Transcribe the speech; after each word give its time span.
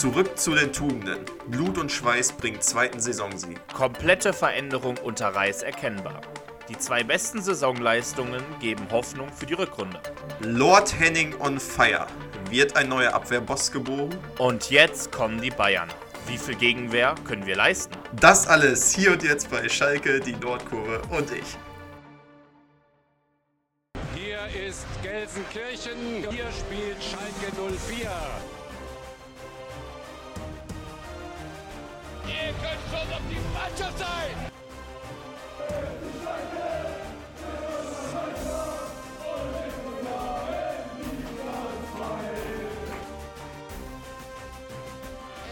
Zurück 0.00 0.38
zu 0.38 0.54
den 0.54 0.72
Tugenden. 0.72 1.26
Blut 1.48 1.76
und 1.76 1.92
Schweiß 1.92 2.32
bringt 2.32 2.64
zweiten 2.64 3.00
Saisonsieg. 3.00 3.60
Komplette 3.68 4.32
Veränderung 4.32 4.96
unter 4.96 5.28
Reis 5.28 5.62
erkennbar. 5.62 6.22
Die 6.70 6.78
zwei 6.78 7.04
besten 7.04 7.42
Saisonleistungen 7.42 8.42
geben 8.60 8.90
Hoffnung 8.90 9.30
für 9.30 9.44
die 9.44 9.52
Rückrunde. 9.52 10.00
Lord 10.40 10.98
Henning 10.98 11.38
on 11.38 11.60
fire. 11.60 12.06
Wird 12.48 12.76
ein 12.76 12.88
neuer 12.88 13.12
Abwehrboss 13.12 13.70
geboren? 13.70 14.16
Und 14.38 14.70
jetzt 14.70 15.12
kommen 15.12 15.38
die 15.42 15.50
Bayern. 15.50 15.90
Wie 16.26 16.38
viel 16.38 16.54
Gegenwehr 16.54 17.14
können 17.26 17.44
wir 17.44 17.56
leisten? 17.56 17.94
Das 18.18 18.46
alles 18.46 18.94
hier 18.94 19.12
und 19.12 19.22
jetzt 19.22 19.50
bei 19.50 19.68
Schalke, 19.68 20.18
die 20.18 20.32
Nordkurve 20.34 21.02
und 21.10 21.30
ich. 21.30 21.58
Hier 24.14 24.66
ist 24.66 24.86
Gelsenkirchen. 25.02 26.24
Hier 26.30 26.48
spielt 26.52 27.02
Schalke 27.02 27.52
04. 27.86 28.08
Ihr 32.30 32.52
könnt 32.62 32.84
schon 32.90 33.12
auf 33.12 33.22
die 33.28 33.40
Mannschaft 33.52 33.98
sein! 33.98 34.50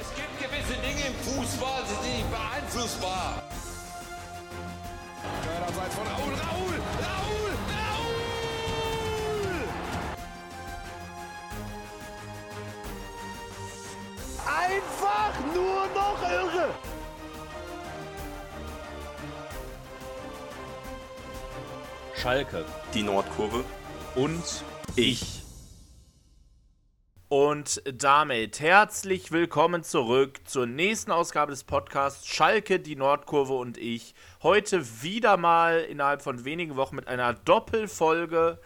Es 0.01 0.14
gibt 0.14 0.38
gewisse 0.38 0.77
Dinge 0.80 1.06
im 1.09 1.14
Fußball, 1.24 1.82
die 1.82 2.06
sind 2.06 2.16
nicht 2.16 2.30
beeinflussbar. 2.30 3.42
Abseits 5.66 5.95
von 5.96 6.06
Raul, 6.06 6.34
Raul, 6.34 6.57
Schalke 22.23 22.65
Die 22.95 23.05
Nordkurve. 23.05 23.65
und 24.16 24.65
ich. 24.97 25.45
Und 27.29 27.80
damit 27.95 28.59
herzlich 28.59 29.30
willkommen 29.30 29.85
zurück 29.85 30.41
zur 30.45 30.66
nächsten 30.66 31.13
Ausgabe 31.13 31.52
des 31.52 31.63
Podcasts 31.63 32.27
Schalke, 32.27 32.80
die 32.80 32.96
Nordkurve 32.96 33.52
und 33.52 33.79
ich. 33.79 34.16
Heute 34.43 34.85
wieder 35.02 35.37
mal 35.37 35.79
innerhalb 35.79 36.23
von 36.23 36.45
wenigen 36.45 36.74
Wochen 36.74 36.96
mit 36.96 37.07
einer 37.07 37.35
Doppelfolge. 37.35 38.59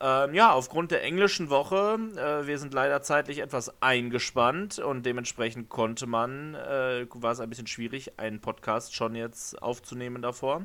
Ähm, 0.00 0.32
ja, 0.32 0.52
aufgrund 0.52 0.90
der 0.90 1.02
englischen 1.02 1.50
Woche. 1.50 1.98
Äh, 2.16 2.46
wir 2.46 2.58
sind 2.58 2.72
leider 2.72 3.02
zeitlich 3.02 3.40
etwas 3.40 3.82
eingespannt 3.82 4.78
und 4.78 5.04
dementsprechend 5.04 5.68
konnte 5.68 6.06
man, 6.06 6.54
äh, 6.54 7.06
war 7.16 7.32
es 7.32 7.40
ein 7.40 7.50
bisschen 7.50 7.66
schwierig, 7.66 8.18
einen 8.18 8.40
Podcast 8.40 8.94
schon 8.94 9.14
jetzt 9.14 9.60
aufzunehmen 9.60 10.22
davor. 10.22 10.64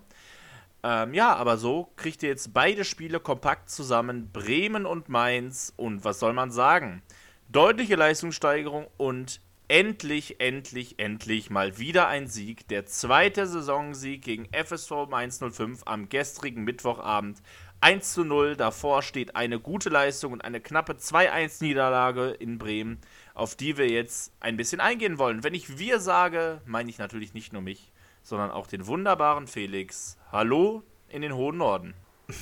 Ähm, 0.83 1.13
ja, 1.13 1.33
aber 1.35 1.57
so 1.57 1.89
kriegt 1.95 2.23
ihr 2.23 2.29
jetzt 2.29 2.53
beide 2.53 2.83
Spiele 2.83 3.19
kompakt 3.19 3.69
zusammen, 3.69 4.31
Bremen 4.31 4.85
und 4.85 5.07
Mainz. 5.09 5.73
Und 5.77 6.03
was 6.03 6.19
soll 6.19 6.33
man 6.33 6.51
sagen? 6.51 7.01
Deutliche 7.49 7.95
Leistungssteigerung 7.95 8.87
und 8.97 9.39
endlich, 9.69 10.39
endlich, 10.39 10.99
endlich 10.99 11.49
mal 11.49 11.77
wieder 11.77 12.07
ein 12.07 12.27
Sieg. 12.27 12.67
Der 12.67 12.85
zweite 12.85 13.47
Saisonsieg 13.47 14.23
gegen 14.23 14.47
FSV 14.51 15.07
Mainz 15.09 15.39
05 15.39 15.83
am 15.85 16.09
gestrigen 16.09 16.63
Mittwochabend. 16.63 17.41
1 17.79 18.13
zu 18.13 18.23
0, 18.23 18.55
davor 18.55 19.01
steht 19.01 19.35
eine 19.35 19.59
gute 19.59 19.89
Leistung 19.89 20.31
und 20.31 20.41
eine 20.41 20.61
knappe 20.61 20.93
2-1-Niederlage 20.93 22.29
in 22.29 22.57
Bremen, 22.57 22.97
auf 23.33 23.55
die 23.55 23.77
wir 23.77 23.89
jetzt 23.89 24.31
ein 24.39 24.55
bisschen 24.55 24.79
eingehen 24.79 25.17
wollen. 25.17 25.43
Wenn 25.43 25.53
ich 25.53 25.77
wir 25.79 25.99
sage, 25.99 26.61
meine 26.65 26.89
ich 26.89 26.97
natürlich 26.97 27.33
nicht 27.33 27.51
nur 27.51 27.61
mich, 27.61 27.91
sondern 28.21 28.51
auch 28.51 28.67
den 28.67 28.87
wunderbaren 28.87 29.47
Felix. 29.47 30.17
Hallo 30.33 30.81
in 31.09 31.21
den 31.21 31.35
hohen 31.35 31.57
Norden. 31.57 31.93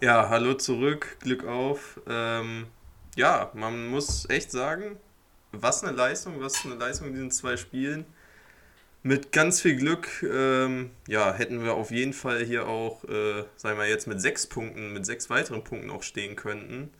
Ja, 0.00 0.28
hallo 0.28 0.54
zurück, 0.54 1.16
Glück 1.20 1.44
auf. 1.44 2.00
Ähm, 2.06 2.66
ja, 3.16 3.50
man 3.54 3.88
muss 3.88 4.28
echt 4.30 4.52
sagen, 4.52 4.96
was 5.50 5.82
eine 5.82 5.96
Leistung, 5.96 6.40
was 6.40 6.64
eine 6.64 6.74
Leistung 6.76 7.08
in 7.08 7.14
diesen 7.14 7.30
zwei 7.32 7.56
Spielen. 7.56 8.04
Mit 9.02 9.32
ganz 9.32 9.60
viel 9.60 9.74
Glück, 9.74 10.22
ähm, 10.22 10.90
ja, 11.08 11.32
hätten 11.32 11.64
wir 11.64 11.74
auf 11.74 11.90
jeden 11.90 12.12
Fall 12.12 12.44
hier 12.44 12.68
auch, 12.68 13.02
äh, 13.04 13.42
sagen 13.56 13.76
wir 13.78 13.88
jetzt 13.88 14.06
mit 14.06 14.20
sechs 14.20 14.46
Punkten, 14.46 14.92
mit 14.92 15.04
sechs 15.04 15.30
weiteren 15.30 15.64
Punkten 15.64 15.90
auch 15.90 16.04
stehen 16.04 16.36
könnten. 16.36 16.90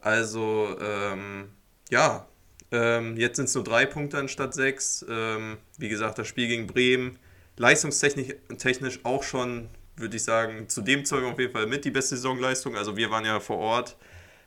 Also, 0.00 0.78
ähm, 0.80 1.50
ja, 1.90 2.26
ähm, 2.72 3.16
jetzt 3.18 3.36
sind 3.36 3.44
es 3.44 3.54
nur 3.54 3.62
drei 3.64 3.84
Punkte 3.84 4.18
anstatt 4.18 4.54
sechs. 4.54 5.04
Ähm, 5.08 5.58
wie 5.78 5.90
gesagt, 5.90 6.18
das 6.18 6.26
Spiel 6.26 6.48
gegen 6.48 6.66
Bremen, 6.66 7.18
leistungstechnisch 7.62 8.34
technisch 8.58 9.00
auch 9.04 9.22
schon, 9.22 9.68
würde 9.96 10.16
ich 10.16 10.24
sagen, 10.24 10.68
zu 10.68 10.82
dem 10.82 11.04
Zeug 11.04 11.24
auf 11.24 11.38
jeden 11.38 11.52
Fall 11.52 11.66
mit 11.66 11.84
die 11.84 11.92
beste 11.92 12.16
Saisonleistung. 12.16 12.76
Also 12.76 12.96
wir 12.96 13.10
waren 13.10 13.24
ja 13.24 13.38
vor 13.38 13.58
Ort, 13.58 13.96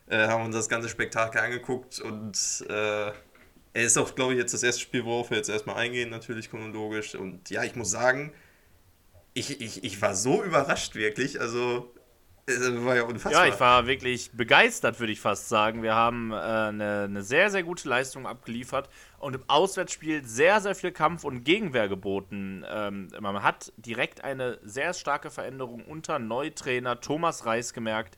äh, 0.07 0.27
haben 0.27 0.43
uns 0.45 0.55
das 0.55 0.67
ganze 0.67 0.89
Spektakel 0.89 1.39
angeguckt 1.39 1.99
und 2.01 2.65
äh, 2.69 3.11
er 3.75 3.83
ist 3.83 3.97
auch, 3.97 4.15
glaube 4.15 4.33
ich, 4.33 4.39
jetzt 4.39 4.53
das 4.53 4.63
erste 4.63 4.81
Spiel, 4.81 5.05
worauf 5.05 5.29
wir 5.29 5.37
jetzt 5.37 5.49
erstmal 5.49 5.77
eingehen, 5.77 6.09
natürlich 6.09 6.49
chronologisch. 6.49 7.15
Und 7.15 7.49
ja, 7.49 7.63
ich 7.63 7.75
muss 7.75 7.91
sagen, 7.91 8.33
ich, 9.33 9.61
ich, 9.61 9.83
ich 9.83 10.01
war 10.01 10.15
so 10.15 10.43
überrascht 10.43 10.95
wirklich. 10.95 11.41
Also, 11.41 11.93
war 12.47 12.95
ja 12.95 13.03
unfassbar. 13.03 13.47
Ja, 13.47 13.53
ich 13.53 13.59
war 13.59 13.87
wirklich 13.87 14.31
begeistert, 14.31 14.99
würde 14.99 15.11
ich 15.11 15.19
fast 15.19 15.49
sagen. 15.49 15.81
Wir 15.81 15.95
haben 15.95 16.31
äh, 16.31 16.35
eine, 16.35 17.03
eine 17.05 17.23
sehr, 17.23 17.49
sehr 17.49 17.63
gute 17.63 17.89
Leistung 17.89 18.27
abgeliefert 18.27 18.89
und 19.17 19.35
im 19.35 19.43
Auswärtsspiel 19.47 20.23
sehr, 20.25 20.61
sehr 20.61 20.75
viel 20.75 20.91
Kampf 20.91 21.23
und 21.23 21.43
Gegenwehr 21.43 21.87
geboten. 21.87 22.63
Ähm, 22.69 23.07
man 23.19 23.41
hat 23.41 23.73
direkt 23.77 24.23
eine 24.23 24.59
sehr 24.63 24.93
starke 24.93 25.31
Veränderung 25.31 25.83
unter 25.83 26.19
Neutrainer 26.19 26.99
Thomas 27.01 27.45
Reis 27.45 27.73
gemerkt. 27.73 28.17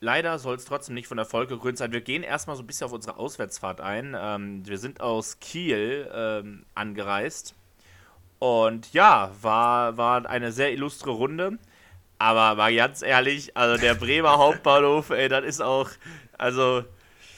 Leider 0.00 0.38
soll 0.38 0.56
es 0.56 0.64
trotzdem 0.64 0.94
nicht 0.94 1.06
von 1.06 1.18
Erfolg 1.18 1.48
gekrönt 1.48 1.78
sein. 1.78 1.92
Wir 1.92 2.00
gehen 2.00 2.22
erstmal 2.22 2.56
so 2.56 2.62
ein 2.62 2.66
bisschen 2.66 2.86
auf 2.86 2.92
unsere 2.92 3.18
Auswärtsfahrt 3.18 3.80
ein. 3.80 4.16
Ähm, 4.18 4.66
wir 4.66 4.78
sind 4.78 5.00
aus 5.00 5.38
Kiel 5.38 6.10
ähm, 6.12 6.64
angereist. 6.74 7.54
Und 8.38 8.92
ja, 8.94 9.30
war, 9.42 9.98
war 9.98 10.26
eine 10.26 10.50
sehr 10.50 10.72
illustre 10.72 11.10
Runde. 11.10 11.58
Aber 12.22 12.54
mal 12.54 12.72
ganz 12.74 13.02
ehrlich, 13.02 13.56
also 13.56 13.80
der 13.80 13.94
Bremer 13.94 14.38
Hauptbahnhof, 14.38 15.10
ey, 15.10 15.28
das 15.28 15.44
ist 15.44 15.60
auch, 15.60 15.90
also 16.38 16.84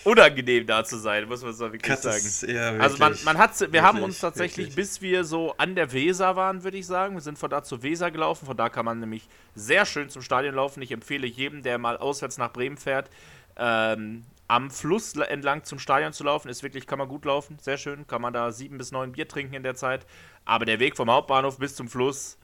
unangenehm 0.04 0.66
da 0.66 0.84
zu 0.84 0.98
sein, 0.98 1.26
muss 1.26 1.42
man 1.42 1.54
so 1.54 1.72
wirklich 1.72 1.82
Katas- 1.90 2.40
sagen. 2.40 2.54
ja, 2.54 2.72
also 2.72 2.98
man, 2.98 3.08
wirklich. 3.12 3.24
man 3.24 3.38
hat, 3.38 3.72
wir 3.72 3.82
haben 3.82 3.96
Wirklich, 3.96 4.04
uns 4.04 4.18
tatsächlich, 4.18 4.66
wirklich. 4.66 4.76
bis 4.76 5.00
wir 5.00 5.24
so 5.24 5.54
an 5.56 5.74
der 5.74 5.90
Weser 5.92 6.36
waren, 6.36 6.62
würde 6.64 6.76
ich 6.76 6.86
sagen, 6.86 7.14
wir 7.14 7.22
sind 7.22 7.38
von 7.38 7.48
da 7.48 7.62
zur 7.62 7.82
Weser 7.82 8.10
gelaufen, 8.10 8.44
von 8.44 8.56
da 8.58 8.68
kann 8.68 8.84
man 8.84 9.00
nämlich 9.00 9.26
sehr 9.54 9.86
schön 9.86 10.10
zum 10.10 10.20
Stadion 10.20 10.54
laufen. 10.54 10.82
Ich 10.82 10.92
empfehle 10.92 11.26
jedem, 11.26 11.62
der 11.62 11.78
mal 11.78 11.96
auswärts 11.96 12.36
nach 12.36 12.52
Bremen 12.52 12.76
fährt, 12.76 13.08
ähm, 13.56 14.24
am 14.48 14.70
Fluss 14.70 15.14
la- 15.14 15.24
entlang 15.24 15.64
zum 15.64 15.78
Stadion 15.78 16.12
zu 16.12 16.24
laufen, 16.24 16.50
ist 16.50 16.62
wirklich, 16.62 16.86
kann 16.86 16.98
man 16.98 17.08
gut 17.08 17.24
laufen, 17.24 17.56
sehr 17.58 17.78
schön, 17.78 18.06
kann 18.06 18.20
man 18.20 18.34
da 18.34 18.52
sieben 18.52 18.76
bis 18.76 18.92
neun 18.92 19.12
Bier 19.12 19.26
trinken 19.26 19.54
in 19.54 19.62
der 19.62 19.74
Zeit. 19.76 20.04
Aber 20.44 20.66
der 20.66 20.78
Weg 20.78 20.94
vom 20.98 21.10
Hauptbahnhof 21.10 21.56
bis 21.56 21.74
zum 21.74 21.88
Fluss, 21.88 22.36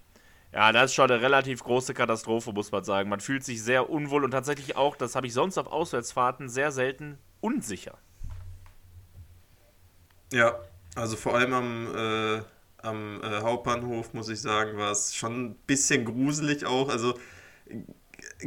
ja, 0.53 0.72
das 0.72 0.87
ist 0.91 0.94
schon 0.94 1.11
eine 1.11 1.22
relativ 1.22 1.62
große 1.62 1.94
Katastrophe, 1.94 2.53
muss 2.53 2.72
man 2.72 2.83
sagen. 2.84 3.09
Man 3.09 3.21
fühlt 3.21 3.44
sich 3.44 3.62
sehr 3.62 3.88
unwohl 3.88 4.25
und 4.25 4.33
tatsächlich 4.33 4.77
auch, 4.77 4.97
das 4.97 5.15
habe 5.15 5.27
ich 5.27 5.33
sonst 5.33 5.59
auf 5.59 5.69
Auswärtsfahrten 5.69 6.49
sehr 6.49 6.72
selten, 6.72 7.19
unsicher. 7.41 7.99
Ja, 10.33 10.59
also 10.97 11.16
vor 11.16 11.34
allem 11.34 11.53
am, 11.53 11.94
äh, 11.94 12.43
am 12.83 13.22
äh, 13.22 13.41
Hauptbahnhof, 13.43 14.12
muss 14.12 14.28
ich 14.28 14.41
sagen, 14.41 14.77
war 14.77 14.91
es 14.91 15.15
schon 15.15 15.44
ein 15.44 15.55
bisschen 15.66 16.05
gruselig 16.05 16.66
auch. 16.66 16.89
Also 16.89 17.15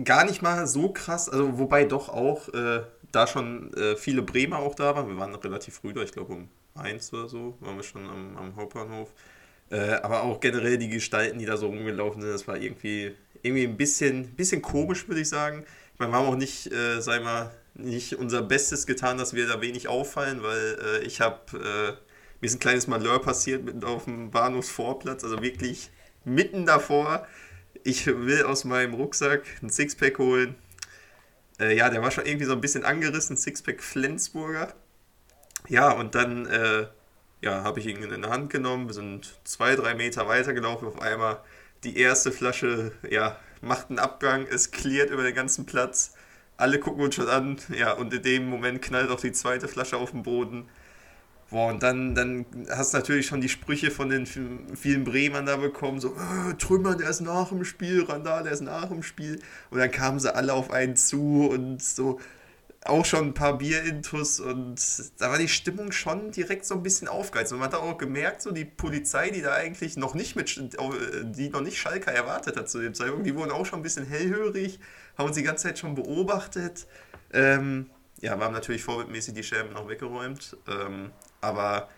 gar 0.04 0.26
nicht 0.26 0.42
mal 0.42 0.68
so 0.68 0.90
krass, 0.92 1.30
also 1.30 1.58
wobei 1.58 1.86
doch 1.86 2.10
auch 2.10 2.50
äh, 2.50 2.84
da 3.12 3.28
schon 3.28 3.74
äh, 3.74 3.96
viele 3.96 4.22
Bremer 4.22 4.60
auch 4.60 4.76
da 4.76 4.96
waren. 4.96 5.08
Wir 5.08 5.18
waren 5.18 5.36
relativ 5.36 5.76
früh 5.76 5.94
da, 5.94 6.02
ich 6.02 6.12
glaube 6.12 6.34
um 6.34 6.50
eins 6.76 7.14
oder 7.14 7.30
so, 7.30 7.56
waren 7.60 7.76
wir 7.76 7.84
schon 7.84 8.10
am, 8.10 8.38
am 8.38 8.56
Hauptbahnhof. 8.56 9.14
Äh, 9.72 9.94
aber 10.02 10.24
auch 10.24 10.40
generell 10.40 10.78
die 10.78 10.90
Gestalten, 10.90 11.40
die 11.40 11.46
da 11.46 11.58
so 11.58 11.68
rumgelaufen 11.68 12.22
sind, 12.22 12.32
das 12.32 12.48
war 12.48 12.58
irgendwie, 12.58 13.16
irgendwie 13.42 13.64
ein 13.64 13.78
bisschen, 13.78 14.36
bisschen 14.36 14.62
komisch, 14.62 15.08
würde 15.08 15.22
ich 15.22 15.30
sagen. 15.30 15.66
Ich 15.94 16.00
meine, 16.00 16.12
wir 16.12 16.18
haben 16.18 16.28
auch 16.28 16.36
nicht, 16.36 16.72
äh, 16.72 17.02
sei 17.02 17.20
mal, 17.20 17.52
nicht 17.76 18.16
unser 18.16 18.42
Bestes 18.42 18.86
getan, 18.86 19.18
dass 19.18 19.34
wir 19.34 19.48
da 19.48 19.62
wenig 19.62 19.88
auffallen, 19.88 20.44
weil 20.44 20.78
äh, 20.84 21.00
ich 21.06 21.22
habe, 21.22 21.40
äh, 21.58 21.92
mir 22.40 22.48
ist 22.48 22.56
ein 22.56 22.60
kleines 22.60 22.88
Malheur 22.88 23.22
passiert 23.22 23.64
mitten 23.64 23.84
auf 23.84 24.06
dem 24.06 24.32
Bahnhofsvorplatz, 24.32 25.24
also 25.24 25.42
wirklich 25.42 25.90
mitten 26.24 26.66
davor. 26.66 27.28
Ich 27.84 28.06
will 28.06 28.44
aus 28.44 28.64
meinem 28.64 28.94
Rucksack 28.94 29.44
ein 29.62 29.70
Sixpack 29.70 30.20
holen. 30.20 30.56
Äh, 31.60 31.76
ja, 31.76 31.90
der 31.90 32.02
war 32.02 32.12
schon 32.12 32.26
irgendwie 32.26 32.46
so 32.46 32.54
ein 32.54 32.62
bisschen 32.62 32.86
angerissen, 32.86 33.38
Sixpack 33.38 33.82
Flensburger. 33.82 34.74
Ja, 35.68 35.92
und 35.92 36.16
dann 36.16 36.48
ja, 37.44 37.64
habe 37.64 37.80
ich 37.80 37.88
ihn 37.88 38.02
in 38.02 38.22
die 38.22 38.30
Hand 38.30 38.50
genommen. 38.50 38.88
Wir 38.88 38.94
sind 38.94 39.40
zwei, 39.44 39.76
drei 39.76 39.96
Meter 39.96 40.28
weitergelaufen. 40.28 40.88
Auf 40.88 41.02
einmal 41.02 41.40
die 41.84 41.98
erste 41.98 42.32
Flasche, 42.32 42.94
ja, 43.10 43.38
macht 43.62 43.90
einen 43.90 44.00
Abgang, 44.00 44.48
es 44.50 44.72
cleart 44.72 45.10
über 45.10 45.24
den 45.24 45.36
ganzen 45.36 45.66
Platz. 45.66 46.14
Alle 46.56 46.80
gucken 46.80 47.04
uns 47.04 47.16
schon 47.16 47.28
an, 47.28 47.58
ja, 47.78 47.92
und 47.92 48.14
in 48.14 48.22
dem 48.22 48.50
Moment 48.50 48.82
knallt 48.82 49.10
auch 49.10 49.20
die 49.20 49.34
zweite 49.34 49.68
Flasche 49.68 49.98
auf 49.98 50.12
den 50.12 50.24
Boden. 50.24 50.70
Boah, 51.50 51.70
und 51.70 51.84
dann, 51.84 52.16
dann 52.16 52.46
hast 52.70 52.94
du 52.94 52.98
natürlich 52.98 53.28
schon 53.28 53.42
die 53.42 53.50
Sprüche 53.50 53.92
von 53.92 54.10
den 54.10 54.26
vielen 54.26 55.04
Bremern 55.04 55.46
da 55.46 55.58
bekommen, 55.58 56.00
so, 56.00 56.16
äh, 56.16 56.54
Trümmern, 56.56 56.98
der 56.98 57.10
ist 57.10 57.22
nach 57.22 57.50
dem 57.50 57.66
Spiel, 57.66 58.04
Randall, 58.04 58.44
der 58.44 58.54
ist 58.54 58.62
nach 58.62 58.88
dem 58.88 59.04
Spiel. 59.04 59.42
Und 59.70 59.80
dann 59.80 59.92
kamen 59.92 60.20
sie 60.20 60.34
alle 60.34 60.54
auf 60.54 60.72
einen 60.72 60.96
zu 60.96 61.50
und 61.52 61.84
so, 61.84 62.20
auch 62.86 63.06
schon 63.06 63.28
ein 63.28 63.34
paar 63.34 63.58
Bierintus 63.58 64.40
und 64.40 64.76
da 65.18 65.30
war 65.32 65.38
die 65.38 65.48
Stimmung 65.48 65.92
schon 65.92 66.32
direkt 66.32 66.66
so 66.66 66.76
ein 66.76 66.84
bisschen 66.84 67.08
aufgeheizt. 67.08 67.54
Und 67.54 67.60
man 67.60 67.72
hat 67.72 67.80
auch 67.80 67.98
gemerkt, 67.98 68.42
so 68.42 68.52
die 68.52 68.66
Polizei, 68.66 69.30
die 69.30 69.42
da 69.42 69.54
eigentlich 69.54 69.96
noch 69.96 70.14
nicht 70.16 70.36
mit, 70.36 70.56
die 70.58 71.50
noch 71.50 71.62
nicht 71.62 71.78
Schalker 71.78 72.12
erwartet 72.12 72.58
hat 72.58 72.70
zu 72.70 72.80
dem 72.80 72.94
Zeitpunkt, 72.94 73.26
die 73.26 73.36
wurden 73.36 73.52
auch 73.52 73.66
schon 73.66 73.80
ein 73.80 73.84
bisschen 73.84 74.06
hellhörig, 74.06 74.80
haben 75.18 75.28
uns 75.28 75.38
die 75.38 75.44
ganze 75.44 75.64
Zeit 75.64 75.80
schon 75.80 75.96
beobachtet. 75.96 76.86
Ähm, 77.32 77.90
ja, 78.20 78.38
wir 78.38 78.46
haben 78.46 78.54
natürlich 78.54 78.84
vorbildmäßig 78.84 79.34
die 79.34 79.44
Scherben 79.44 79.74
noch 79.74 79.88
weggeräumt, 79.88 80.58
ähm, 80.68 81.12
aber 81.42 81.90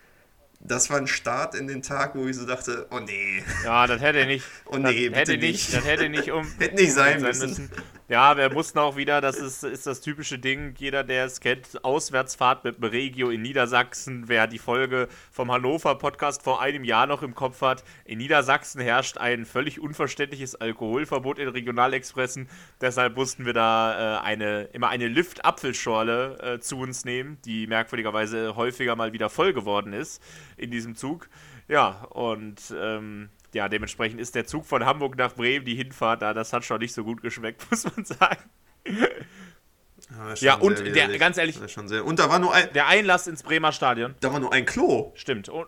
das 0.59 0.89
war 0.89 0.97
ein 0.97 1.07
Start 1.07 1.55
in 1.55 1.67
den 1.67 1.81
Tag, 1.81 2.15
wo 2.15 2.25
ich 2.27 2.35
so 2.35 2.45
dachte, 2.45 2.87
oh 2.91 2.99
nee. 2.99 3.43
Ja, 3.63 3.87
das 3.87 4.01
hätte 4.01 4.25
nicht. 4.25 4.45
oh 4.65 4.77
nee, 4.77 5.09
das 5.09 5.19
hätte 5.19 5.37
nicht, 5.37 5.73
Das 5.73 5.85
hätte 5.85 6.09
nicht 6.09 6.31
um. 6.31 6.47
hätte 6.59 6.75
nicht 6.75 6.93
sein, 6.93 7.19
sein 7.19 7.29
müssen. 7.29 7.49
müssen. 7.49 7.71
Ja, 8.07 8.38
wir 8.38 8.54
mussten 8.54 8.78
auch 8.78 8.98
wieder, 8.98 9.19
das 9.19 9.38
ist, 9.38 9.63
ist 9.63 9.88
das 9.88 10.00
typische 10.00 10.38
Ding, 10.38 10.75
jeder, 10.78 11.04
der 11.04 11.25
es 11.25 11.40
kennt, 11.40 11.84
Auswärtsfahrt 11.84 12.63
mit 12.63 12.78
dem 12.78 12.84
Regio 12.84 13.31
in 13.31 13.42
Niedersachsen. 13.42 14.25
Wer 14.28 14.46
die 14.46 14.60
Folge 14.60 15.07
vom 15.31 15.52
Hannover-Podcast 15.52 16.44
vor 16.44 16.62
einem 16.62 16.84
Jahr 16.84 17.07
noch 17.07 17.24
im 17.24 17.34
Kopf 17.34 17.63
hat, 17.63 17.84
in 18.06 18.19
Niedersachsen 18.19 18.80
herrscht 18.80 19.18
ein 19.18 19.44
völlig 19.44 19.80
unverständliches 19.80 20.54
Alkoholverbot 20.54 21.40
in 21.40 21.48
Regionalexpressen. 21.48 22.48
Deshalb 22.80 23.16
mussten 23.16 23.48
wir 23.48 23.54
da 23.54 24.19
äh, 24.19 24.22
eine, 24.22 24.66
immer 24.66 24.90
eine 24.90 25.07
Lift-Apfelschorle 25.07 26.38
äh, 26.44 26.60
zu 26.60 26.78
uns 26.78 27.06
nehmen, 27.06 27.40
die 27.44 27.66
merkwürdigerweise 27.66 28.56
häufiger 28.56 28.96
mal 28.96 29.13
wieder 29.13 29.31
voll 29.31 29.52
geworden 29.52 29.94
ist 29.94 30.22
in 30.57 30.69
diesem 30.69 30.96
Zug. 30.96 31.28
Ja, 31.68 32.04
und 32.12 32.72
ähm, 32.80 33.30
ja, 33.56 33.69
dementsprechend 33.69 34.19
ist 34.19 34.36
der 34.36 34.46
Zug 34.46 34.66
von 34.66 34.86
Hamburg 34.86 35.18
nach 35.18 35.34
Bremen, 35.34 35.66
die 35.66 35.75
Hinfahrt 35.75 36.22
da, 36.22 36.34
das 36.34 36.52
hat 36.52 36.66
schon 36.66 36.80
nicht 36.80 36.94
so 36.94 37.04
gut 37.06 37.22
geschmeckt, 37.22 37.66
muss 37.72 37.86
man 37.96 38.06
sagen. 38.06 38.44
Ja, 38.86 40.34
ja 40.36 40.56
und 40.56 40.80
der, 40.80 41.18
ganz 41.18 41.38
ehrlich, 41.38 41.57
und 42.04 42.19
da 42.19 42.30
war 42.30 42.40
nur 42.40 42.54
ein, 42.54 42.72
der 42.74 42.88
Einlass 42.88 43.28
ins 43.28 43.44
Bremer 43.44 43.72
Stadion. 43.72 44.13
Da 44.19 44.31
war 44.31 44.40
nur 44.40 44.54
ein 44.54 44.66
Klo. 44.66 45.13
Stimmt. 45.16 45.50
Und, 45.50 45.68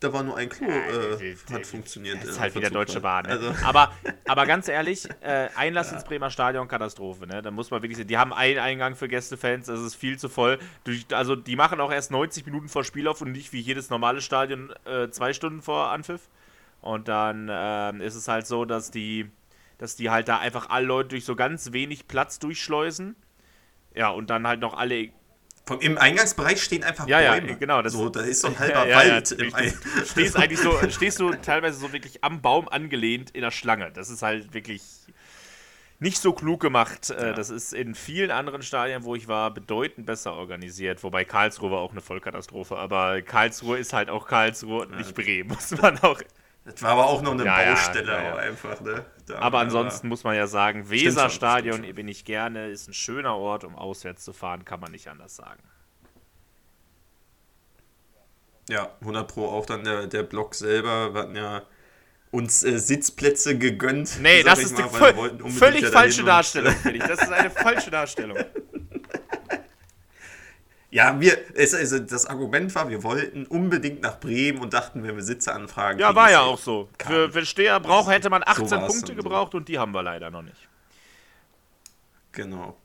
da 0.00 0.12
war 0.12 0.22
nur 0.22 0.36
ein 0.36 0.48
Klo, 0.50 0.68
äh, 0.68 1.36
hat 1.50 1.66
funktioniert. 1.66 2.18
Das 2.22 2.30
ist 2.30 2.40
halt 2.40 2.54
wieder 2.54 2.70
Deutsche 2.70 3.00
Bahn. 3.00 3.24
Ne? 3.24 3.30
Also. 3.32 3.54
Aber, 3.64 3.92
aber 4.26 4.46
ganz 4.46 4.68
ehrlich, 4.68 5.08
äh, 5.20 5.48
Einlass 5.56 5.90
ja. 5.90 5.96
ins 5.96 6.04
Bremer 6.04 6.30
Stadion, 6.30 6.68
Katastrophe. 6.68 7.26
Ne? 7.26 7.42
Da 7.42 7.50
muss 7.50 7.70
man 7.70 7.82
wirklich 7.82 7.96
sehen. 7.96 8.06
Die 8.06 8.18
haben 8.18 8.32
einen 8.32 8.58
Eingang 8.58 8.94
für 8.94 9.08
Gästefans, 9.08 9.66
das 9.66 9.80
ist 9.80 9.94
viel 9.94 10.18
zu 10.18 10.28
voll. 10.28 10.58
Also 11.12 11.34
die 11.34 11.56
machen 11.56 11.80
auch 11.80 11.90
erst 11.90 12.10
90 12.10 12.46
Minuten 12.46 12.68
vor 12.68 12.84
Spiel 12.84 13.08
auf 13.08 13.20
und 13.22 13.32
nicht 13.32 13.52
wie 13.52 13.60
jedes 13.60 13.90
normale 13.90 14.20
Stadion 14.20 14.72
äh, 14.84 15.08
zwei 15.10 15.32
Stunden 15.32 15.62
vor 15.62 15.90
Anpfiff. 15.90 16.28
Und 16.86 17.08
dann 17.08 17.48
ähm, 17.50 18.00
ist 18.00 18.14
es 18.14 18.28
halt 18.28 18.46
so, 18.46 18.64
dass 18.64 18.90
die, 18.90 19.30
dass 19.78 19.96
die 19.96 20.10
halt 20.10 20.28
da 20.28 20.38
einfach 20.38 20.70
alle 20.70 20.86
Leute 20.86 21.10
durch 21.10 21.24
so 21.24 21.34
ganz 21.34 21.72
wenig 21.72 22.06
Platz 22.08 22.38
durchschleusen. 22.38 23.16
Ja, 23.94 24.10
und 24.10 24.30
dann 24.30 24.46
halt 24.46 24.60
noch 24.60 24.74
alle. 24.74 25.10
Vom, 25.66 25.80
Im 25.80 25.98
Eingangsbereich 25.98 26.62
stehen 26.62 26.84
einfach 26.84 27.08
ja, 27.08 27.32
Bäume. 27.32 27.48
Ja, 27.50 27.54
genau. 27.56 27.82
Das, 27.82 27.94
so, 27.94 28.08
da 28.08 28.20
ist 28.20 28.40
so 28.40 28.48
ein 28.48 28.58
halber 28.58 28.86
ja, 28.86 28.96
Wald. 28.96 29.36
Ja, 29.36 29.46
ja, 29.46 29.72
stehst 30.06 30.36
eigentlich 30.36 30.60
so, 30.60 30.78
stehst 30.90 31.18
du 31.18 31.30
teilweise 31.34 31.78
so 31.78 31.92
wirklich 31.92 32.22
am 32.22 32.40
Baum 32.40 32.68
angelehnt 32.68 33.30
in 33.30 33.40
der 33.40 33.50
Schlange. 33.50 33.90
Das 33.90 34.08
ist 34.08 34.22
halt 34.22 34.54
wirklich 34.54 34.82
nicht 35.98 36.18
so 36.18 36.32
klug 36.32 36.60
gemacht. 36.60 37.10
Äh, 37.10 37.28
ja. 37.28 37.32
Das 37.32 37.50
ist 37.50 37.72
in 37.72 37.94
vielen 37.94 38.30
anderen 38.30 38.62
Stadien, 38.62 39.04
wo 39.04 39.14
ich 39.14 39.28
war, 39.28 39.52
bedeutend 39.52 40.06
besser 40.06 40.34
organisiert. 40.34 41.02
Wobei 41.02 41.24
Karlsruhe 41.24 41.70
war 41.70 41.78
auch 41.80 41.92
eine 41.92 42.00
Vollkatastrophe. 42.00 42.76
Aber 42.76 43.22
Karlsruhe 43.22 43.78
ist 43.78 43.92
halt 43.92 44.10
auch 44.10 44.26
Karlsruhe 44.26 44.82
und 44.82 44.96
nicht 44.96 45.14
Bremen, 45.14 45.48
muss 45.54 45.70
man 45.70 45.98
auch 45.98 46.20
das 46.66 46.82
war 46.82 46.90
aber 46.90 47.06
auch 47.06 47.22
noch 47.22 47.32
eine 47.32 47.44
ja, 47.44 47.74
Baustelle 47.74 48.12
ja, 48.12 48.22
ja, 48.22 48.36
einfach, 48.36 48.80
ne? 48.80 49.04
Da 49.26 49.38
aber 49.38 49.60
ansonsten 49.60 50.08
muss 50.08 50.24
man 50.24 50.34
ja 50.34 50.48
sagen, 50.48 50.90
Weserstadion 50.90 51.82
bin 51.94 52.08
ich 52.08 52.24
gerne, 52.24 52.68
ist 52.68 52.88
ein 52.88 52.94
schöner 52.94 53.36
Ort, 53.36 53.64
um 53.64 53.76
auswärts 53.76 54.24
zu 54.24 54.32
fahren, 54.32 54.64
kann 54.64 54.80
man 54.80 54.90
nicht 54.90 55.08
anders 55.08 55.36
sagen. 55.36 55.62
Ja, 58.68 58.90
100 59.00 59.28
Pro 59.28 59.46
auch 59.46 59.64
dann 59.64 59.84
der, 59.84 60.08
der 60.08 60.24
Block 60.24 60.56
selber. 60.56 61.14
Wir 61.14 61.22
hatten 61.22 61.36
ja 61.36 61.62
uns 62.32 62.64
äh, 62.64 62.78
Sitzplätze 62.78 63.56
gegönnt. 63.56 64.18
Nee, 64.20 64.42
das 64.42 64.58
ist 64.58 64.76
mal, 64.76 65.14
eine 65.14 65.50
völlig 65.50 65.86
falsche 65.86 66.24
Darstellung, 66.24 66.74
finde 66.74 66.98
ich. 66.98 67.04
Das 67.04 67.22
ist 67.22 67.32
eine 67.32 67.50
falsche 67.50 67.90
Darstellung. 67.90 68.38
Ja, 70.90 71.20
wir, 71.20 71.36
es, 71.54 71.74
also 71.74 71.98
das 71.98 72.26
Argument 72.26 72.74
war, 72.74 72.88
wir 72.88 73.02
wollten 73.02 73.46
unbedingt 73.46 74.02
nach 74.02 74.20
Bremen 74.20 74.60
und 74.60 74.72
dachten, 74.72 75.02
wenn 75.02 75.16
wir 75.16 75.22
Sitze 75.22 75.52
anfragen. 75.52 75.98
Ja, 75.98 76.14
war 76.14 76.30
ja 76.30 76.42
auch 76.42 76.58
so. 76.58 76.88
Für, 77.04 77.30
für 77.30 77.44
Steher 77.44 77.80
brauch, 77.80 78.08
hätte 78.08 78.30
man 78.30 78.42
18 78.46 78.68
so 78.68 78.78
Punkte 78.78 79.14
gebraucht 79.14 79.52
so. 79.52 79.58
und 79.58 79.68
die 79.68 79.78
haben 79.78 79.92
wir 79.92 80.02
leider 80.02 80.30
noch 80.30 80.42
nicht. 80.42 80.68
Genau. 82.32 82.76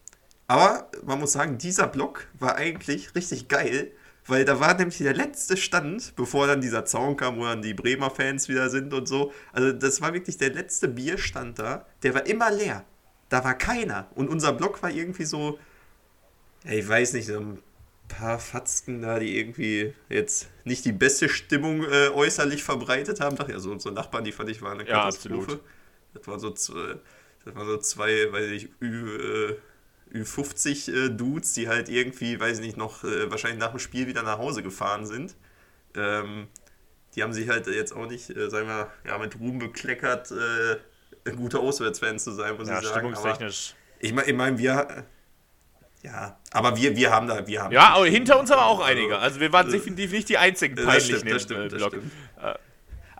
Aber 0.47 0.89
man 1.03 1.19
muss 1.19 1.33
sagen, 1.33 1.57
dieser 1.57 1.87
Block 1.87 2.27
war 2.39 2.55
eigentlich 2.55 3.13
richtig 3.15 3.47
geil, 3.47 3.91
weil 4.25 4.45
da 4.45 4.59
war 4.59 4.73
nämlich 4.73 4.97
der 4.97 5.13
letzte 5.13 5.55
Stand, 5.55 6.15
bevor 6.15 6.47
dann 6.47 6.59
dieser 6.59 6.85
Zaun 6.85 7.15
kam, 7.17 7.37
wo 7.37 7.43
dann 7.43 7.61
die 7.61 7.73
Bremer 7.73 8.09
Fans 8.09 8.49
wieder 8.49 8.69
sind 8.69 8.93
und 8.93 9.07
so. 9.07 9.31
Also 9.53 9.71
das 9.71 10.01
war 10.01 10.13
wirklich 10.13 10.37
der 10.37 10.51
letzte 10.51 10.87
Bierstand 10.87 11.59
da, 11.59 11.85
der 12.03 12.15
war 12.15 12.25
immer 12.25 12.51
leer. 12.51 12.83
Da 13.29 13.43
war 13.43 13.53
keiner. 13.53 14.09
Und 14.15 14.29
unser 14.29 14.53
Block 14.53 14.83
war 14.83 14.89
irgendwie 14.89 15.23
so, 15.23 15.57
ich 16.65 16.87
weiß 16.87 17.13
nicht, 17.13 17.27
so 17.27 17.39
ein 17.39 17.59
paar 18.11 18.39
Fatzken 18.39 19.01
da, 19.01 19.19
die 19.19 19.37
irgendwie 19.37 19.93
jetzt 20.09 20.49
nicht 20.65 20.85
die 20.85 20.91
beste 20.91 21.29
Stimmung 21.29 21.83
äh, 21.83 22.09
äußerlich 22.09 22.63
verbreitet 22.63 23.19
haben. 23.21 23.37
Ach 23.39 23.47
ja, 23.47 23.59
so 23.59 23.71
unsere 23.71 23.93
Nachbarn, 23.93 24.23
die 24.23 24.31
fand 24.31 24.49
ich 24.49 24.61
waren 24.61 24.79
eine 24.79 24.85
Katastrophe. 24.85 25.53
Ja, 25.53 25.59
das 26.13 26.27
waren 26.27 26.39
so 26.39 26.51
zwei, 26.51 26.97
das 27.45 27.55
waren 27.55 27.67
so 27.67 27.77
zwei, 27.77 28.31
weiß 28.31 28.51
ich, 28.51 28.69
Ü, 28.81 29.55
äh, 30.13 30.17
Ü50 30.17 30.93
äh, 30.93 31.09
Dudes, 31.09 31.53
die 31.53 31.69
halt 31.69 31.87
irgendwie, 31.87 32.39
weiß 32.39 32.59
ich 32.59 32.65
nicht, 32.65 32.77
noch 32.77 33.03
äh, 33.03 33.31
wahrscheinlich 33.31 33.59
nach 33.59 33.71
dem 33.71 33.79
Spiel 33.79 34.07
wieder 34.07 34.23
nach 34.23 34.37
Hause 34.37 34.61
gefahren 34.61 35.05
sind. 35.05 35.35
Ähm, 35.95 36.47
die 37.15 37.23
haben 37.23 37.33
sich 37.33 37.47
halt 37.49 37.67
jetzt 37.67 37.93
auch 37.93 38.07
nicht, 38.07 38.29
äh, 38.29 38.49
sagen 38.49 38.67
wir, 38.67 38.91
ja, 39.05 39.17
mit 39.17 39.39
Ruhm 39.39 39.59
bekleckert, 39.59 40.31
äh, 40.31 41.31
gute 41.31 41.59
Auswärtsfans 41.59 42.25
zu 42.25 42.31
sein, 42.31 42.57
muss 42.57 42.67
ja, 42.67 42.79
ich 42.79 42.87
sagen. 42.87 42.99
Stimmungstechnisch. 42.99 43.73
Aber 43.73 44.01
ich 44.01 44.13
meine, 44.13 44.27
ich 44.27 44.35
mein, 44.35 44.57
wir 44.57 45.05
ja, 46.03 46.39
aber 46.51 46.75
wir, 46.77 46.95
wir 46.95 47.11
haben 47.11 47.27
da, 47.27 47.45
wir 47.45 47.61
haben. 47.61 47.71
Ja, 47.71 47.89
aber 47.89 48.05
hinter 48.07 48.39
uns 48.39 48.49
aber 48.49 48.65
auch 48.65 48.79
einige. 48.79 49.19
Also 49.19 49.39
wir 49.39 49.53
waren 49.53 49.71
definitiv 49.71 50.11
nicht 50.11 50.29
die 50.29 50.37
einzigen 50.37 50.75
peinlichen 50.75 51.27
das 51.29 51.43
stimmt, 51.43 51.71
das 51.71 51.71
stimmt, 51.71 51.73
das 51.73 51.83
stimmt. 51.83 52.11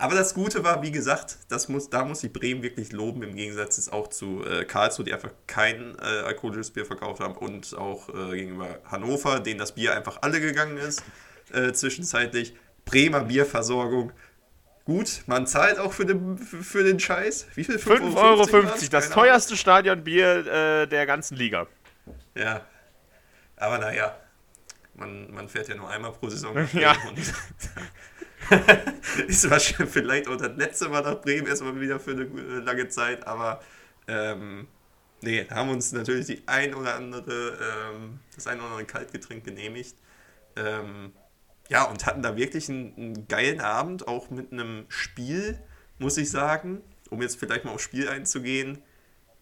Aber 0.02 0.16
das 0.16 0.34
Gute 0.34 0.64
war, 0.64 0.82
wie 0.82 0.92
gesagt, 0.92 1.38
das 1.50 1.70
muss, 1.70 1.92
da 1.92 2.04
muss 2.04 2.24
ich 2.24 2.34
Bremen 2.34 2.64
wirklich 2.64 2.92
loben, 2.92 3.22
im 3.22 3.36
Gegensatz 3.36 3.88
auch 3.88 4.08
zu 4.08 4.44
äh, 4.44 4.66
Karlsruhe, 4.66 5.06
die 5.06 5.14
einfach 5.14 5.30
kein 5.46 5.96
äh, 6.00 6.26
alkoholisches 6.26 6.72
Bier 6.72 6.88
verkauft 6.88 7.20
haben 7.20 7.36
und 7.36 7.78
auch 7.78 8.10
äh, 8.10 8.36
gegenüber 8.36 8.80
Hannover, 8.90 9.40
denen 9.40 9.60
das 9.60 9.74
Bier 9.74 9.96
einfach 9.96 10.18
alle 10.24 10.42
gegangen 10.42 10.78
ist, 10.78 11.04
äh, 11.54 11.72
zwischenzeitlich. 11.72 12.56
Bremer 12.84 13.26
Bierversorgung. 13.26 14.12
Gut, 14.86 15.22
man 15.28 15.46
zahlt 15.46 15.78
auch 15.78 15.94
für 15.94 16.08
den, 16.08 16.40
für 16.40 16.84
den 16.84 17.00
Scheiß. 17.00 17.46
Wie 17.54 17.64
viel? 17.64 17.76
5,50 17.76 18.16
Euro. 18.16 18.48
50, 18.48 18.90
das 18.90 19.12
teuerste 19.12 19.56
Stadionbier 19.56 20.48
äh, 20.48 20.88
der 20.88 21.06
ganzen 21.06 21.38
Liga. 21.38 21.68
Ja, 22.34 22.66
aber 23.62 23.78
naja, 23.78 24.18
man, 24.96 25.32
man 25.32 25.48
fährt 25.48 25.68
ja 25.68 25.76
nur 25.76 25.90
einmal 25.90 26.12
pro 26.12 26.30
Saison. 26.30 26.56
Ja. 26.74 26.96
ist 29.28 29.50
wahrscheinlich 29.50 29.94
vielleicht 29.94 30.28
auch 30.28 30.36
das 30.36 30.58
letzte 30.58 30.90
Mal 30.90 31.04
nach 31.04 31.22
Bremen 31.22 31.48
erstmal 31.48 31.80
wieder 31.80 32.00
für 32.00 32.12
eine 32.12 32.26
lange 32.60 32.90
Zeit, 32.90 33.26
aber 33.26 33.62
ähm, 34.08 34.68
nee, 35.22 35.48
haben 35.50 35.70
uns 35.70 35.92
natürlich 35.92 36.26
die 36.26 36.42
ein 36.48 36.74
oder 36.74 36.96
andere, 36.96 37.58
ähm, 37.94 38.20
das 38.36 38.48
ein 38.48 38.58
oder 38.60 38.70
andere 38.70 38.86
Kaltgetränk 38.86 39.44
genehmigt. 39.44 39.96
Ähm, 40.56 41.14
ja, 41.70 41.84
und 41.84 42.06
hatten 42.06 42.24
da 42.24 42.36
wirklich 42.36 42.68
einen, 42.68 42.96
einen, 42.98 43.28
geilen 43.28 43.62
Abend, 43.62 44.08
auch 44.08 44.32
mit 44.32 44.52
einem 44.52 44.86
Spiel, 44.90 45.62
muss 46.00 46.18
ich 46.18 46.30
sagen, 46.32 46.82
um 47.10 47.22
jetzt 47.22 47.40
vielleicht 47.40 47.64
mal 47.64 47.72
aufs 47.72 47.84
Spiel 47.84 48.10
einzugehen. 48.10 48.82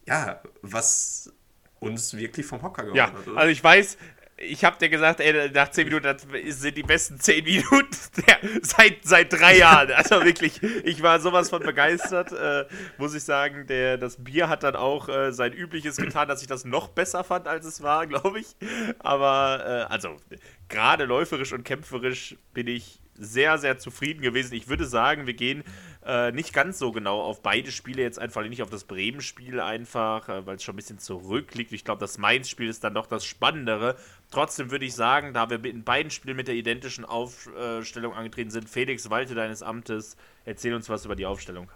Ja, 0.06 0.44
was 0.62 1.32
uns 1.80 2.16
wirklich 2.16 2.46
vom 2.46 2.62
Hocker 2.62 2.84
gehauen 2.84 2.96
ja, 2.96 3.08
hat. 3.08 3.28
Oder? 3.28 3.38
Also 3.38 3.52
ich 3.52 3.64
weiß, 3.64 3.98
ich 4.42 4.64
habe 4.64 4.78
dir 4.78 4.90
gesagt, 4.90 5.20
ey, 5.20 5.52
nach 5.52 5.70
10 5.70 5.86
Minuten 5.86 6.04
das 6.04 6.26
sind 6.60 6.78
die 6.78 6.84
besten 6.84 7.20
10 7.20 7.44
Minuten 7.44 7.90
der, 8.28 8.40
seit, 8.62 9.00
seit 9.04 9.34
drei 9.34 9.58
Jahren. 9.60 9.92
Also 9.92 10.24
wirklich, 10.24 10.62
ich 10.64 11.04
war 11.04 11.20
sowas 11.20 11.50
von 11.50 11.62
begeistert, 11.62 12.32
äh, 12.32 12.66
muss 12.98 13.14
ich 13.14 13.24
sagen. 13.24 13.68
Der, 13.68 13.98
das 13.98 14.24
Bier 14.24 14.50
hat 14.50 14.64
dann 14.64 14.76
auch 14.76 15.10
äh, 15.10 15.32
sein 15.32 15.54
Übliches 15.54 15.98
getan, 15.98 16.28
dass 16.28 16.42
ich 16.42 16.48
das 16.48 16.66
noch 16.66 16.88
besser 16.90 17.24
fand, 17.24 17.48
als 17.48 17.66
es 17.66 17.82
war, 17.82 18.08
glaube 18.08 18.40
ich. 18.40 18.56
Aber, 19.00 19.88
äh, 19.90 19.94
also, 19.94 20.16
gerade 20.70 21.06
läuferisch 21.06 21.54
und 21.54 21.64
kämpferisch 21.64 22.38
bin 22.54 22.68
ich 22.68 23.02
sehr, 23.16 23.58
sehr 23.58 23.78
zufrieden 23.78 24.22
gewesen. 24.22 24.54
Ich 24.54 24.70
würde 24.70 24.86
sagen, 24.86 25.28
wir 25.28 25.34
gehen 25.34 25.64
äh, 26.10 26.32
nicht 26.32 26.54
ganz 26.54 26.80
so 26.80 26.92
genau 26.92 27.22
auf 27.22 27.44
beide 27.44 27.72
Spiele 27.72 28.02
jetzt 28.02 28.18
einfach, 28.18 28.42
nicht 28.42 28.64
auf 28.64 28.72
das 28.72 28.84
Bremen-Spiel 28.86 29.60
einfach, 29.60 30.28
äh, 30.28 30.46
weil 30.48 30.56
es 30.56 30.64
schon 30.64 30.74
ein 30.74 30.78
bisschen 30.78 30.98
zurückliegt. 30.98 31.72
Ich 31.72 31.86
glaube, 31.86 32.00
das 32.00 32.18
Mainz-Spiel 32.18 32.68
ist 32.68 32.84
dann 32.84 32.96
doch 32.96 33.06
das 33.06 33.26
Spannendere. 33.26 33.96
Trotzdem 34.32 34.72
würde 34.72 34.86
ich 34.86 34.96
sagen, 34.96 35.36
da 35.36 35.52
wir 35.52 35.64
in 35.64 35.84
beiden 35.84 36.10
Spielen 36.10 36.36
mit 36.36 36.48
der 36.48 36.56
identischen 36.56 37.06
Aufstellung 37.06 38.14
angetreten 38.16 38.50
sind, 38.50 38.68
Felix, 38.68 39.12
walte 39.12 39.36
deines 39.36 39.62
Amtes, 39.62 40.18
erzähl 40.46 40.74
uns 40.74 40.90
was 40.90 41.06
über 41.06 41.16
die 41.16 41.28
Aufstellung. 41.28 41.70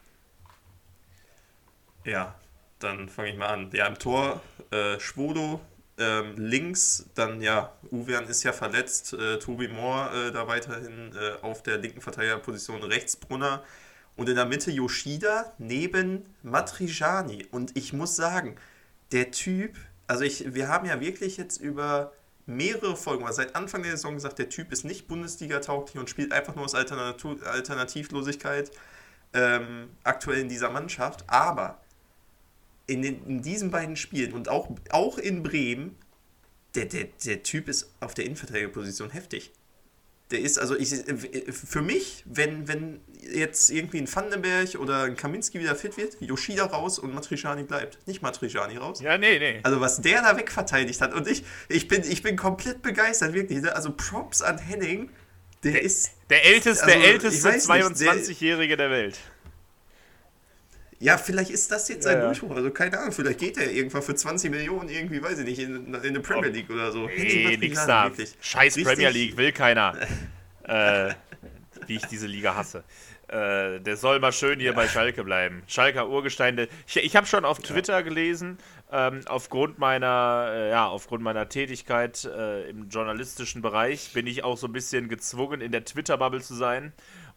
Ja, 2.04 2.34
dann 2.80 3.10
fange 3.10 3.30
ich 3.30 3.38
mal 3.38 3.50
an. 3.50 3.70
Ja, 3.72 3.86
im 3.86 4.00
Tor 4.00 4.42
äh, 4.72 5.00
Schwodo, 5.00 5.62
ähm, 6.00 6.34
links, 6.38 7.08
dann 7.14 7.40
ja, 7.40 7.72
Uwean 7.92 8.26
ist 8.26 8.42
ja 8.42 8.52
verletzt, 8.52 9.14
äh, 9.14 9.38
Tobi 9.38 9.68
Moore 9.68 10.30
äh, 10.30 10.32
da 10.32 10.48
weiterhin 10.48 11.16
äh, 11.16 11.44
auf 11.44 11.62
der 11.62 11.78
linken 11.78 12.02
Verteidigerposition, 12.02 12.82
rechts 12.82 13.16
Brunner 13.16 13.64
und 14.16 14.30
in 14.30 14.36
der 14.36 14.46
Mitte 14.46 14.72
Yoshida 14.72 15.54
neben 15.58 16.26
Matrijani. 16.44 17.48
Und 17.52 17.76
ich 17.76 17.94
muss 17.94 18.16
sagen, 18.16 18.56
der 19.12 19.32
Typ, 19.32 19.78
also 20.08 20.24
ich, 20.24 20.54
wir 20.54 20.68
haben 20.68 20.88
ja 20.88 21.00
wirklich 21.00 21.38
jetzt 21.38 21.58
über 21.58 22.14
mehrere 22.46 22.96
Folgen, 22.96 23.26
also 23.26 23.38
seit 23.38 23.56
Anfang 23.56 23.84
der 23.84 23.92
Saison 23.92 24.16
gesagt, 24.16 24.40
der 24.40 24.50
Typ 24.50 24.72
ist 24.72 24.84
nicht 24.84 25.08
Bundesliga-tauglich 25.08 25.98
und 25.98 26.10
spielt 26.10 26.32
einfach 26.32 26.56
nur 26.56 26.66
aus 26.66 26.76
Alternativ 26.76 27.46
Alternativlosigkeit 27.46 28.72
ähm, 29.34 29.90
aktuell 30.04 30.40
in 30.40 30.50
dieser 30.50 30.70
Mannschaft. 30.70 31.24
Aber 31.28 31.80
in, 32.86 33.02
den, 33.02 33.26
in 33.26 33.42
diesen 33.42 33.72
beiden 33.72 33.96
Spielen 33.96 34.34
und 34.34 34.50
auch, 34.50 34.70
auch 34.92 35.18
in 35.18 35.42
Bremen, 35.42 35.96
der, 36.76 36.86
der, 36.86 37.06
der 37.26 37.44
Typ 37.44 37.70
ist 37.70 37.94
auf 38.00 38.14
der 38.14 38.26
Innenverteidigerposition 38.26 39.10
heftig. 39.10 39.52
Der 40.34 40.42
ist, 40.42 40.58
also 40.58 40.76
ich, 40.76 40.90
für 41.52 41.84
mich, 41.84 42.24
wenn, 42.26 42.68
wenn 42.68 43.02
jetzt 43.22 43.70
irgendwie 43.70 44.00
ein 44.00 44.14
Vandenberg 44.14 44.76
oder 44.80 45.04
ein 45.04 45.16
Kaminski 45.16 45.60
wieder 45.60 45.76
fit 45.76 45.96
wird, 45.96 46.18
Yoshida 46.20 46.66
raus 46.66 46.98
und 46.98 47.14
Matriciani 47.14 47.64
bleibt. 47.64 48.00
Nicht 48.08 48.24
Matriciani 48.24 48.78
raus. 48.78 49.00
Ja, 49.00 49.18
nee, 49.20 49.38
nee. 49.38 49.60
Also 49.62 49.80
was 49.80 50.02
der 50.02 50.24
da 50.24 50.36
wegverteidigt 50.36 51.00
hat 51.02 51.14
und 51.14 51.28
ich, 51.28 51.44
ich, 51.70 51.88
bin, 51.88 52.02
ich 52.04 52.24
bin 52.24 52.36
komplett 52.36 52.82
begeistert, 52.82 53.34
wirklich. 53.34 53.62
Ne? 53.62 53.76
Also 53.76 53.94
Props 53.96 54.42
an 54.42 54.58
Henning. 54.58 55.12
Der, 55.64 55.74
der 55.74 55.82
ist. 55.84 56.12
Der 56.32 56.44
älteste, 56.46 56.84
also, 56.86 57.00
der 57.00 57.08
älteste 57.08 57.50
22-Jährige 57.50 58.76
der 58.76 58.90
Welt. 58.90 59.18
Ja, 61.04 61.18
vielleicht 61.18 61.52
ist 61.52 61.70
das 61.70 61.90
jetzt 61.90 62.04
sein 62.04 62.18
ja, 62.18 62.26
Durchbruch. 62.28 62.56
Also 62.56 62.72
keine 62.72 62.98
Ahnung, 62.98 63.12
vielleicht 63.12 63.40
geht 63.40 63.58
er 63.58 63.70
irgendwann 63.70 64.02
für 64.02 64.16
20 64.16 64.50
Millionen 64.50 64.88
irgendwie, 64.88 65.22
weiß 65.22 65.40
ich 65.40 65.46
nicht, 65.46 65.60
in, 65.60 65.94
in 65.94 65.96
eine 65.96 66.22
Premier 66.22 66.50
League 66.50 66.70
oder 66.70 66.94
so. 66.94 67.08
Nee, 67.08 67.58
nix 67.58 67.86
da. 67.86 68.10
Scheiß 68.40 68.78
Richtig. 68.78 68.86
Premier 68.86 69.10
League, 69.10 69.36
will 69.36 69.52
keiner. 69.52 69.98
äh, 70.64 71.14
wie 71.88 71.98
ich 71.98 72.06
diese 72.06 72.26
Liga 72.26 72.56
hasse. 72.56 72.86
Äh, 73.28 73.82
der 73.82 73.98
soll 73.98 74.22
mal 74.22 74.32
schön 74.32 74.62
hier 74.62 74.70
ja. 74.70 74.76
bei 74.76 74.88
Schalke 74.88 75.26
bleiben. 75.26 75.64
Schalker 75.68 76.08
Urgesteine. 76.08 76.70
Ich, 76.88 76.96
ich 76.96 77.16
habe 77.18 77.28
schon 77.28 77.44
auf 77.44 77.60
Twitter 77.60 77.96
ja. 77.96 78.02
gelesen, 78.02 78.58
ähm, 78.90 79.22
aufgrund 79.26 79.80
meiner, 79.80 80.52
äh, 80.54 80.70
ja, 80.70 80.88
aufgrund 80.88 81.22
meiner 81.22 81.50
Tätigkeit 81.50 82.24
äh, 82.24 82.70
im 82.70 82.88
journalistischen 82.88 83.62
Bereich 83.62 84.14
bin 84.14 84.26
ich 84.26 84.46
auch 84.46 84.56
so 84.56 84.68
ein 84.68 84.74
bisschen 84.74 85.10
gezwungen, 85.10 85.60
in 85.60 85.74
der 85.74 85.84
Twitter-Bubble 85.84 86.42
zu 86.42 86.54
sein. 86.54 86.94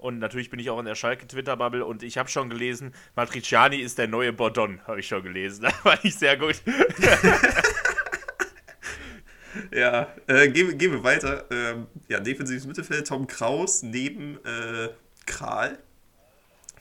Und 0.06 0.20
natürlich 0.20 0.50
bin 0.50 0.60
ich 0.60 0.70
auch 0.70 0.78
in 0.78 0.84
der 0.84 0.94
Schalke-Twitter-Bubble 0.94 1.84
und 1.84 2.04
ich 2.04 2.16
habe 2.16 2.28
schon 2.28 2.48
gelesen, 2.48 2.94
Matriciani 3.16 3.78
ist 3.78 3.98
der 3.98 4.06
neue 4.06 4.32
Bordon, 4.32 4.80
habe 4.86 5.00
ich 5.00 5.08
schon 5.08 5.24
gelesen. 5.24 5.62
Das 5.66 5.74
fand 5.74 6.04
ich 6.04 6.14
sehr 6.14 6.36
gut. 6.36 6.62
ja, 9.72 10.14
äh, 10.28 10.48
gehen, 10.48 10.78
gehen 10.78 10.92
wir 10.92 11.02
weiter. 11.02 11.44
Ähm, 11.50 11.88
ja, 12.06 12.20
defensives 12.20 12.66
Mittelfeld, 12.66 13.08
Tom 13.08 13.26
Kraus 13.26 13.82
neben 13.82 14.36
äh, 14.44 14.90
Kral. 15.26 15.76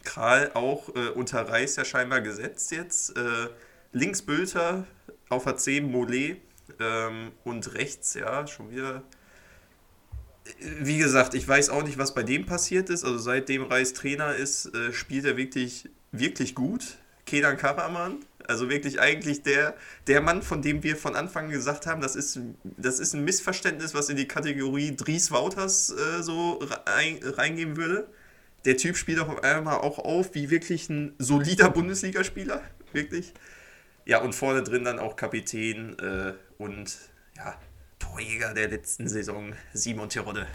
Kral 0.04 0.52
auch 0.54 0.90
äh, 0.90 1.10
unter 1.10 1.50
Reis 1.50 1.78
ja 1.78 1.86
scheinbar 1.86 2.22
gesetzt 2.22 2.72
jetzt. 2.72 3.18
Äh, 3.18 3.50
links 3.92 4.22
Bülter 4.22 4.86
auf 5.30 5.48
A10 5.48 5.82
Mollet 5.82 6.42
ähm, 6.80 7.32
und 7.44 7.74
rechts, 7.74 8.14
ja, 8.14 8.46
schon 8.46 8.70
wieder 8.70 9.02
wie 10.80 10.98
gesagt, 10.98 11.34
ich 11.34 11.48
weiß 11.48 11.70
auch 11.70 11.84
nicht, 11.84 11.98
was 11.98 12.14
bei 12.14 12.24
dem 12.24 12.46
passiert 12.46 12.90
ist. 12.90 13.04
Also 13.04 13.18
seitdem 13.18 13.64
Reis 13.64 13.94
Trainer 13.94 14.36
ist, 14.36 14.74
äh, 14.76 14.94
spielt 14.94 15.26
er 15.26 15.38
wirklich, 15.38 15.90
wirklich 16.12 16.56
gut. 16.56 16.98
Kedan 17.26 17.58
Karaman, 17.58 18.18
also 18.48 18.70
wirklich 18.70 19.00
eigentlich 19.00 19.42
der, 19.42 19.76
der 20.06 20.22
Mann, 20.22 20.44
von 20.44 20.62
dem 20.62 20.84
wir 20.84 20.96
von 20.96 21.16
Anfang 21.16 21.50
gesagt 21.50 21.88
haben, 21.88 22.02
das 22.02 22.16
ist, 22.16 22.40
das 22.64 23.00
ist 23.00 23.14
ein 23.14 23.24
Missverständnis, 23.24 23.96
was 23.96 24.10
in 24.10 24.16
die 24.16 24.28
Kategorie 24.28 24.96
Dries 24.96 25.32
Wouters 25.32 25.90
äh, 25.90 26.22
so 26.22 26.60
rein, 26.86 27.20
reingehen 27.24 27.78
würde. 27.78 28.08
Der 28.66 28.78
Typ 28.78 28.98
spielt 28.98 29.20
auf 29.20 29.44
einmal 29.44 29.78
auch 29.78 30.00
auf 30.00 30.36
wie 30.36 30.50
wirklich 30.50 30.90
ein 30.90 31.14
solider 31.18 31.70
Bundesligaspieler, 31.72 32.62
wirklich. 32.94 33.34
Ja, 34.06 34.22
und 34.22 34.34
vorne 34.34 34.62
drin 34.62 34.84
dann 34.84 35.00
auch 35.00 35.16
Kapitän 35.16 35.98
äh, 35.98 36.34
und 36.60 36.96
ja, 37.36 37.58
Torjäger 38.16 38.54
der 38.54 38.70
letzten 38.70 39.10
Saison, 39.10 39.54
Simon 39.74 40.08
Terodde. 40.08 40.48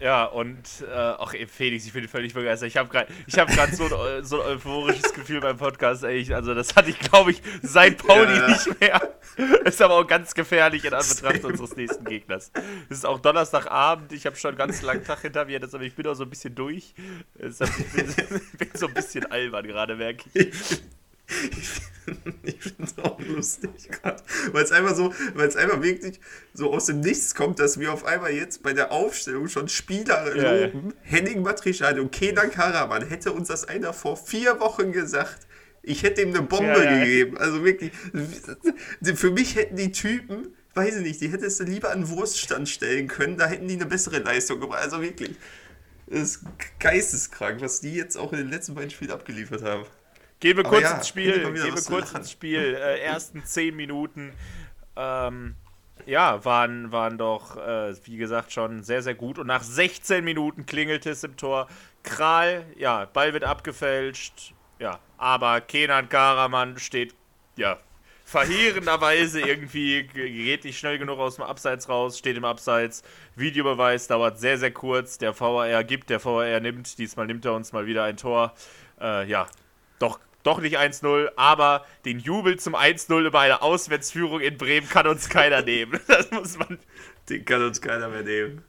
Ja, 0.00 0.26
und 0.26 0.84
äh, 0.86 0.94
auch 0.94 1.32
Felix, 1.48 1.86
ich 1.86 1.94
bin 1.94 2.06
völlig 2.08 2.34
begeistert. 2.34 2.68
Ich 2.68 2.76
habe 2.76 2.90
gerade 2.90 3.10
hab 3.10 3.70
so, 3.70 3.84
ein, 3.84 4.24
so 4.24 4.42
ein 4.42 4.48
euphorisches 4.48 5.14
Gefühl 5.14 5.40
beim 5.40 5.56
Podcast. 5.56 6.04
Ey. 6.04 6.30
Also, 6.34 6.54
das 6.54 6.76
hatte 6.76 6.90
ich, 6.90 6.98
glaube 6.98 7.30
ich, 7.30 7.42
seit 7.62 7.96
Pauli 8.06 8.36
ja. 8.36 8.48
nicht 8.48 8.80
mehr. 8.80 9.14
Ist 9.64 9.80
aber 9.80 9.94
auch 9.94 10.06
ganz 10.06 10.34
gefährlich 10.34 10.84
in 10.84 10.92
Anbetracht 10.92 11.42
unseres 11.42 11.74
nächsten 11.74 12.04
Gegners. 12.04 12.52
Es 12.90 12.98
ist 12.98 13.06
auch 13.06 13.18
Donnerstagabend. 13.18 14.12
Ich 14.12 14.26
habe 14.26 14.36
schon 14.36 14.50
einen 14.50 14.58
ganz 14.58 14.82
langen 14.82 15.04
Tag 15.04 15.22
hinter 15.22 15.46
mir. 15.46 15.58
aber 15.62 15.80
ich 15.80 15.94
bin 15.94 16.06
auch 16.06 16.14
so 16.14 16.24
ein 16.24 16.30
bisschen 16.30 16.54
durch. 16.54 16.92
Ich 17.38 17.58
bin, 17.58 18.14
bin 18.58 18.68
so 18.74 18.88
ein 18.88 18.94
bisschen 18.94 19.24
albern 19.24 19.66
gerade, 19.66 19.96
merke 19.96 20.28
ich. 20.34 20.82
ich 22.42 22.56
finde 22.56 22.84
es 22.84 22.98
auch 22.98 23.18
lustig 23.20 23.88
gerade. 23.90 24.22
Weil 24.52 24.64
es 24.64 24.72
einfach 24.72 24.94
so, 24.94 25.14
weil 25.34 25.48
es 25.48 25.56
einfach 25.56 25.82
wirklich 25.82 26.20
so 26.54 26.72
aus 26.72 26.86
dem 26.86 27.00
Nichts 27.00 27.34
kommt, 27.34 27.58
dass 27.58 27.78
wir 27.78 27.92
auf 27.92 28.04
einmal 28.04 28.32
jetzt 28.32 28.62
bei 28.62 28.72
der 28.72 28.92
Aufstellung 28.92 29.48
schon 29.48 29.68
Spieler 29.68 30.34
ja, 30.34 30.52
loben. 30.52 30.88
Ja. 30.88 30.94
Henning 31.02 31.42
Matrischade 31.42 32.00
und 32.00 32.12
Kenan 32.12 32.50
Karaman. 32.50 33.06
Hätte 33.06 33.32
uns 33.32 33.48
das 33.48 33.66
einer 33.66 33.92
vor 33.92 34.16
vier 34.16 34.60
Wochen 34.60 34.92
gesagt, 34.92 35.46
ich 35.82 36.02
hätte 36.02 36.22
ihm 36.22 36.30
eine 36.30 36.42
Bombe 36.42 36.84
ja, 36.84 36.98
gegeben. 36.98 37.38
Also 37.38 37.64
wirklich, 37.64 37.92
für 39.14 39.30
mich 39.30 39.56
hätten 39.56 39.76
die 39.76 39.92
Typen, 39.92 40.54
weiß 40.74 40.96
ich 40.96 41.02
nicht, 41.02 41.20
die 41.20 41.28
hättest 41.28 41.60
du 41.60 41.64
lieber 41.64 41.90
an 41.90 42.08
Wurststand 42.08 42.68
stellen 42.68 43.08
können, 43.08 43.36
da 43.36 43.46
hätten 43.46 43.68
die 43.68 43.74
eine 43.74 43.86
bessere 43.86 44.18
Leistung 44.18 44.60
gemacht. 44.60 44.80
Also 44.82 45.00
wirklich, 45.00 45.36
das 46.06 46.20
ist 46.20 46.40
geisteskrank, 46.78 47.60
was 47.60 47.80
die 47.80 47.94
jetzt 47.94 48.16
auch 48.16 48.32
in 48.32 48.38
den 48.38 48.50
letzten 48.50 48.74
beiden 48.74 48.90
Spielen 48.90 49.12
abgeliefert 49.12 49.62
haben. 49.62 49.84
Gehen 50.40 50.56
wir 50.56 50.64
kurz 50.64 50.82
ja, 50.82 50.96
ins 50.96 51.08
Spiel. 51.08 51.52
Gehen 51.52 51.54
wir 51.54 51.82
kurz 51.82 52.12
ins 52.12 52.30
Spiel. 52.30 52.74
Äh, 52.74 53.00
ersten 53.00 53.44
zehn 53.44 53.76
Minuten. 53.76 54.32
Ähm, 54.96 55.54
ja, 56.06 56.44
waren, 56.44 56.92
waren 56.92 57.18
doch, 57.18 57.56
äh, 57.56 57.94
wie 58.06 58.16
gesagt, 58.16 58.52
schon 58.52 58.82
sehr, 58.82 59.02
sehr 59.02 59.14
gut. 59.14 59.38
Und 59.38 59.46
nach 59.46 59.62
16 59.62 60.24
Minuten 60.24 60.66
klingelte 60.66 61.10
es 61.10 61.24
im 61.24 61.36
Tor. 61.36 61.68
Kral, 62.02 62.64
ja, 62.76 63.04
Ball 63.04 63.32
wird 63.34 63.44
abgefälscht. 63.44 64.54
Ja, 64.78 64.98
aber 65.18 65.60
Kenan 65.60 66.08
Karaman 66.08 66.78
steht, 66.78 67.14
ja, 67.56 67.78
verheerenderweise 68.24 69.40
irgendwie, 69.46 70.04
geht 70.04 70.64
nicht 70.64 70.78
schnell 70.78 70.98
genug 70.98 71.18
aus 71.18 71.36
dem 71.36 71.44
Abseits 71.44 71.88
raus, 71.90 72.18
steht 72.18 72.38
im 72.38 72.46
Abseits. 72.46 73.02
Videobeweis 73.36 74.06
dauert 74.06 74.38
sehr, 74.38 74.56
sehr 74.56 74.70
kurz. 74.70 75.18
Der 75.18 75.38
VAR 75.38 75.84
gibt, 75.84 76.08
der 76.08 76.24
VAR 76.24 76.60
nimmt. 76.60 76.96
Diesmal 76.98 77.26
nimmt 77.26 77.44
er 77.44 77.52
uns 77.52 77.72
mal 77.72 77.86
wieder 77.86 78.04
ein 78.04 78.16
Tor. 78.16 78.54
Äh, 78.98 79.28
ja, 79.28 79.46
doch 79.98 80.18
doch 80.42 80.60
nicht 80.60 80.78
1-0, 80.78 81.30
aber 81.36 81.84
den 82.04 82.18
Jubel 82.18 82.58
zum 82.58 82.74
1-0 82.74 83.26
über 83.26 83.40
eine 83.40 83.62
Auswärtsführung 83.62 84.40
in 84.40 84.56
Bremen 84.56 84.88
kann 84.88 85.06
uns 85.06 85.28
keiner 85.28 85.62
nehmen. 85.62 86.00
Das 86.06 86.30
muss 86.30 86.58
man. 86.58 86.78
Den 87.28 87.44
kann 87.44 87.62
uns 87.62 87.80
keiner 87.80 88.08
mehr 88.08 88.22
nehmen. 88.22 88.64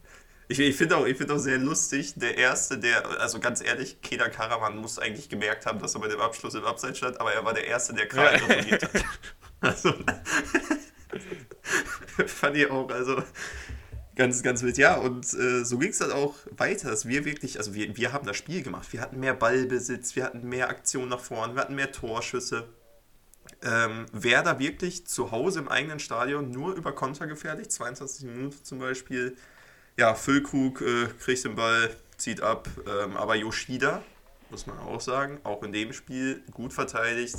Ich, 0.47 0.59
ich 0.59 0.75
finde 0.75 0.97
auch, 0.97 1.05
find 1.05 1.31
auch 1.31 1.37
sehr 1.37 1.57
lustig, 1.57 2.13
der 2.17 2.37
Erste, 2.37 2.77
der, 2.77 3.21
also 3.21 3.39
ganz 3.39 3.63
ehrlich, 3.63 4.01
Keda 4.01 4.27
Karaman 4.27 4.77
muss 4.77 4.99
eigentlich 4.99 5.29
gemerkt 5.29 5.65
haben, 5.65 5.79
dass 5.79 5.95
er 5.95 6.01
bei 6.01 6.09
dem 6.09 6.19
Abschluss 6.19 6.55
im 6.55 6.65
Abseits 6.65 6.97
stand, 6.97 7.21
aber 7.21 7.31
er 7.31 7.45
war 7.45 7.53
der 7.53 7.65
Erste, 7.65 7.93
der 7.93 8.07
Kral 8.07 8.33
ja. 8.33 8.71
hat. 8.71 8.89
Also, 9.63 9.93
fand 12.25 12.57
ich 12.57 12.67
auch, 12.71 12.89
also 12.89 13.21
Ganz, 14.21 14.43
ganz 14.43 14.61
wild, 14.61 14.77
ja. 14.77 14.97
Und 14.97 15.33
äh, 15.33 15.65
so 15.65 15.79
ging 15.79 15.89
es 15.89 15.97
dann 15.97 16.11
auch 16.11 16.35
weiter, 16.55 16.91
dass 16.91 17.07
wir 17.07 17.25
wirklich, 17.25 17.57
also 17.57 17.73
wir, 17.73 17.97
wir 17.97 18.13
haben 18.13 18.27
das 18.27 18.37
Spiel 18.37 18.61
gemacht. 18.61 18.93
Wir 18.93 19.01
hatten 19.01 19.19
mehr 19.19 19.33
Ballbesitz, 19.33 20.15
wir 20.15 20.25
hatten 20.25 20.47
mehr 20.47 20.69
Aktion 20.69 21.09
nach 21.09 21.21
vorne, 21.21 21.55
wir 21.55 21.61
hatten 21.61 21.73
mehr 21.73 21.91
Torschüsse. 21.91 22.69
Ähm, 23.63 24.05
Werder 24.11 24.59
wirklich 24.59 25.07
zu 25.07 25.31
Hause 25.31 25.57
im 25.57 25.69
eigenen 25.69 25.97
Stadion 25.97 26.51
nur 26.51 26.75
über 26.75 26.93
Konter 26.93 27.25
gefährlich, 27.25 27.71
22 27.71 28.27
Minuten 28.27 28.63
zum 28.63 28.77
Beispiel. 28.77 29.35
Ja, 29.97 30.13
Füllkrug 30.13 30.81
äh, 30.81 31.07
kriegt 31.19 31.43
den 31.43 31.55
Ball, 31.55 31.89
zieht 32.17 32.41
ab, 32.41 32.69
ähm, 32.85 33.17
aber 33.17 33.33
Yoshida, 33.33 34.03
muss 34.51 34.67
man 34.67 34.77
auch 34.77 35.01
sagen, 35.01 35.39
auch 35.43 35.63
in 35.63 35.71
dem 35.71 35.93
Spiel 35.93 36.43
gut 36.51 36.73
verteidigt. 36.73 37.37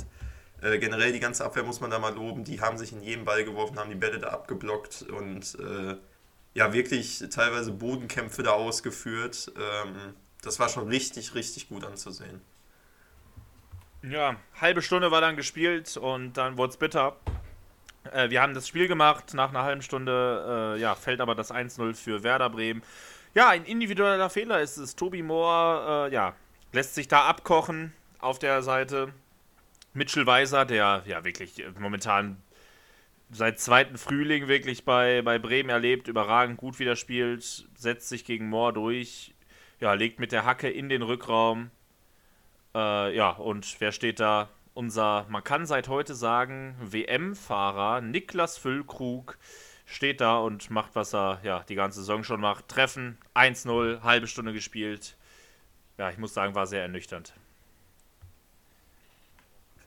Äh, 0.61 0.79
generell 0.79 1.13
die 1.13 1.21
ganze 1.21 1.45
Abwehr 1.45 1.63
muss 1.63 1.79
man 1.79 1.91
da 1.91 1.99
mal 1.99 2.13
loben, 2.13 2.43
die 2.43 2.59
haben 2.59 2.77
sich 2.77 2.91
in 2.91 3.01
jedem 3.01 3.23
Ball 3.23 3.45
geworfen, 3.45 3.79
haben 3.79 3.89
die 3.89 3.95
Bälle 3.95 4.19
da 4.19 4.31
abgeblockt 4.31 5.03
und 5.03 5.57
äh, 5.61 5.95
ja 6.53 6.73
wirklich 6.73 7.23
teilweise 7.31 7.71
Bodenkämpfe 7.71 8.43
da 8.43 8.51
ausgeführt. 8.51 9.51
Ähm, 9.57 10.13
das 10.41 10.59
war 10.59 10.69
schon 10.69 10.87
richtig, 10.87 11.35
richtig 11.35 11.69
gut 11.69 11.83
anzusehen. 11.83 12.41
Ja, 14.03 14.35
halbe 14.59 14.81
Stunde 14.81 15.11
war 15.11 15.21
dann 15.21 15.37
gespielt 15.37 15.95
und 15.95 16.33
dann 16.33 16.57
wurde 16.57 16.71
es 16.71 16.77
bitter. 16.77 17.15
Äh, 18.11 18.29
wir 18.29 18.41
haben 18.41 18.53
das 18.53 18.67
Spiel 18.67 18.87
gemacht, 18.87 19.33
nach 19.33 19.49
einer 19.49 19.63
halben 19.63 19.81
Stunde 19.81 20.75
äh, 20.75 20.81
ja, 20.81 20.95
fällt 20.95 21.21
aber 21.21 21.35
das 21.35 21.53
1-0 21.53 21.95
für 21.95 22.23
Werder 22.23 22.49
Bremen. 22.49 22.83
Ja, 23.33 23.49
ein 23.49 23.65
individueller 23.65 24.29
Fehler 24.29 24.61
ist 24.61 24.77
es. 24.77 24.95
Tobi 24.95 25.23
Moore, 25.23 26.09
äh, 26.09 26.13
ja, 26.13 26.35
lässt 26.73 26.95
sich 26.95 27.07
da 27.07 27.25
abkochen 27.25 27.93
auf 28.19 28.39
der 28.39 28.61
Seite. 28.61 29.13
Mitchell 29.93 30.25
Weiser, 30.25 30.65
der 30.65 31.03
ja 31.05 31.23
wirklich 31.23 31.63
momentan 31.79 32.37
seit 33.33 33.59
zweiten 33.59 33.97
Frühling 33.97 34.47
wirklich 34.47 34.85
bei, 34.85 35.21
bei 35.21 35.39
Bremen 35.39 35.69
erlebt, 35.69 36.07
überragend 36.07 36.57
gut 36.57 36.79
wieder 36.79 36.95
spielt, 36.95 37.67
setzt 37.75 38.09
sich 38.09 38.25
gegen 38.25 38.47
Moore 38.47 38.73
durch, 38.73 39.33
ja, 39.79 39.93
legt 39.93 40.19
mit 40.19 40.31
der 40.31 40.45
Hacke 40.45 40.69
in 40.69 40.87
den 40.87 41.01
Rückraum. 41.01 41.71
Äh, 42.75 43.15
ja, 43.15 43.31
und 43.31 43.75
wer 43.79 43.91
steht 43.91 44.19
da? 44.19 44.49
Unser, 44.73 45.25
man 45.29 45.43
kann 45.43 45.65
seit 45.65 45.87
heute 45.87 46.15
sagen, 46.15 46.75
WM-Fahrer 46.79 48.01
Niklas 48.01 48.57
Füllkrug 48.57 49.37
steht 49.85 50.21
da 50.21 50.37
und 50.37 50.69
macht, 50.71 50.95
was 50.95 51.13
er 51.13 51.39
ja 51.43 51.63
die 51.67 51.75
ganze 51.75 51.99
Saison 51.99 52.23
schon 52.23 52.41
macht. 52.41 52.67
Treffen, 52.69 53.17
1-0, 53.35 54.01
halbe 54.01 54.27
Stunde 54.27 54.53
gespielt. 54.53 55.15
Ja, 55.97 56.09
ich 56.09 56.17
muss 56.17 56.33
sagen, 56.33 56.55
war 56.55 56.65
sehr 56.65 56.81
ernüchternd. 56.81 57.33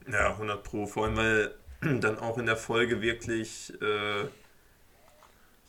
Ja, 0.09 0.31
100 0.31 0.63
Pro, 0.63 0.85
vor 0.85 1.05
allem 1.05 1.17
weil 1.17 1.53
dann 1.81 2.19
auch 2.19 2.37
in 2.37 2.45
der 2.45 2.57
Folge 2.57 3.01
wirklich, 3.01 3.73
äh, 3.81 4.27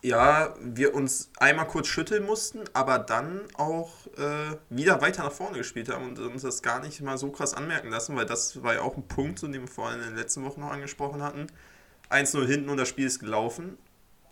ja, 0.00 0.54
wir 0.60 0.94
uns 0.94 1.30
einmal 1.38 1.66
kurz 1.66 1.88
schütteln 1.88 2.24
mussten, 2.24 2.60
aber 2.72 2.98
dann 2.98 3.42
auch 3.54 4.06
äh, 4.16 4.56
wieder 4.70 5.00
weiter 5.00 5.24
nach 5.24 5.32
vorne 5.32 5.58
gespielt 5.58 5.88
haben 5.88 6.08
und 6.08 6.18
uns 6.18 6.42
das 6.42 6.62
gar 6.62 6.80
nicht 6.80 7.00
mal 7.00 7.18
so 7.18 7.30
krass 7.30 7.54
anmerken 7.54 7.90
lassen, 7.90 8.16
weil 8.16 8.26
das 8.26 8.62
war 8.62 8.74
ja 8.74 8.82
auch 8.82 8.96
ein 8.96 9.08
Punkt, 9.08 9.42
den 9.42 9.52
wir 9.52 9.66
vorhin 9.66 10.00
in 10.00 10.08
den 10.08 10.16
letzten 10.16 10.44
Wochen 10.44 10.60
noch 10.60 10.70
angesprochen 10.70 11.22
hatten. 11.22 11.48
1-0 12.10 12.46
hinten 12.46 12.68
und 12.68 12.76
das 12.76 12.88
Spiel 12.88 13.06
ist 13.06 13.18
gelaufen. 13.18 13.76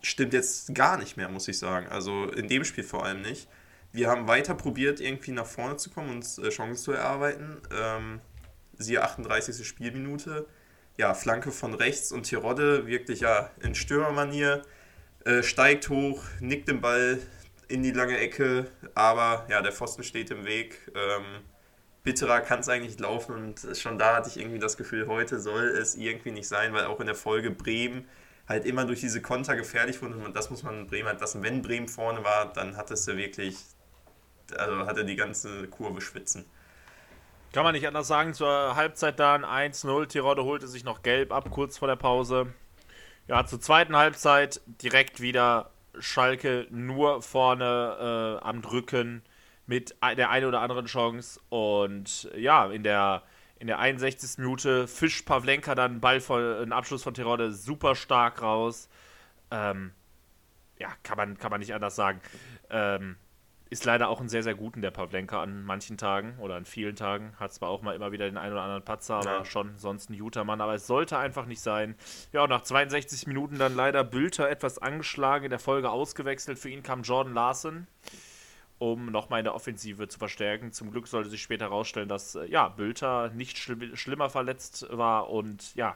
Stimmt 0.01 0.33
jetzt 0.33 0.73
gar 0.73 0.97
nicht 0.97 1.17
mehr, 1.17 1.29
muss 1.29 1.47
ich 1.47 1.59
sagen. 1.59 1.87
Also 1.87 2.25
in 2.29 2.47
dem 2.47 2.63
Spiel 2.63 2.83
vor 2.83 3.05
allem 3.05 3.21
nicht. 3.21 3.47
Wir 3.91 4.09
haben 4.09 4.27
weiter 4.27 4.55
probiert, 4.55 4.99
irgendwie 4.99 5.31
nach 5.31 5.45
vorne 5.45 5.77
zu 5.77 5.89
kommen 5.89 6.09
und 6.09 6.23
äh, 6.39 6.49
Chancen 6.49 6.81
zu 6.81 6.91
erarbeiten. 6.91 7.61
Ähm, 7.71 8.19
siehe 8.77 9.03
38. 9.03 9.67
Spielminute 9.67 10.47
ja, 10.97 11.13
Flanke 11.13 11.51
von 11.51 11.73
rechts 11.73 12.11
und 12.11 12.23
Tirode 12.23 12.87
wirklich 12.87 13.21
ja 13.21 13.51
in 13.61 13.75
Stürmermanier 13.75 14.63
äh, 15.25 15.43
steigt 15.43 15.89
hoch, 15.89 16.23
nickt 16.39 16.67
den 16.67 16.81
Ball 16.81 17.19
in 17.67 17.83
die 17.83 17.91
lange 17.91 18.17
Ecke, 18.17 18.67
aber 18.95 19.45
ja, 19.49 19.61
der 19.61 19.71
Pfosten 19.71 20.03
steht 20.03 20.31
im 20.31 20.45
Weg. 20.45 20.91
Ähm, 20.95 21.43
bitterer 22.03 22.39
kann 22.39 22.61
es 22.61 22.69
eigentlich 22.69 22.99
laufen 22.99 23.35
und 23.35 23.77
schon 23.77 23.99
da 23.99 24.15
hatte 24.15 24.29
ich 24.29 24.37
irgendwie 24.37 24.59
das 24.59 24.77
Gefühl, 24.77 25.07
heute 25.07 25.39
soll 25.39 25.65
es 25.65 25.95
irgendwie 25.95 26.31
nicht 26.31 26.47
sein, 26.47 26.73
weil 26.73 26.85
auch 26.85 27.01
in 27.01 27.05
der 27.05 27.15
Folge 27.15 27.51
Bremen 27.51 28.07
halt 28.47 28.65
immer 28.65 28.85
durch 28.85 29.01
diese 29.01 29.21
Konter 29.21 29.57
gefährlich 29.57 30.01
wurde 30.01 30.15
und 30.15 30.35
das 30.35 30.49
muss 30.49 30.63
man 30.63 30.87
Bremen 30.87 31.09
halt 31.09 31.19
lassen. 31.19 31.43
Wenn 31.43 31.61
Bremen 31.61 31.89
vorne 31.89 32.23
war, 32.23 32.53
dann 32.53 32.77
hattest 32.77 33.07
du 33.09 33.17
wirklich, 33.17 33.57
also 34.57 34.85
hatte 34.87 35.03
die 35.03 35.17
ganze 35.17 35.67
Kurve 35.67 35.99
schwitzen. 35.99 36.45
Kann 37.53 37.63
man 37.63 37.73
nicht 37.73 37.87
anders 37.87 38.07
sagen. 38.07 38.33
Zur 38.33 38.75
Halbzeit 38.75 39.19
dann 39.19 39.43
1-0. 39.43 40.07
Tirode 40.07 40.43
holte 40.43 40.67
sich 40.67 40.83
noch 40.83 41.01
gelb 41.01 41.31
ab, 41.31 41.49
kurz 41.49 41.77
vor 41.77 41.87
der 41.87 41.95
Pause. 41.95 42.53
Ja, 43.27 43.45
zur 43.45 43.59
zweiten 43.59 43.95
Halbzeit 43.95 44.61
direkt 44.65 45.21
wieder 45.21 45.71
Schalke 45.99 46.67
nur 46.69 47.21
vorne 47.21 48.39
äh, 48.41 48.45
am 48.45 48.61
Drücken 48.61 49.23
mit 49.65 49.95
der 50.01 50.29
einen 50.29 50.45
oder 50.45 50.61
anderen 50.61 50.85
Chance. 50.85 51.39
Und 51.49 52.29
ja, 52.35 52.67
in 52.67 52.83
der, 52.83 53.23
in 53.59 53.67
der 53.67 53.79
61. 53.79 54.37
Minute 54.37 54.87
fischt 54.87 55.25
Pavlenka 55.25 55.75
dann 55.75 55.99
Ball 55.99 56.21
von, 56.21 56.41
einen 56.41 56.73
Abschluss 56.73 57.03
von 57.03 57.13
Tirode 57.13 57.51
super 57.51 57.95
stark 57.95 58.41
raus. 58.41 58.89
Ähm, 59.51 59.91
ja, 60.79 60.89
kann 61.03 61.17
man, 61.17 61.37
kann 61.37 61.51
man 61.51 61.59
nicht 61.59 61.73
anders 61.73 61.95
sagen. 61.95 62.21
Ähm, 62.69 63.17
ist 63.69 63.85
leider 63.85 64.09
auch 64.09 64.21
ein 64.21 64.29
sehr, 64.29 64.43
sehr 64.43 64.55
guten 64.55 64.81
der 64.81 64.91
Pavlenka 64.91 65.41
an 65.41 65.63
manchen 65.63 65.97
Tagen 65.97 66.37
oder 66.39 66.55
an 66.55 66.65
vielen 66.65 66.95
Tagen. 66.95 67.33
Hat 67.39 67.53
zwar 67.53 67.69
auch 67.69 67.81
mal 67.81 67.95
immer 67.95 68.11
wieder 68.11 68.25
den 68.25 68.37
einen 68.37 68.53
oder 68.53 68.63
anderen 68.63 68.83
Patzer, 68.83 69.15
aber 69.15 69.25
ja. 69.25 69.45
schon 69.45 69.75
sonst 69.77 70.09
ein 70.09 70.17
guter 70.17 70.43
Mann. 70.43 70.61
Aber 70.61 70.75
es 70.75 70.87
sollte 70.87 71.17
einfach 71.17 71.45
nicht 71.45 71.61
sein. 71.61 71.95
Ja, 72.31 72.47
nach 72.47 72.61
62 72.61 73.27
Minuten 73.27 73.57
dann 73.57 73.75
leider 73.75 74.03
Bülter 74.03 74.49
etwas 74.49 74.77
angeschlagen, 74.77 75.45
in 75.45 75.49
der 75.49 75.59
Folge 75.59 75.89
ausgewechselt. 75.89 76.59
Für 76.59 76.69
ihn 76.69 76.83
kam 76.83 77.03
Jordan 77.03 77.33
Larson, 77.33 77.87
um 78.77 79.07
nochmal 79.07 79.39
in 79.39 79.45
der 79.45 79.55
Offensive 79.55 80.07
zu 80.07 80.17
verstärken. 80.19 80.71
Zum 80.71 80.91
Glück 80.91 81.07
sollte 81.07 81.29
sich 81.29 81.41
später 81.41 81.65
herausstellen, 81.65 82.09
dass 82.09 82.35
äh, 82.35 82.45
ja, 82.45 82.69
Bülter 82.69 83.29
nicht 83.29 83.57
schl 83.57 83.95
schlimmer 83.95 84.29
verletzt 84.29 84.87
war 84.91 85.29
und 85.29 85.75
ja, 85.75 85.95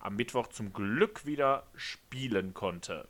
am 0.00 0.16
Mittwoch 0.16 0.48
zum 0.48 0.72
Glück 0.72 1.26
wieder 1.26 1.64
spielen 1.74 2.54
konnte. 2.54 3.08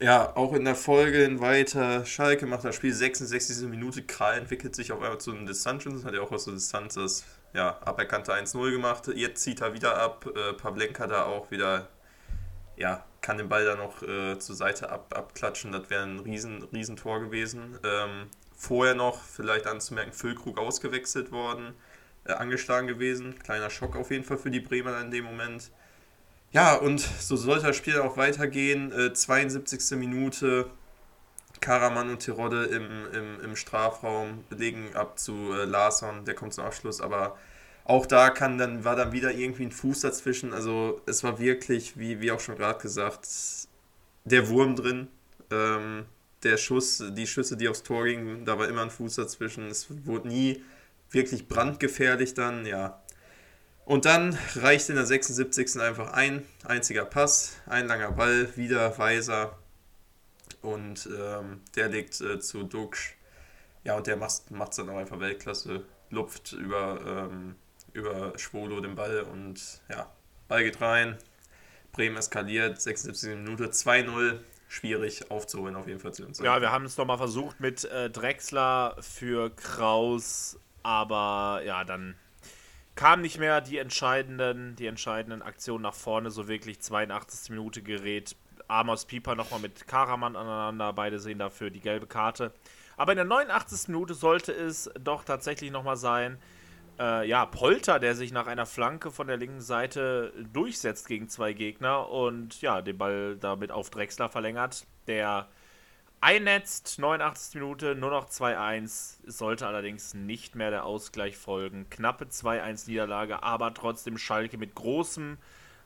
Ja, 0.00 0.34
auch 0.36 0.52
in 0.54 0.64
der 0.64 0.74
Folge 0.74 1.40
weiter. 1.40 2.04
Schalke 2.04 2.46
macht 2.46 2.64
das 2.64 2.74
Spiel 2.74 2.92
66. 2.92 3.68
Minute. 3.68 4.02
Kral 4.02 4.38
entwickelt 4.38 4.74
sich 4.74 4.90
auf 4.90 5.00
einmal 5.00 5.20
zu 5.20 5.30
einem 5.30 5.46
Distanz. 5.46 5.84
Hat 6.04 6.14
ja 6.14 6.20
auch 6.20 6.32
aus 6.32 6.46
der 6.46 6.54
Distanz 6.54 6.94
das 6.94 7.24
ja, 7.52 7.78
aberkannte 7.84 8.34
1-0 8.34 8.72
gemacht. 8.72 9.06
Jetzt 9.14 9.42
zieht 9.42 9.60
er 9.60 9.72
wieder 9.72 9.96
ab. 9.96 10.26
Äh, 10.26 10.54
Pavlenka 10.54 11.06
da 11.06 11.24
auch 11.24 11.52
wieder, 11.52 11.88
ja, 12.76 13.04
kann 13.20 13.38
den 13.38 13.48
Ball 13.48 13.64
da 13.64 13.76
noch 13.76 14.02
äh, 14.02 14.36
zur 14.38 14.56
Seite 14.56 14.90
ab, 14.90 15.14
abklatschen. 15.16 15.70
Das 15.70 15.88
wäre 15.90 16.02
ein 16.02 16.18
riesen, 16.18 16.64
riesen 16.72 16.96
Tor 16.96 17.20
gewesen. 17.20 17.78
Ähm, 17.84 18.28
vorher 18.56 18.96
noch 18.96 19.22
vielleicht 19.22 19.68
anzumerken, 19.68 20.12
Füllkrug 20.12 20.58
ausgewechselt 20.58 21.30
worden, 21.30 21.72
äh, 22.24 22.32
angeschlagen 22.32 22.88
gewesen. 22.88 23.38
Kleiner 23.38 23.70
Schock 23.70 23.94
auf 23.94 24.10
jeden 24.10 24.24
Fall 24.24 24.38
für 24.38 24.50
die 24.50 24.60
Bremer 24.60 25.00
in 25.00 25.12
dem 25.12 25.24
Moment. 25.24 25.70
Ja, 26.54 26.76
und 26.76 27.00
so 27.00 27.34
sollte 27.34 27.66
das 27.66 27.76
Spiel 27.76 27.98
auch 27.98 28.16
weitergehen. 28.16 28.92
Äh, 28.92 29.12
72. 29.12 29.98
Minute, 29.98 30.70
Karaman 31.60 32.10
und 32.10 32.20
Tirode 32.20 32.66
im, 32.66 33.06
im, 33.12 33.40
im 33.40 33.56
Strafraum 33.56 34.44
legen 34.50 34.94
ab 34.94 35.18
zu 35.18 35.52
äh, 35.52 35.64
Larsson, 35.64 36.24
der 36.24 36.34
kommt 36.36 36.54
zum 36.54 36.64
Abschluss, 36.64 37.00
aber 37.00 37.36
auch 37.84 38.06
da 38.06 38.30
kann 38.30 38.56
dann, 38.56 38.84
war 38.84 38.94
dann 38.94 39.10
wieder 39.10 39.32
irgendwie 39.32 39.64
ein 39.64 39.72
Fuß 39.72 40.00
dazwischen. 40.00 40.52
Also 40.52 41.02
es 41.06 41.24
war 41.24 41.40
wirklich, 41.40 41.98
wie, 41.98 42.20
wie 42.20 42.30
auch 42.30 42.38
schon 42.40 42.56
gerade 42.56 42.80
gesagt, 42.80 43.26
der 44.24 44.48
Wurm 44.48 44.76
drin. 44.76 45.08
Ähm, 45.50 46.06
der 46.44 46.56
Schuss, 46.56 47.02
die 47.16 47.26
Schüsse, 47.26 47.56
die 47.56 47.68
aufs 47.68 47.82
Tor 47.82 48.04
gingen, 48.04 48.44
da 48.44 48.58
war 48.58 48.68
immer 48.68 48.82
ein 48.82 48.90
Fuß 48.90 49.16
dazwischen. 49.16 49.66
Es 49.68 49.88
wurde 50.06 50.28
nie 50.28 50.62
wirklich 51.10 51.48
brandgefährlich 51.48 52.34
dann, 52.34 52.64
ja. 52.64 53.02
Und 53.84 54.06
dann 54.06 54.38
reicht 54.56 54.88
in 54.88 54.96
der 54.96 55.04
76. 55.04 55.78
einfach 55.80 56.12
ein 56.12 56.46
einziger 56.64 57.04
Pass, 57.04 57.56
ein 57.66 57.86
langer 57.86 58.12
Ball, 58.12 58.48
wieder 58.56 58.96
Weiser 58.98 59.58
und 60.62 61.06
ähm, 61.06 61.60
der 61.76 61.88
legt 61.88 62.20
äh, 62.20 62.40
zu 62.40 62.64
Duxch. 62.64 63.14
Ja, 63.84 63.96
und 63.96 64.06
der 64.06 64.16
macht 64.16 64.42
es 64.50 64.76
dann 64.76 64.88
auch 64.88 64.96
einfach 64.96 65.20
Weltklasse, 65.20 65.84
lupft 66.08 66.52
über, 66.52 67.28
ähm, 67.30 67.56
über 67.92 68.32
Schwolo 68.38 68.80
den 68.80 68.94
Ball 68.94 69.20
und 69.20 69.82
ja, 69.90 70.10
Ball 70.48 70.64
geht 70.64 70.80
rein. 70.80 71.18
Bremen 71.92 72.16
eskaliert, 72.16 72.80
76 72.80 73.36
Minute, 73.36 73.66
2-0. 73.66 74.38
Schwierig 74.66 75.30
aufzuholen, 75.30 75.76
auf 75.76 75.86
jeden 75.86 76.00
Fall 76.00 76.12
zu. 76.12 76.24
Ja, 76.42 76.60
wir 76.60 76.72
haben 76.72 76.86
es 76.86 76.96
nochmal 76.96 77.18
versucht 77.18 77.60
mit 77.60 77.84
äh, 77.84 78.10
Drexler 78.10 78.96
für 78.98 79.54
Kraus, 79.54 80.58
aber 80.82 81.62
ja, 81.64 81.84
dann 81.84 82.16
kam 82.94 83.20
nicht 83.20 83.38
mehr 83.38 83.60
die 83.60 83.78
entscheidenden, 83.78 84.76
die 84.76 84.86
entscheidenden 84.86 85.42
Aktionen 85.42 85.82
nach 85.82 85.94
vorne, 85.94 86.30
so 86.30 86.48
wirklich 86.48 86.80
82. 86.80 87.50
Minute 87.50 87.82
gerät 87.82 88.36
Amos 88.68 89.04
Pieper 89.04 89.34
nochmal 89.34 89.60
mit 89.60 89.86
Karaman 89.86 90.36
aneinander, 90.36 90.92
beide 90.92 91.18
sehen 91.18 91.38
dafür 91.38 91.70
die 91.70 91.80
gelbe 91.80 92.06
Karte. 92.06 92.52
Aber 92.96 93.12
in 93.12 93.16
der 93.16 93.24
89. 93.24 93.88
Minute 93.88 94.14
sollte 94.14 94.52
es 94.52 94.90
doch 95.00 95.24
tatsächlich 95.24 95.70
nochmal 95.70 95.96
sein, 95.96 96.38
äh, 96.98 97.28
ja, 97.28 97.44
Polter, 97.46 97.98
der 97.98 98.14
sich 98.14 98.32
nach 98.32 98.46
einer 98.46 98.66
Flanke 98.66 99.10
von 99.10 99.26
der 99.26 99.36
linken 99.36 99.60
Seite 99.60 100.32
durchsetzt 100.52 101.08
gegen 101.08 101.28
zwei 101.28 101.52
Gegner 101.52 102.08
und 102.08 102.60
ja, 102.60 102.82
den 102.82 102.96
Ball 102.96 103.36
damit 103.36 103.72
auf 103.72 103.90
Drexler 103.90 104.28
verlängert, 104.28 104.86
der 105.08 105.48
einnetzt, 106.24 106.98
89. 106.98 107.54
Minute, 107.56 107.94
nur 107.94 108.10
noch 108.10 108.28
2-1. 108.28 108.82
Es 109.26 109.38
sollte 109.38 109.66
allerdings 109.66 110.14
nicht 110.14 110.54
mehr 110.54 110.70
der 110.70 110.86
Ausgleich 110.86 111.36
folgen. 111.36 111.86
Knappe 111.90 112.24
2-1 112.24 112.88
Niederlage, 112.88 113.42
aber 113.42 113.74
trotzdem 113.74 114.16
Schalke 114.16 114.56
mit 114.56 114.74
großem 114.74 115.36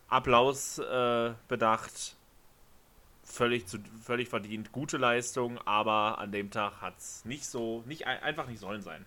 Applaus 0.09 0.79
äh, 0.79 1.33
bedacht. 1.49 2.15
Völlig, 3.25 3.67
zu, 3.67 3.79
völlig 4.03 4.29
verdient. 4.29 4.71
Gute 4.71 4.97
Leistung, 4.97 5.59
aber 5.67 6.19
an 6.19 6.31
dem 6.31 6.51
Tag 6.51 6.81
hat 6.81 6.97
es 6.99 7.25
nicht 7.25 7.45
so, 7.45 7.83
nicht, 7.87 8.07
einfach 8.07 8.47
nicht 8.47 8.61
sollen 8.61 8.81
sein. 8.81 9.05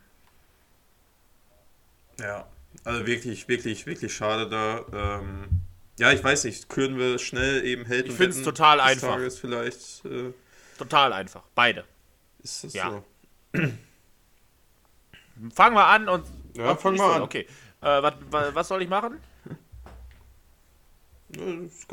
Ja, 2.19 2.45
also 2.83 3.07
wirklich, 3.07 3.47
wirklich, 3.47 3.85
wirklich 3.85 4.13
schade 4.13 4.49
da. 4.49 5.19
Ähm, 5.19 5.61
ja, 5.97 6.11
ich 6.11 6.23
weiß 6.23 6.43
nicht, 6.43 6.67
können 6.69 6.99
wir 6.99 7.17
schnell 7.19 7.65
eben 7.65 7.85
Helden. 7.85 8.11
Ich 8.11 8.17
finde 8.17 8.37
es 8.37 8.43
total 8.43 8.79
einfach. 8.81 9.15
Tages 9.15 9.39
vielleicht. 9.39 10.05
Äh, 10.05 10.33
Total 10.81 11.13
einfach. 11.13 11.43
Beide. 11.53 11.85
Ist 12.41 12.63
das 12.63 12.73
ja. 12.73 12.89
so? 12.89 13.03
Fangen 15.53 15.75
wir 15.75 15.85
an 15.85 16.09
und. 16.09 16.25
Ja, 16.55 16.75
fangen 16.75 16.97
wir 16.97 17.05
an. 17.05 17.21
Okay. 17.21 17.47
Äh, 17.81 18.03
was, 18.03 18.13
was 18.29 18.67
soll 18.67 18.81
ich 18.81 18.89
machen? 18.89 19.19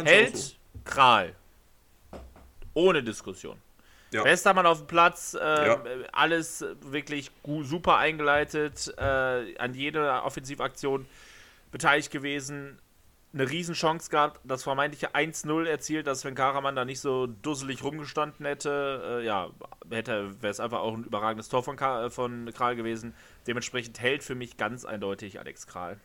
Held, 0.05 0.37
so. 0.37 0.55
Kral. 0.85 1.35
Ohne 2.75 3.03
Diskussion. 3.03 3.59
Ja. 4.11 4.23
Bester 4.23 4.55
Mann 4.55 4.67
auf 4.67 4.79
dem 4.79 4.87
Platz, 4.87 5.35
äh, 5.35 5.67
ja. 5.67 5.83
alles 6.13 6.65
wirklich 6.81 7.31
super 7.63 7.99
eingeleitet, 7.99 8.93
äh, 8.97 9.57
an 9.59 9.75
jeder 9.75 10.25
Offensivaktion 10.25 11.07
beteiligt 11.71 12.11
gewesen, 12.11 12.79
eine 13.33 13.49
Riesenchance 13.49 14.11
gehabt, 14.11 14.41
das 14.45 14.63
vermeintliche 14.63 15.15
1-0 15.15 15.67
erzielt, 15.67 16.07
dass 16.07 16.25
wenn 16.25 16.35
Karaman 16.35 16.75
da 16.75 16.85
nicht 16.85 17.01
so 17.01 17.27
dusselig 17.27 17.85
rumgestanden 17.85 18.47
hätte, 18.47 19.21
äh, 19.21 19.27
ja, 19.27 19.51
hätte 19.91 20.41
wäre 20.41 20.51
es 20.51 20.61
einfach 20.61 20.81
auch 20.81 20.95
ein 20.95 21.05
überragendes 21.05 21.49
Tor 21.49 21.63
von, 21.63 21.77
Ka 21.77 22.09
von 22.11 22.51
Kral 22.55 22.75
gewesen. 22.75 23.15
Dementsprechend 23.47 24.01
hält 24.01 24.23
für 24.23 24.35
mich 24.35 24.57
ganz 24.57 24.85
eindeutig 24.85 25.39
Alex 25.39 25.67
Kral. 25.67 26.01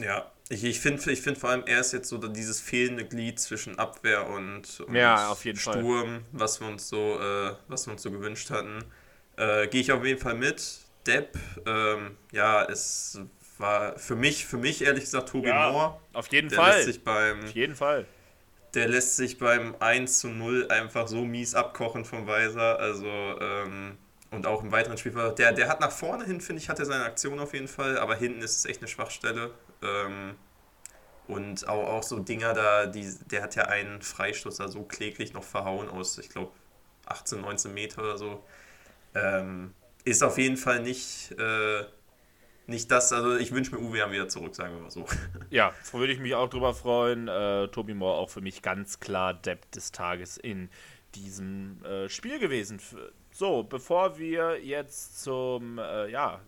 Ja, 0.00 0.30
ich, 0.48 0.64
ich 0.64 0.80
finde 0.80 1.10
ich 1.10 1.22
find 1.22 1.38
vor 1.38 1.50
allem, 1.50 1.64
er 1.66 1.80
ist 1.80 1.92
jetzt 1.92 2.08
so 2.08 2.18
dieses 2.18 2.60
fehlende 2.60 3.04
Glied 3.04 3.38
zwischen 3.40 3.78
Abwehr 3.78 4.28
und, 4.28 4.80
und 4.80 4.94
ja, 4.94 5.34
Sturm, 5.54 6.06
Fall. 6.06 6.22
was 6.32 6.60
wir 6.60 6.68
uns 6.68 6.88
so, 6.88 7.20
äh, 7.20 7.54
was 7.68 7.86
wir 7.86 7.92
uns 7.92 8.02
so 8.02 8.10
gewünscht 8.10 8.50
hatten. 8.50 8.84
Äh, 9.36 9.68
Gehe 9.68 9.80
ich 9.80 9.92
auf 9.92 10.04
jeden 10.04 10.20
Fall 10.20 10.34
mit. 10.34 10.80
Depp, 11.06 11.38
ähm, 11.64 12.16
ja, 12.32 12.64
es 12.64 13.20
war 13.60 13.98
für 13.98 14.16
mich, 14.16 14.46
für 14.46 14.56
mich 14.56 14.82
ehrlich 14.82 15.04
gesagt 15.04 15.30
Tobi 15.30 15.48
ja, 15.48 15.70
Moore. 15.70 16.00
Auf 16.12 16.28
jeden 16.28 16.48
der 16.48 16.58
Fall. 16.58 16.76
Lässt 16.76 16.86
sich 16.86 17.04
beim, 17.04 17.44
auf 17.44 17.50
jeden 17.50 17.74
Fall. 17.74 18.06
Der 18.74 18.88
lässt 18.88 19.16
sich 19.16 19.38
beim 19.38 19.74
1 19.80 20.20
zu 20.20 20.28
0 20.28 20.68
einfach 20.70 21.08
so 21.08 21.24
mies 21.24 21.54
abkochen 21.54 22.04
vom 22.04 22.26
Weiser. 22.26 22.78
Also, 22.78 23.06
ähm, 23.06 23.96
und 24.30 24.46
auch 24.46 24.62
im 24.62 24.72
weiteren 24.72 24.98
Spiel. 24.98 25.12
Der, 25.38 25.52
der 25.52 25.68
hat 25.68 25.80
nach 25.80 25.92
vorne 25.92 26.24
hin, 26.24 26.40
finde 26.40 26.62
ich, 26.62 26.68
hat 26.68 26.78
er 26.78 26.84
seine 26.84 27.04
Aktion 27.04 27.40
auf 27.40 27.54
jeden 27.54 27.68
Fall, 27.68 27.98
aber 27.98 28.14
hinten 28.14 28.42
ist 28.42 28.56
es 28.56 28.64
echt 28.66 28.80
eine 28.80 28.88
Schwachstelle. 28.88 29.52
Ähm, 29.82 30.34
und 31.26 31.68
auch, 31.68 31.88
auch 31.88 32.02
so 32.02 32.18
Dinger 32.18 32.54
da, 32.54 32.86
die, 32.86 33.10
der 33.30 33.42
hat 33.42 33.54
ja 33.54 33.64
einen 33.64 34.02
Freistoß 34.02 34.56
da 34.56 34.68
so 34.68 34.82
kläglich 34.82 35.34
noch 35.34 35.44
verhauen 35.44 35.88
aus, 35.88 36.18
ich 36.18 36.30
glaube, 36.30 36.52
18, 37.06 37.40
19 37.40 37.72
Meter 37.72 38.02
oder 38.02 38.18
so. 38.18 38.44
Ähm, 39.14 39.74
ist 40.04 40.22
auf 40.22 40.38
jeden 40.38 40.56
Fall 40.56 40.80
nicht, 40.80 41.32
äh, 41.38 41.84
nicht 42.68 42.90
das, 42.90 43.12
also 43.12 43.36
ich 43.36 43.52
wünsche 43.52 43.74
mir 43.74 43.80
Uwe 43.80 44.12
wieder 44.12 44.28
zurück, 44.28 44.54
sagen 44.54 44.74
wir 44.74 44.82
mal 44.82 44.90
so. 44.90 45.06
Ja, 45.50 45.72
würde 45.92 46.12
ich 46.12 46.20
mich 46.20 46.34
auch 46.34 46.48
drüber 46.48 46.74
freuen. 46.74 47.26
Äh, 47.26 47.68
Tobi 47.68 47.94
Moore 47.94 48.18
auch 48.18 48.30
für 48.30 48.42
mich 48.42 48.60
ganz 48.62 49.00
klar 49.00 49.32
Depp 49.34 49.70
des 49.72 49.90
Tages 49.90 50.36
in 50.36 50.68
diesem 51.14 51.82
äh, 51.84 52.08
Spiel 52.10 52.38
gewesen. 52.38 52.80
So, 53.30 53.62
bevor 53.62 54.18
wir 54.18 54.62
jetzt 54.62 55.22
zum 55.22 55.78
äh, 55.78 56.10
ja, 56.10 56.40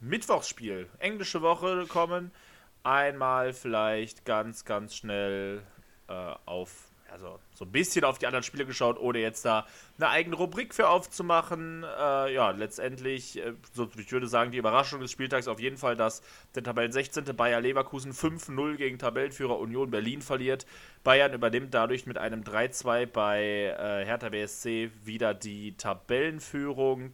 Mittwochsspiel, 0.00 0.88
englische 0.98 1.42
Woche 1.42 1.84
kommen, 1.86 2.32
einmal 2.82 3.52
vielleicht 3.52 4.24
ganz, 4.24 4.64
ganz 4.64 4.94
schnell 4.96 5.62
äh, 6.08 6.34
auf, 6.46 6.87
also 7.10 7.38
so 7.54 7.64
ein 7.64 7.72
bisschen 7.72 8.04
auf 8.04 8.18
die 8.18 8.26
anderen 8.26 8.42
Spiele 8.42 8.66
geschaut, 8.66 8.98
ohne 8.98 9.18
jetzt 9.18 9.44
da 9.44 9.66
eine 9.98 10.10
eigene 10.10 10.36
Rubrik 10.36 10.74
für 10.74 10.88
aufzumachen. 10.88 11.84
Äh, 11.84 12.34
ja, 12.34 12.50
letztendlich, 12.50 13.38
äh, 13.38 13.54
so, 13.72 13.88
ich 13.96 14.10
würde 14.12 14.28
sagen, 14.28 14.50
die 14.50 14.58
Überraschung 14.58 15.00
des 15.00 15.10
Spieltags 15.10 15.48
auf 15.48 15.60
jeden 15.60 15.76
Fall, 15.76 15.96
dass 15.96 16.22
der 16.54 16.62
Tabellen 16.62 16.92
16. 16.92 17.24
Bayer 17.36 17.60
Leverkusen 17.60 18.12
5-0 18.12 18.76
gegen 18.76 18.98
Tabellenführer 18.98 19.58
Union 19.58 19.90
Berlin 19.90 20.22
verliert. 20.22 20.66
Bayern 21.04 21.32
übernimmt 21.32 21.74
dadurch 21.74 22.06
mit 22.06 22.18
einem 22.18 22.42
3-2 22.42 23.06
bei 23.06 23.42
äh, 23.42 24.04
Hertha 24.04 24.28
BSC 24.28 24.90
wieder 25.04 25.34
die 25.34 25.76
Tabellenführung. 25.76 27.12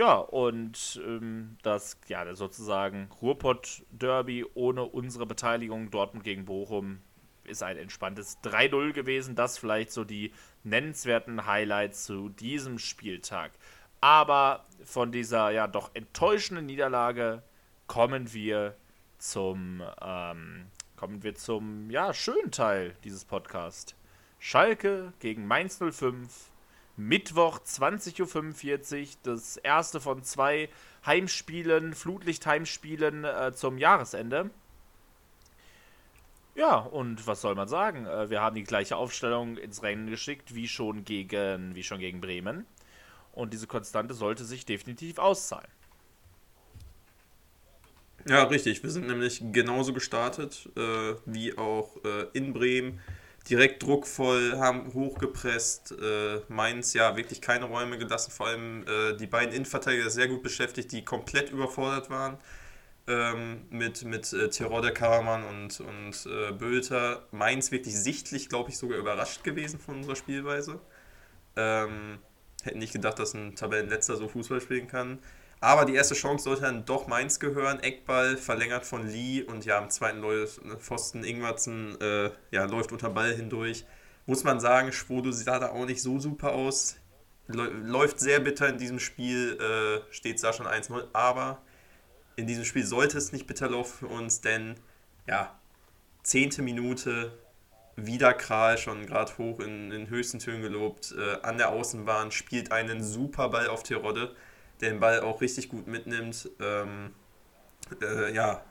Ja, 0.00 0.14
und 0.14 0.98
ähm, 1.04 1.58
das, 1.62 1.98
ja, 2.08 2.34
sozusagen 2.34 3.10
Ruhrpott-Derby 3.20 4.46
ohne 4.54 4.84
unsere 4.84 5.26
Beteiligung, 5.26 5.90
Dortmund 5.90 6.24
gegen 6.24 6.46
Bochum, 6.46 7.02
ist 7.44 7.62
ein 7.62 7.76
entspanntes 7.76 8.38
3-0 8.42 8.92
gewesen. 8.92 9.34
Das 9.34 9.58
vielleicht 9.58 9.92
so 9.92 10.04
die 10.04 10.32
nennenswerten 10.62 11.46
Highlights 11.46 12.04
zu 12.04 12.28
diesem 12.28 12.78
Spieltag. 12.78 13.52
Aber 14.00 14.66
von 14.84 15.12
dieser 15.12 15.50
ja 15.50 15.66
doch 15.66 15.90
enttäuschenden 15.94 16.66
Niederlage 16.66 17.42
kommen 17.86 18.32
wir 18.32 18.76
zum 19.18 19.82
ähm, 20.00 20.66
kommen 20.96 21.22
wir 21.22 21.34
zum 21.34 21.90
ja 21.90 22.12
schönen 22.14 22.50
Teil 22.50 22.96
dieses 23.04 23.24
Podcasts. 23.24 23.94
Schalke 24.38 25.12
gegen 25.18 25.46
Mainz 25.46 25.78
05 25.78 26.50
Mittwoch 26.96 27.60
20.45 27.60 29.00
Uhr, 29.00 29.06
das 29.22 29.56
erste 29.56 30.00
von 30.00 30.22
zwei 30.22 30.68
Heimspielen, 31.06 31.94
Flutlicht-Heimspielen 31.94 33.24
äh, 33.24 33.52
zum 33.54 33.78
Jahresende. 33.78 34.50
Ja, 36.54 36.76
und 36.78 37.26
was 37.26 37.40
soll 37.40 37.54
man 37.54 37.68
sagen? 37.68 38.06
Äh, 38.06 38.30
wir 38.30 38.40
haben 38.40 38.56
die 38.56 38.64
gleiche 38.64 38.96
Aufstellung 38.96 39.56
ins 39.56 39.82
Rennen 39.82 40.08
geschickt 40.08 40.54
wie 40.54 40.68
schon 40.68 41.04
gegen, 41.04 41.74
wie 41.74 41.82
schon 41.82 42.00
gegen 42.00 42.20
Bremen. 42.20 42.66
Und 43.32 43.52
diese 43.52 43.66
Konstante 43.66 44.14
sollte 44.14 44.44
sich 44.44 44.66
definitiv 44.66 45.18
auszahlen. 45.18 45.68
Ja, 48.28 48.42
richtig. 48.44 48.82
Wir 48.82 48.90
sind 48.90 49.06
nämlich 49.06 49.42
genauso 49.52 49.92
gestartet 49.92 50.68
äh, 50.76 51.14
wie 51.24 51.56
auch 51.56 51.96
äh, 52.04 52.26
in 52.34 52.52
Bremen 52.52 53.00
direkt 53.48 53.82
druckvoll, 53.82 54.58
haben 54.58 54.92
hochgepresst. 54.92 55.92
Äh, 55.92 56.40
Mainz 56.48 56.92
ja 56.92 57.16
wirklich 57.16 57.40
keine 57.40 57.66
Räume 57.66 57.96
gelassen, 57.98 58.30
vor 58.30 58.48
allem 58.48 58.84
äh, 58.86 59.16
die 59.16 59.26
beiden 59.26 59.54
Innenverteidiger 59.54 60.10
sehr 60.10 60.28
gut 60.28 60.42
beschäftigt, 60.42 60.92
die 60.92 61.04
komplett 61.04 61.50
überfordert 61.50 62.10
waren. 62.10 62.36
Ähm, 63.10 63.62
mit 63.70 64.04
mit 64.04 64.32
äh, 64.32 64.50
Terodde, 64.50 64.92
Karaman 64.92 65.42
und, 65.42 65.80
und 65.80 66.26
äh, 66.26 66.52
Bülter. 66.52 67.26
Mainz 67.32 67.72
wirklich 67.72 67.96
sichtlich, 67.96 68.48
glaube 68.48 68.70
ich, 68.70 68.78
sogar 68.78 68.98
überrascht 68.98 69.42
gewesen 69.42 69.80
von 69.80 69.96
unserer 69.96 70.14
Spielweise. 70.14 70.78
Ähm, 71.56 72.18
hätten 72.62 72.78
nicht 72.78 72.92
gedacht, 72.92 73.18
dass 73.18 73.34
ein 73.34 73.56
Tabellenletzter 73.56 74.14
so 74.14 74.28
Fußball 74.28 74.60
spielen 74.60 74.86
kann. 74.86 75.18
Aber 75.58 75.86
die 75.86 75.94
erste 75.94 76.14
Chance 76.14 76.44
sollte 76.44 76.62
dann 76.62 76.84
doch 76.84 77.08
Mainz 77.08 77.40
gehören. 77.40 77.80
Eckball 77.80 78.36
verlängert 78.36 78.86
von 78.86 79.08
Lee 79.08 79.42
und 79.42 79.64
ja, 79.64 79.78
am 79.78 79.90
zweiten 79.90 80.22
Pfosten 80.78 81.24
Ingwertsen 81.24 82.00
äh, 82.00 82.30
ja, 82.52 82.64
läuft 82.66 82.92
unter 82.92 83.10
Ball 83.10 83.34
hindurch. 83.34 83.84
Muss 84.26 84.44
man 84.44 84.60
sagen, 84.60 84.92
Schwodo 84.92 85.32
sieht 85.32 85.48
da 85.48 85.70
auch 85.70 85.84
nicht 85.84 86.00
so 86.00 86.20
super 86.20 86.52
aus. 86.52 86.96
Läuft 87.48 88.20
sehr 88.20 88.38
bitter 88.38 88.68
in 88.68 88.78
diesem 88.78 89.00
Spiel, 89.00 89.58
äh, 89.60 90.14
steht 90.14 90.40
da 90.44 90.52
schon 90.52 90.68
1-0. 90.68 91.08
Aber 91.12 91.60
in 92.36 92.46
diesem 92.46 92.64
Spiel 92.64 92.84
sollte 92.84 93.18
es 93.18 93.32
nicht 93.32 93.46
bitter 93.46 93.68
laufen 93.68 93.98
für 93.98 94.06
uns, 94.06 94.40
denn 94.40 94.76
ja, 95.26 95.58
zehnte 96.22 96.62
Minute, 96.62 97.32
wieder 97.96 98.32
Kral, 98.32 98.78
schon 98.78 99.06
gerade 99.06 99.36
hoch 99.36 99.60
in, 99.60 99.90
in 99.90 100.08
höchsten 100.08 100.38
Tönen 100.38 100.62
gelobt, 100.62 101.14
äh, 101.18 101.42
an 101.42 101.58
der 101.58 101.70
Außenbahn, 101.70 102.30
spielt 102.30 102.72
einen 102.72 103.02
super 103.02 103.48
Ball 103.50 103.68
auf 103.68 103.82
Terodde 103.82 104.34
der 104.80 104.90
den 104.90 105.00
Ball 105.00 105.20
auch 105.20 105.40
richtig 105.40 105.68
gut 105.68 105.86
mitnimmt. 105.86 106.48
Ähm, 106.60 107.14
äh, 108.00 108.32
ja, 108.32 108.62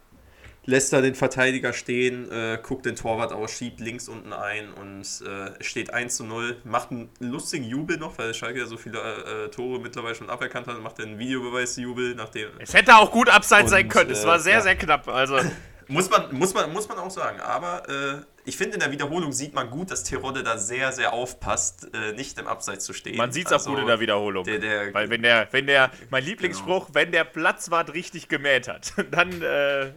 lässt 0.66 0.94
da 0.94 1.02
den 1.02 1.16
Verteidiger 1.16 1.74
stehen, 1.74 2.32
äh, 2.32 2.60
guckt 2.62 2.86
den 2.86 2.96
Torwart 2.96 3.32
aus, 3.32 3.52
schiebt 3.52 3.80
links 3.80 4.08
unten 4.08 4.34
ein 4.34 4.72
und 4.74 5.02
äh, 5.02 5.64
steht 5.64 5.94
1 5.94 6.16
zu 6.16 6.24
0. 6.24 6.58
Macht 6.64 6.92
einen 6.92 7.10
lustigen 7.20 7.64
Jubel 7.64 7.98
noch, 7.98 8.18
weil 8.18 8.34
Schalke 8.34 8.60
ja 8.60 8.66
so 8.66 8.78
viele 8.78 9.00
äh, 9.00 9.50
Tore 9.50 9.80
mittlerweile 9.80 10.16
schon 10.16 10.30
aberkannt 10.30 10.68
hat. 10.68 10.80
Macht 10.82 11.02
einen 11.02 11.18
Videobeweisjubel. 11.20 12.16
Nachdem 12.16 12.50
es 12.60 12.74
hätte 12.74 12.96
auch 12.96 13.12
gut 13.12 13.30
abseits 13.30 13.72
sein 13.72 13.90
können. 13.90 14.12
Es 14.12 14.26
war 14.26 14.40
sehr, 14.40 14.56
ja. 14.56 14.62
sehr 14.62 14.76
knapp. 14.76 15.08
Also. 15.08 15.40
muss, 15.90 16.10
man, 16.10 16.34
muss, 16.36 16.54
man, 16.54 16.72
muss 16.72 16.88
man 16.88 17.00
auch 17.00 17.12
sagen. 17.12 17.40
Aber 17.42 17.90
äh, 17.90 18.22
ich 18.46 18.58
finde, 18.58 18.76
in 18.76 18.80
der 18.80 18.92
Wiederholung 18.92 19.32
sieht 19.32 19.54
man 19.54 19.70
gut, 19.70 19.92
dass 19.92 20.04
Terodde 20.04 20.44
da 20.44 20.58
sehr, 20.58 20.92
sehr 20.92 21.14
aufpasst, 21.14 21.90
äh, 21.94 22.14
nicht 22.14 22.38
im 22.40 22.48
Abseits 22.48 22.86
zu 22.86 22.94
stehen. 22.94 23.18
Man 23.18 23.32
sieht 23.32 23.48
es 23.48 23.54
also, 23.54 23.70
auch 23.70 23.74
gut 23.74 23.82
in 23.82 23.88
der 23.88 24.00
Wiederholung. 24.00 24.44
Der, 24.44 24.60
der, 24.60 24.94
Weil 24.94 25.10
wenn 25.10 25.22
der, 25.22 25.48
wenn 25.52 25.68
der, 25.68 25.92
mein 26.10 26.24
Lieblingsspruch, 26.24 26.88
genau. 26.88 26.96
wenn 26.96 27.12
der 27.12 27.24
Platzwart 27.24 27.94
richtig 27.94 28.28
gemäht 28.28 28.68
hat, 28.68 28.94
dann 29.12 29.42
äh, 29.42 29.92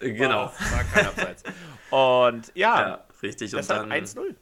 genau. 0.00 0.46
War, 0.46 0.52
war 0.72 0.84
kein 0.84 1.06
Abseits. 1.06 1.42
Und 1.90 2.52
ja, 2.54 2.80
ja 2.80 3.04
richtig. 3.22 3.54
Und 3.54 3.68
dann 3.68 3.90
1-0. 3.90 4.34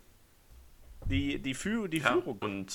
Die, 1.07 1.38
die, 1.38 1.55
Führ 1.55 1.88
die 1.88 1.99
ja, 1.99 2.12
Führung. 2.12 2.38
Und 2.38 2.73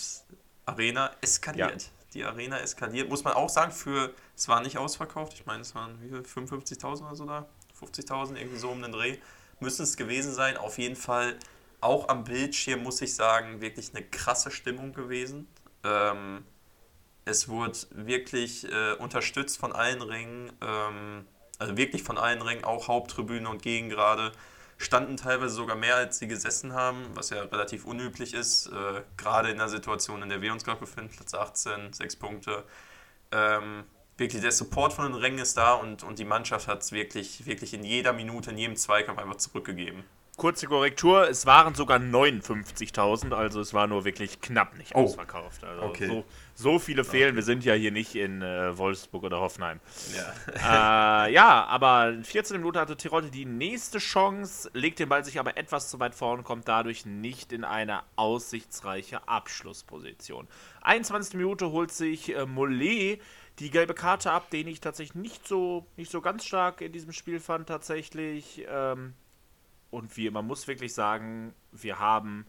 Arena 0.65 1.11
eskaliert. 1.21 1.83
Ja. 1.83 1.89
Die 2.13 2.23
Arena 2.23 2.59
eskaliert. 2.59 3.09
Muss 3.09 3.23
man 3.23 3.33
auch 3.33 3.49
sagen, 3.49 3.71
für 3.71 4.13
es 4.35 4.47
war 4.47 4.61
nicht 4.61 4.77
ausverkauft. 4.77 5.33
Ich 5.33 5.45
meine, 5.45 5.61
es 5.61 5.75
waren 5.75 5.97
55.000 6.01 7.05
oder 7.05 7.15
so 7.15 7.25
da. 7.25 7.47
50.000, 7.79 8.35
irgendwie 8.35 8.57
so 8.57 8.69
um 8.69 8.81
den 8.81 8.91
Dreh 8.91 9.17
müssen 9.61 9.83
es 9.83 9.95
gewesen 9.95 10.33
sein. 10.33 10.57
Auf 10.57 10.77
jeden 10.77 10.95
Fall 10.95 11.37
auch 11.79 12.09
am 12.09 12.23
Bildschirm, 12.25 12.83
muss 12.83 13.01
ich 13.01 13.15
sagen, 13.15 13.61
wirklich 13.61 13.91
eine 13.95 14.03
krasse 14.03 14.51
Stimmung 14.51 14.93
gewesen. 14.93 15.47
Ähm, 15.83 16.43
es 17.25 17.47
wurde 17.47 17.77
wirklich 17.91 18.69
äh, 18.71 18.93
unterstützt 18.93 19.57
von 19.57 19.71
allen 19.71 20.01
Ringen, 20.01 20.51
ähm, 20.61 21.25
also 21.61 21.77
wirklich 21.77 22.01
von 22.01 22.17
allen 22.17 22.41
Ringen, 22.41 22.63
auch 22.63 22.87
Haupttribüne 22.87 23.47
und 23.47 23.61
Gegengrade. 23.61 24.31
Standen 24.79 25.15
teilweise 25.15 25.53
sogar 25.53 25.75
mehr, 25.75 25.95
als 25.95 26.17
sie 26.17 26.27
gesessen 26.27 26.73
haben, 26.73 27.05
was 27.13 27.29
ja 27.29 27.43
relativ 27.43 27.85
unüblich 27.85 28.33
ist, 28.33 28.65
äh, 28.67 29.03
gerade 29.15 29.51
in 29.51 29.59
der 29.59 29.69
Situation, 29.69 30.23
in 30.23 30.29
der 30.29 30.41
wir 30.41 30.51
uns 30.51 30.63
gerade 30.63 30.79
befinden, 30.79 31.11
Platz 31.15 31.35
18, 31.35 31.93
6 31.93 32.15
Punkte. 32.15 32.63
Ähm, 33.31 33.83
wirklich 34.17 34.41
der 34.41 34.51
Support 34.51 34.93
von 34.93 35.05
den 35.05 35.13
Rängen 35.13 35.37
ist 35.37 35.55
da 35.55 35.75
und, 35.75 36.01
und 36.01 36.17
die 36.17 36.25
Mannschaft 36.25 36.67
hat 36.67 36.81
es 36.81 36.91
wirklich, 36.91 37.45
wirklich 37.45 37.75
in 37.75 37.83
jeder 37.83 38.11
Minute, 38.11 38.49
in 38.49 38.57
jedem 38.57 38.75
Zweikampf 38.75 39.19
einfach 39.19 39.37
zurückgegeben. 39.37 40.03
Kurze 40.37 40.65
Korrektur, 40.65 41.29
es 41.29 41.45
waren 41.45 41.75
sogar 41.75 41.99
59.000, 41.99 43.33
also 43.33 43.59
es 43.61 43.73
war 43.73 43.85
nur 43.87 44.05
wirklich 44.05 44.41
knapp 44.41 44.75
nicht 44.77 44.95
Oh. 44.95 45.03
ausverkauft. 45.03 45.63
Also 45.63 45.83
Okay. 45.83 46.07
so, 46.07 46.25
so 46.55 46.79
viele 46.79 47.03
fehlen, 47.03 47.35
wir 47.35 47.43
sind 47.43 47.63
ja 47.63 47.73
hier 47.73 47.91
nicht 47.91 48.15
in 48.15 48.41
äh, 48.41 48.75
Wolfsburg 48.77 49.23
oder 49.23 49.39
Hoffenheim. 49.39 49.79
Ja. 50.55 51.25
äh, 51.27 51.33
ja, 51.33 51.65
aber 51.65 52.09
in 52.09 52.23
14 52.23 52.57
Minuten 52.57 52.79
hatte 52.79 52.97
Tirol 52.97 53.29
die 53.29 53.45
nächste 53.45 53.99
Chance, 53.99 54.71
legt 54.73 54.99
den 54.99 55.09
Ball 55.09 55.23
sich 55.23 55.39
aber 55.39 55.57
etwas 55.57 55.89
zu 55.89 55.99
weit 55.99 56.15
vor 56.15 56.33
und 56.33 56.43
kommt 56.43 56.67
dadurch 56.67 57.05
nicht 57.05 57.51
in 57.51 57.63
eine 57.63 58.01
aussichtsreiche 58.15 59.27
Abschlussposition. 59.27 60.47
21. 60.81 61.35
Minute 61.35 61.71
holt 61.71 61.91
sich 61.91 62.35
äh, 62.35 62.45
Mollet 62.47 63.21
die 63.59 63.69
gelbe 63.69 63.93
Karte 63.93 64.31
ab, 64.31 64.49
den 64.49 64.67
ich 64.67 64.79
tatsächlich 64.79 65.13
nicht 65.13 65.47
so, 65.47 65.85
nicht 65.97 66.09
so 66.09 66.21
ganz 66.21 66.45
stark 66.45 66.81
in 66.81 66.91
diesem 66.93 67.11
Spiel 67.13 67.39
fand 67.39 67.67
tatsächlich. 67.67 68.65
Ähm, 68.67 69.13
und 69.91 70.17
wir, 70.17 70.31
man 70.31 70.47
muss 70.47 70.67
wirklich 70.67 70.93
sagen, 70.93 71.53
wir 71.71 71.99
haben 71.99 72.47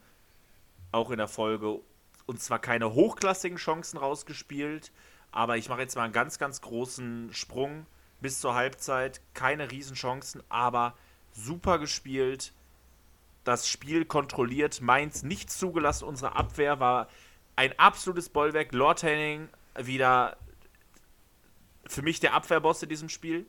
auch 0.93 1.11
in 1.11 1.19
der 1.19 1.29
Folge 1.29 1.81
uns 2.27 2.45
zwar 2.45 2.61
keine 2.61 2.95
hochklassigen 2.95 3.59
Chancen 3.59 3.99
rausgespielt, 3.99 4.93
aber 5.33 5.57
ich 5.57 5.69
mache 5.69 5.81
jetzt 5.81 5.97
mal 5.97 6.05
einen 6.05 6.13
ganz, 6.13 6.39
ganz 6.39 6.61
großen 6.61 7.33
Sprung 7.33 7.87
bis 8.21 8.41
zur 8.41 8.55
Halbzeit. 8.55 9.21
Keine 9.35 9.71
Riesenchancen, 9.71 10.43
aber 10.49 10.95
super 11.33 11.79
gespielt. 11.79 12.53
Das 13.45 13.69
Spiel 13.69 14.05
kontrolliert, 14.05 14.81
Mainz 14.81 15.25
nicht 15.25 15.51
zugelassen. 15.51 16.05
Unsere 16.05 16.37
Abwehr 16.37 16.79
war 16.79 17.09
ein 17.57 17.77
absolutes 17.79 18.29
Bollwerk. 18.29 18.73
Lord 18.73 19.03
Henning 19.03 19.49
wieder 19.77 20.37
für 21.87 22.03
mich 22.03 22.21
der 22.21 22.35
Abwehrboss 22.35 22.83
in 22.83 22.89
diesem 22.89 23.09
Spiel. 23.09 23.47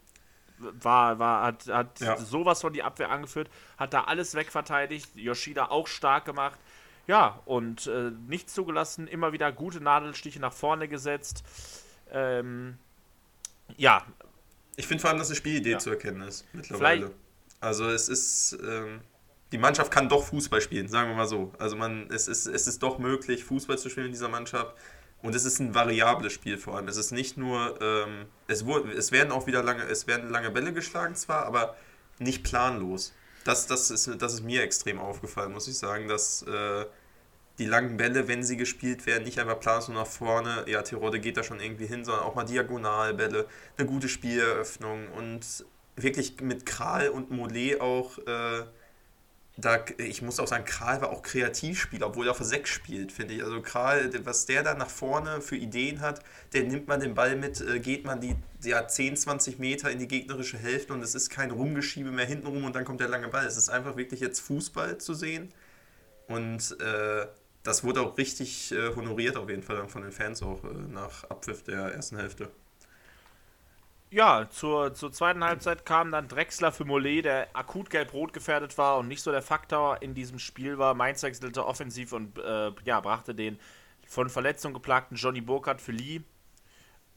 War, 0.82 1.20
war, 1.20 1.44
hat, 1.44 1.68
hat 1.68 2.00
Ja. 2.00 2.18
sowas 2.18 2.62
von 2.62 2.74
die 2.74 2.84
Abwehr 2.84 3.10
angeführt, 3.12 3.50
hat 3.78 3.94
da 3.94 4.04
alles 4.06 4.36
wegverteidigt, 4.36 5.16
Yoshida 5.16 5.70
auch 5.70 5.88
stark 5.88 6.26
gemacht. 6.26 6.60
Ja, 7.08 7.42
und 7.46 7.88
äh, 7.88 8.12
nichts 8.28 8.54
zugelassen, 8.54 9.08
immer 9.08 9.34
wieder 9.34 9.52
gute 9.52 9.82
Nadelstiche 9.82 10.40
nach 10.40 10.54
vorne 10.54 10.88
gesetzt. 10.88 11.44
Ähm, 12.12 12.78
ja, 13.78 14.06
Ich 14.76 14.88
finde 14.88 15.02
vor 15.02 15.10
allem, 15.12 15.20
dass 15.20 15.28
eine 15.30 15.36
Spielidee 15.36 15.72
Ja. 15.72 15.80
zu 15.80 15.90
erkennen 15.92 16.22
ist 16.22 16.46
mittlerweile. 16.54 17.08
Vielleicht- 17.08 17.18
Also 17.60 17.90
es 17.90 18.10
ist, 18.10 18.58
ähm, 18.66 19.02
die 19.52 19.58
Mannschaft 19.58 19.92
kann 19.92 20.10
doch 20.10 20.24
Fußball 20.24 20.62
spielen, 20.62 20.88
sagen 20.88 21.10
wir 21.10 21.16
mal 21.16 21.28
so. 21.28 21.54
Also 21.60 21.76
man, 21.76 22.10
es 22.10 22.28
ist, 22.28 22.48
es 22.48 22.68
ist 22.68 22.82
doch 22.82 22.98
möglich, 22.98 23.44
Fußball 23.44 23.78
zu 23.78 23.90
spielen 23.90 24.08
in 24.08 24.12
dieser 24.14 24.30
Mannschaft. 24.30 24.76
Und 25.24 25.34
es 25.36 25.46
ist 25.46 25.60
ein 25.60 25.74
variables 25.74 26.34
Spiel 26.34 26.58
vor 26.58 26.76
allem. 26.76 26.90
Es 26.90 26.98
ist 26.98 27.12
nicht 27.12 27.38
nur, 27.38 27.82
ähm, 27.82 28.26
es, 28.48 28.66
wurde, 28.66 28.92
es 28.92 29.14
werden 29.14 29.32
auch 29.32 29.48
wieder 29.48 29.64
lange, 29.64 29.84
es 29.84 30.06
werden 30.06 30.30
lange 30.30 30.52
Bälle 30.52 30.74
geschlagen 30.74 31.16
zwar, 31.16 31.46
aber 31.46 31.76
nicht 32.20 32.44
planlos. 32.44 33.14
Das, 33.46 33.66
das, 33.66 33.90
ist, 33.90 34.22
das 34.22 34.34
ist 34.34 34.44
mir 34.44 34.62
extrem 34.62 35.00
aufgefallen, 35.00 35.54
muss 35.54 35.68
ich 35.70 35.78
sagen, 35.78 36.10
dass 36.10 36.44
äh, 36.44 36.86
die 37.58 37.66
langen 37.66 37.96
Bälle, 37.96 38.28
wenn 38.28 38.44
sie 38.44 38.58
gespielt 38.58 39.06
werden, 39.06 39.24
nicht 39.24 39.40
einfach 39.40 39.62
planlos 39.62 39.88
nach 39.88 40.08
vorne, 40.08 40.66
ja, 40.68 40.82
Tirode 40.82 41.22
geht 41.22 41.38
da 41.38 41.44
schon 41.44 41.62
irgendwie 41.62 41.86
hin, 41.86 42.04
sondern 42.04 42.26
auch 42.26 42.36
mal 42.36 42.44
Diagonalbälle, 42.44 43.48
eine 43.78 43.88
gute 43.88 44.10
Spieleröffnung 44.10 45.08
und 45.14 45.66
wirklich 45.96 46.42
mit 46.42 46.66
Kral 46.66 47.08
und 47.08 47.32
Mollet 47.32 47.80
auch, 47.80 48.18
äh, 48.20 48.66
da, 49.56 49.86
ich 49.98 50.24
muss 50.24 50.40
auch 50.40 50.48
sagen, 50.48 50.66
Kral 50.66 51.02
war 51.02 51.12
auch 51.12 51.22
Kreativspieler, 51.22 52.08
obwohl 52.08 52.28
er 52.28 52.32
auf 52.32 52.40
6 52.40 52.68
spielt, 52.68 53.12
finde 53.12 53.36
ich. 53.36 53.44
Also 53.44 53.62
Kral, 53.62 54.10
was 54.26 54.48
der 54.48 54.64
da 54.64 54.74
nach 54.74 54.90
vorne 54.90 55.42
für 55.42 55.56
Ideen 55.56 56.02
hat, 56.02 56.22
der 56.54 56.64
nimmt 56.64 56.88
man 56.88 57.00
den 57.00 57.14
Ball 57.14 57.36
mit, 57.36 57.62
äh, 57.62 57.80
geht 57.80 58.04
man 58.04 58.20
die 58.20 58.36
ja, 58.64 58.88
10, 58.88 59.16
20 59.16 59.60
Meter 59.60 59.92
in 59.92 60.00
die 60.00 60.08
gegnerische 60.08 60.58
Hälfte 60.58 60.94
und 60.94 61.04
es 61.04 61.14
ist 61.14 61.30
kein 61.30 61.52
Rumgeschiebe 61.52 62.10
mehr 62.12 62.26
hinten 62.26 62.48
rum 62.48 62.64
und 62.64 62.76
dann 62.76 62.84
kommt 62.86 63.00
der 63.00 63.10
lange 63.10 63.28
Ball. 63.28 63.46
Es 63.46 63.58
ist 63.58 63.70
einfach 63.70 63.96
wirklich 63.96 64.22
jetzt 64.22 64.40
Fußball 64.40 64.98
zu 64.98 65.14
sehen 65.14 65.54
und 66.28 66.76
äh, 66.82 67.28
das 67.64 67.84
wurde 67.84 68.02
auch 68.02 68.18
richtig 68.18 68.72
äh, 68.72 68.96
honoriert 68.96 69.38
auf 69.38 69.50
jeden 69.50 69.64
Fall 69.64 69.78
dann 69.78 69.90
von 69.90 70.02
den 70.02 70.12
Fans 70.12 70.42
auch 70.42 70.64
äh, 70.64 70.68
nach 70.92 71.26
Abpfiff 71.26 71.64
der 71.64 71.94
ersten 71.94 72.18
Hälfte. 72.18 72.50
Ja, 74.14 74.48
zur, 74.48 74.94
zur 74.94 75.12
zweiten 75.12 75.44
Halbzeit 75.44 75.88
kam 75.88 76.12
dann 76.12 76.28
Drexler 76.28 76.72
für 76.72 76.86
Mollet, 76.86 77.26
der 77.26 77.48
akut 77.54 77.90
gelb-rot 77.90 78.32
gefährdet 78.32 78.78
war 78.78 79.00
und 79.00 79.08
nicht 79.08 79.24
so 79.24 79.32
der 79.32 79.42
Faktor 79.42 80.04
in 80.04 80.14
diesem 80.14 80.38
Spiel 80.38 80.78
war. 80.78 80.94
Mainz 80.94 81.24
wechselte 81.24 81.66
offensiv 81.66 82.14
und 82.14 82.38
äh, 82.38 82.72
ja, 82.86 83.02
brachte 83.02 83.34
den 83.34 83.58
von 84.06 84.30
Verletzung 84.30 84.72
geplagten 84.72 85.18
Johnny 85.18 85.42
Burkhardt 85.42 85.82
für 85.82 85.94
Lee. 85.94 86.22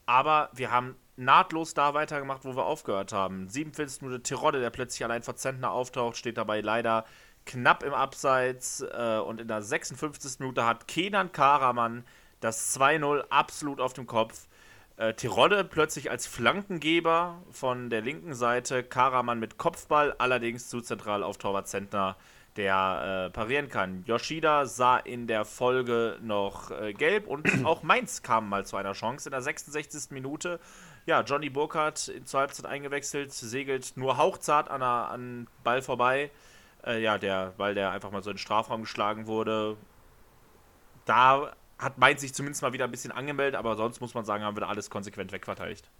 Aber 0.06 0.48
wir 0.54 0.70
haben 0.70 0.96
nahtlos 1.16 1.74
da 1.74 1.92
weitergemacht, 1.92 2.46
wo 2.46 2.56
wir 2.56 2.64
aufgehört 2.64 3.12
haben. 3.12 3.46
47 3.50 4.00
Minute 4.00 4.22
Tirode, 4.22 4.60
der 4.60 4.70
plötzlich 4.70 5.04
allein 5.04 5.22
vor 5.22 5.36
Zentner 5.36 5.72
auftaucht, 5.72 6.16
steht 6.16 6.38
dabei 6.38 6.62
leider 6.62 7.04
knapp 7.44 7.82
im 7.82 7.92
Abseits. 7.92 8.80
Äh, 8.80 9.18
und 9.18 9.42
in 9.42 9.48
der 9.48 9.60
56. 9.60 10.40
Minute 10.40 10.64
hat 10.64 10.88
Kenan 10.88 11.30
Karaman 11.30 12.06
das 12.40 12.74
2-0 12.80 13.22
absolut 13.28 13.82
auf 13.82 13.92
dem 13.92 14.06
Kopf. 14.06 14.48
Äh, 14.96 15.12
Tirode 15.12 15.62
plötzlich 15.64 16.10
als 16.10 16.26
Flankengeber 16.26 17.42
von 17.50 17.90
der 17.90 18.00
linken 18.00 18.34
Seite, 18.34 18.82
Karaman 18.82 19.38
mit 19.38 19.58
Kopfball, 19.58 20.14
allerdings 20.16 20.68
zu 20.70 20.80
zentral 20.80 21.22
auf 21.22 21.36
Torwart 21.36 21.68
Zentner, 21.68 22.16
der 22.56 23.26
äh, 23.26 23.30
parieren 23.30 23.68
kann. 23.68 24.04
Yoshida 24.06 24.64
sah 24.64 24.96
in 24.96 25.26
der 25.26 25.44
Folge 25.44 26.18
noch 26.22 26.70
äh, 26.70 26.94
gelb 26.94 27.26
und 27.26 27.46
auch 27.64 27.82
Mainz 27.82 28.22
kam 28.22 28.48
mal 28.48 28.64
zu 28.64 28.78
einer 28.78 28.94
Chance 28.94 29.28
in 29.28 29.32
der 29.32 29.42
66. 29.42 30.12
Minute. 30.12 30.60
Ja, 31.04 31.20
Johnny 31.20 31.50
Burkhardt 31.50 32.10
zur 32.24 32.40
Halbzeit 32.40 32.64
eingewechselt, 32.64 33.34
segelt 33.34 33.92
nur 33.96 34.16
hauchzart 34.16 34.70
an, 34.70 34.82
einer, 34.82 35.10
an 35.10 35.46
Ball 35.62 35.82
vorbei. 35.82 36.30
Äh, 36.86 37.02
ja, 37.02 37.18
der, 37.18 37.52
weil 37.58 37.74
der 37.74 37.90
einfach 37.90 38.10
mal 38.10 38.22
so 38.22 38.30
in 38.30 38.36
den 38.36 38.40
Strafraum 38.40 38.82
geschlagen 38.82 39.26
wurde. 39.26 39.76
Da 41.04 41.52
hat 41.78 41.98
Mainz 41.98 42.20
sich 42.20 42.34
zumindest 42.34 42.62
mal 42.62 42.72
wieder 42.72 42.84
ein 42.84 42.90
bisschen 42.90 43.12
angemeldet, 43.12 43.56
aber 43.56 43.76
sonst 43.76 44.00
muss 44.00 44.14
man 44.14 44.24
sagen, 44.24 44.44
haben 44.44 44.56
wir 44.56 44.62
da 44.62 44.68
alles 44.68 44.90
konsequent 44.90 45.32
wegverteidigt. 45.32 45.90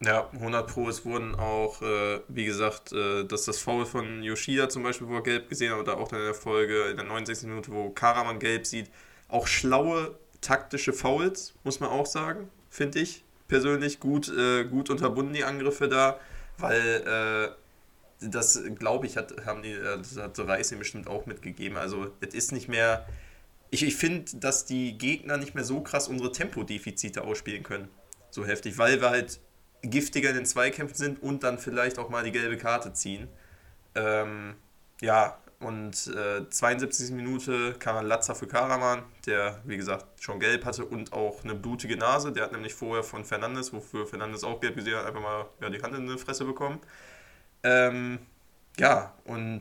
Ja, 0.00 0.28
100 0.32 0.68
Pro. 0.68 0.88
Es 0.88 1.04
wurden 1.04 1.34
auch, 1.34 1.82
äh, 1.82 2.20
wie 2.28 2.44
gesagt, 2.44 2.92
äh, 2.92 3.24
dass 3.24 3.46
das 3.46 3.58
Foul 3.58 3.84
von 3.84 4.22
Yoshida 4.22 4.68
zum 4.68 4.84
Beispiel, 4.84 5.08
wo 5.08 5.14
er 5.14 5.22
gelb 5.22 5.48
gesehen 5.48 5.72
hat, 5.72 5.80
oder 5.80 5.98
auch 5.98 6.08
dann 6.08 6.20
in 6.20 6.26
der 6.26 6.34
Folge 6.34 6.84
in 6.84 6.96
der 6.96 7.04
69. 7.04 7.48
Minute, 7.48 7.72
wo 7.72 7.90
Karaman 7.90 8.38
gelb 8.38 8.64
sieht, 8.66 8.90
auch 9.28 9.46
schlaue 9.46 10.16
taktische 10.40 10.92
Fouls, 10.92 11.54
muss 11.64 11.80
man 11.80 11.90
auch 11.90 12.06
sagen, 12.06 12.48
finde 12.70 13.00
ich 13.00 13.24
persönlich 13.48 13.98
gut, 13.98 14.28
äh, 14.28 14.64
gut 14.64 14.88
unterbunden, 14.90 15.34
die 15.34 15.42
Angriffe 15.42 15.88
da, 15.88 16.20
weil 16.58 17.54
äh, 18.20 18.28
das, 18.28 18.62
glaube 18.78 19.06
ich, 19.06 19.16
hat, 19.16 19.34
haben 19.46 19.62
die, 19.62 19.72
äh, 19.72 19.98
das 19.98 20.16
hat 20.16 20.38
Reis 20.38 20.70
ihm 20.70 20.78
bestimmt 20.78 21.08
auch 21.08 21.26
mitgegeben. 21.26 21.76
Also, 21.76 22.12
es 22.20 22.34
ist 22.34 22.52
nicht 22.52 22.68
mehr. 22.68 23.06
Ich, 23.70 23.82
ich 23.82 23.96
finde, 23.96 24.36
dass 24.36 24.64
die 24.64 24.96
Gegner 24.96 25.36
nicht 25.36 25.54
mehr 25.54 25.64
so 25.64 25.80
krass 25.80 26.08
unsere 26.08 26.32
Tempodefizite 26.32 27.22
ausspielen 27.22 27.62
können. 27.62 27.88
So 28.30 28.46
heftig, 28.46 28.78
weil 28.78 29.00
wir 29.00 29.10
halt 29.10 29.40
giftiger 29.82 30.30
in 30.30 30.36
den 30.36 30.46
Zweikämpfen 30.46 30.96
sind 30.96 31.22
und 31.22 31.42
dann 31.42 31.58
vielleicht 31.58 31.98
auch 31.98 32.08
mal 32.08 32.24
die 32.24 32.32
gelbe 32.32 32.56
Karte 32.56 32.92
ziehen. 32.92 33.28
Ähm, 33.94 34.54
ja, 35.00 35.38
und 35.60 36.06
äh, 36.08 36.48
72. 36.48 37.10
Minute 37.10 37.74
kam 37.74 37.96
ein 37.96 38.06
Latzer 38.06 38.34
für 38.34 38.46
Karaman, 38.46 39.02
der, 39.26 39.60
wie 39.64 39.76
gesagt, 39.76 40.06
schon 40.22 40.38
gelb 40.38 40.64
hatte 40.64 40.84
und 40.84 41.12
auch 41.12 41.42
eine 41.42 41.54
blutige 41.54 41.96
Nase. 41.96 42.32
Der 42.32 42.44
hat 42.44 42.52
nämlich 42.52 42.74
vorher 42.74 43.02
von 43.02 43.24
Fernandes, 43.24 43.72
wofür 43.72 44.06
Fernandes 44.06 44.44
auch 44.44 44.60
gelb 44.60 44.76
gesehen 44.76 44.96
hat, 44.96 45.06
einfach 45.06 45.20
mal 45.20 45.46
ja, 45.60 45.68
die 45.68 45.82
Hand 45.82 45.96
in 45.96 46.06
die 46.06 46.18
Fresse 46.18 46.44
bekommen. 46.44 46.78
Ähm, 47.64 48.20
ja, 48.78 49.14
und 49.24 49.60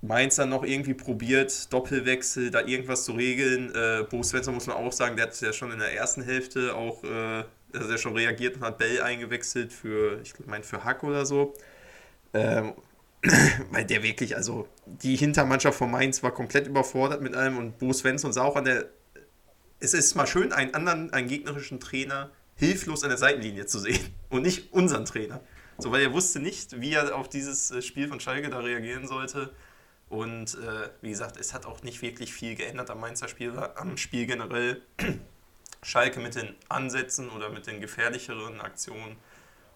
Mainz 0.00 0.36
dann 0.36 0.50
noch 0.50 0.64
irgendwie 0.64 0.94
probiert, 0.94 1.72
Doppelwechsel, 1.72 2.50
da 2.50 2.60
irgendwas 2.60 3.04
zu 3.04 3.12
regeln. 3.12 3.74
Äh, 3.74 4.04
Bo 4.08 4.22
Svensson 4.22 4.54
muss 4.54 4.66
man 4.66 4.76
auch 4.76 4.92
sagen, 4.92 5.16
der 5.16 5.26
hat 5.26 5.40
ja 5.40 5.52
schon 5.52 5.72
in 5.72 5.80
der 5.80 5.92
ersten 5.94 6.22
Hälfte 6.22 6.74
auch, 6.74 7.02
äh, 7.02 7.44
also 7.72 7.88
der 7.88 7.98
schon 7.98 8.14
reagiert 8.14 8.56
und 8.56 8.62
hat 8.62 8.78
Bell 8.78 9.02
eingewechselt 9.02 9.72
für, 9.72 10.20
ich 10.22 10.34
meine, 10.46 10.62
für 10.62 10.84
Hack 10.84 11.02
oder 11.02 11.26
so. 11.26 11.54
Ähm, 12.32 12.74
weil 13.70 13.84
der 13.84 14.04
wirklich, 14.04 14.36
also 14.36 14.68
die 14.86 15.16
Hintermannschaft 15.16 15.76
von 15.76 15.90
Mainz 15.90 16.22
war 16.22 16.32
komplett 16.32 16.68
überfordert 16.68 17.20
mit 17.20 17.34
allem 17.34 17.58
und 17.58 17.78
Bo 17.78 17.92
Svensson 17.92 18.32
sah 18.32 18.42
auch 18.42 18.56
an 18.56 18.64
der. 18.64 18.86
Es 19.80 19.94
ist 19.94 20.14
mal 20.14 20.26
schön, 20.26 20.52
einen 20.52 20.74
anderen, 20.74 21.12
einen 21.12 21.28
gegnerischen 21.28 21.78
Trainer 21.78 22.30
hilflos 22.56 23.04
an 23.04 23.10
der 23.10 23.18
Seitenlinie 23.18 23.66
zu 23.66 23.78
sehen 23.78 24.00
und 24.28 24.42
nicht 24.42 24.72
unseren 24.72 25.04
Trainer. 25.04 25.40
So, 25.78 25.92
weil 25.92 26.02
er 26.02 26.12
wusste 26.12 26.40
nicht, 26.40 26.80
wie 26.80 26.92
er 26.92 27.14
auf 27.14 27.28
dieses 27.28 27.70
äh, 27.70 27.82
Spiel 27.82 28.08
von 28.08 28.20
Schalke 28.20 28.50
da 28.50 28.58
reagieren 28.58 29.06
sollte. 29.06 29.50
Und 30.08 30.54
äh, 30.54 30.90
wie 31.02 31.10
gesagt, 31.10 31.36
es 31.36 31.52
hat 31.52 31.66
auch 31.66 31.82
nicht 31.82 32.00
wirklich 32.00 32.32
viel 32.32 32.54
geändert 32.54 32.90
am 32.90 33.00
Mainzer 33.00 33.28
Spiel, 33.28 33.58
am 33.58 33.96
Spiel 33.96 34.26
generell. 34.26 34.82
Schalke 35.82 36.18
mit 36.20 36.34
den 36.34 36.56
Ansätzen 36.68 37.30
oder 37.30 37.50
mit 37.50 37.66
den 37.66 37.80
gefährlicheren 37.80 38.60
Aktionen 38.60 39.16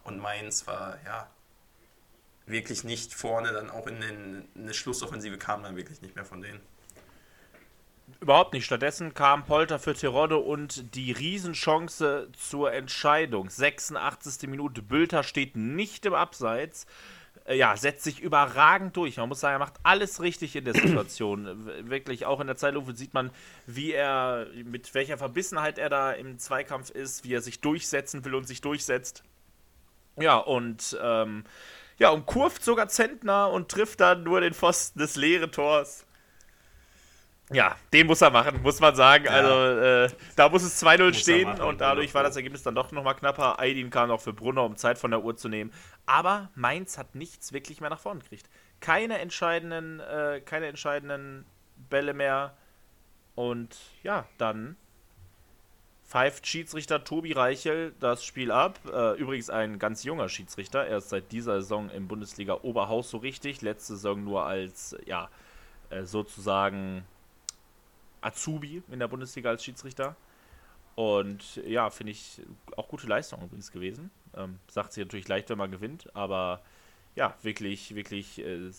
und 0.04 0.18
Mainz 0.18 0.66
war 0.66 0.98
ja 1.04 1.28
wirklich 2.46 2.82
nicht 2.82 3.14
vorne, 3.14 3.52
dann 3.52 3.70
auch 3.70 3.86
in 3.86 4.00
den, 4.00 4.48
eine 4.56 4.74
Schlussoffensive 4.74 5.38
kam 5.38 5.62
dann 5.62 5.76
wirklich 5.76 6.02
nicht 6.02 6.16
mehr 6.16 6.24
von 6.24 6.42
denen. 6.42 6.60
Überhaupt 8.20 8.52
nicht. 8.52 8.64
Stattdessen 8.64 9.14
kam 9.14 9.44
Polter 9.44 9.78
für 9.78 9.94
Tirode 9.94 10.36
und 10.36 10.94
die 10.94 11.12
Riesenchance 11.12 12.28
zur 12.36 12.72
Entscheidung. 12.72 13.48
86. 13.48 14.48
Minute. 14.48 14.82
Bülter 14.82 15.22
steht 15.22 15.56
nicht 15.56 16.04
im 16.04 16.14
Abseits. 16.14 16.86
Äh, 17.44 17.56
ja, 17.56 17.76
setzt 17.76 18.04
sich 18.04 18.20
überragend 18.20 18.96
durch. 18.96 19.16
Man 19.16 19.28
muss 19.28 19.40
sagen, 19.40 19.54
er 19.54 19.58
macht 19.58 19.74
alles 19.82 20.20
richtig 20.20 20.56
in 20.56 20.64
der 20.64 20.74
Situation. 20.74 21.66
Wirklich, 21.88 22.26
auch 22.26 22.40
in 22.40 22.46
der 22.46 22.56
Zeitlupe 22.56 22.94
sieht 22.94 23.14
man, 23.14 23.30
wie 23.66 23.92
er, 23.92 24.46
mit 24.64 24.94
welcher 24.94 25.18
Verbissenheit 25.18 25.78
er 25.78 25.88
da 25.88 26.12
im 26.12 26.38
Zweikampf 26.38 26.90
ist, 26.90 27.24
wie 27.24 27.34
er 27.34 27.40
sich 27.40 27.60
durchsetzen 27.60 28.24
will 28.24 28.34
und 28.34 28.46
sich 28.46 28.60
durchsetzt. 28.60 29.24
Ja, 30.18 30.36
und 30.36 30.96
ähm, 31.02 31.44
ja, 31.98 32.10
und 32.10 32.26
kurft 32.26 32.64
sogar 32.64 32.88
Zentner 32.88 33.50
und 33.50 33.70
trifft 33.70 34.00
dann 34.00 34.22
nur 34.22 34.40
den 34.40 34.54
Pfosten 34.54 34.98
des 34.98 35.16
leeren 35.16 35.52
Tors. 35.52 36.04
Ja, 37.52 37.76
den 37.92 38.06
muss 38.06 38.20
er 38.20 38.30
machen, 38.30 38.62
muss 38.62 38.80
man 38.80 38.94
sagen. 38.94 39.24
Ja. 39.24 39.30
Also 39.30 39.80
äh, 39.80 40.08
da 40.36 40.48
muss 40.48 40.62
es 40.62 40.82
2-0 40.82 41.14
stehen 41.14 41.48
machen, 41.48 41.62
und 41.62 41.80
dadurch 41.80 42.14
war 42.14 42.22
das 42.22 42.36
Ergebnis 42.36 42.62
dann 42.62 42.74
doch 42.74 42.92
nochmal 42.92 43.14
knapper. 43.14 43.58
Aydin 43.58 43.90
kam 43.90 44.08
noch 44.08 44.20
für 44.20 44.32
Brunner, 44.32 44.64
um 44.64 44.76
Zeit 44.76 44.98
von 44.98 45.10
der 45.10 45.22
Uhr 45.22 45.36
zu 45.36 45.48
nehmen. 45.48 45.72
Aber 46.06 46.50
Mainz 46.54 46.98
hat 46.98 47.14
nichts 47.14 47.52
wirklich 47.52 47.80
mehr 47.80 47.90
nach 47.90 48.00
vorne 48.00 48.20
gekriegt. 48.20 48.48
Keine 48.80 49.18
entscheidenden, 49.18 50.00
äh, 50.00 50.40
keine 50.44 50.66
entscheidenden 50.66 51.46
Bälle 51.88 52.14
mehr. 52.14 52.56
Und 53.34 53.76
ja, 54.02 54.26
dann 54.38 54.76
pfeift 56.12 56.46
Schiedsrichter 56.46 57.04
Tobi 57.04 57.32
Reichel 57.32 57.94
das 57.98 58.22
Spiel 58.22 58.50
ab. 58.50 58.78
Äh, 58.92 59.18
übrigens 59.18 59.48
ein 59.48 59.78
ganz 59.78 60.04
junger 60.04 60.28
Schiedsrichter. 60.28 60.86
Er 60.86 60.98
ist 60.98 61.08
seit 61.08 61.32
dieser 61.32 61.62
Saison 61.62 61.88
im 61.88 62.06
Bundesliga 62.06 62.58
Oberhaus 62.62 63.10
so 63.10 63.16
richtig. 63.16 63.62
Letzte 63.62 63.94
Saison 63.94 64.22
nur 64.22 64.44
als, 64.44 64.94
ja, 65.06 65.30
äh, 65.88 66.04
sozusagen 66.04 67.06
Azubi 68.22 68.82
in 68.90 68.98
der 68.98 69.08
Bundesliga 69.08 69.50
als 69.50 69.64
Schiedsrichter. 69.64 70.16
Und 70.94 71.56
ja, 71.66 71.90
finde 71.90 72.12
ich 72.12 72.42
auch 72.76 72.88
gute 72.88 73.06
Leistung 73.06 73.42
übrigens 73.42 73.70
gewesen. 73.70 74.10
Ähm, 74.34 74.58
sagt 74.68 74.92
sich 74.92 75.04
natürlich 75.04 75.28
leicht, 75.28 75.50
wenn 75.50 75.58
man 75.58 75.70
gewinnt, 75.70 76.14
aber 76.14 76.62
ja, 77.14 77.34
wirklich, 77.42 77.94
wirklich, 77.94 78.38
äh, 78.38 78.70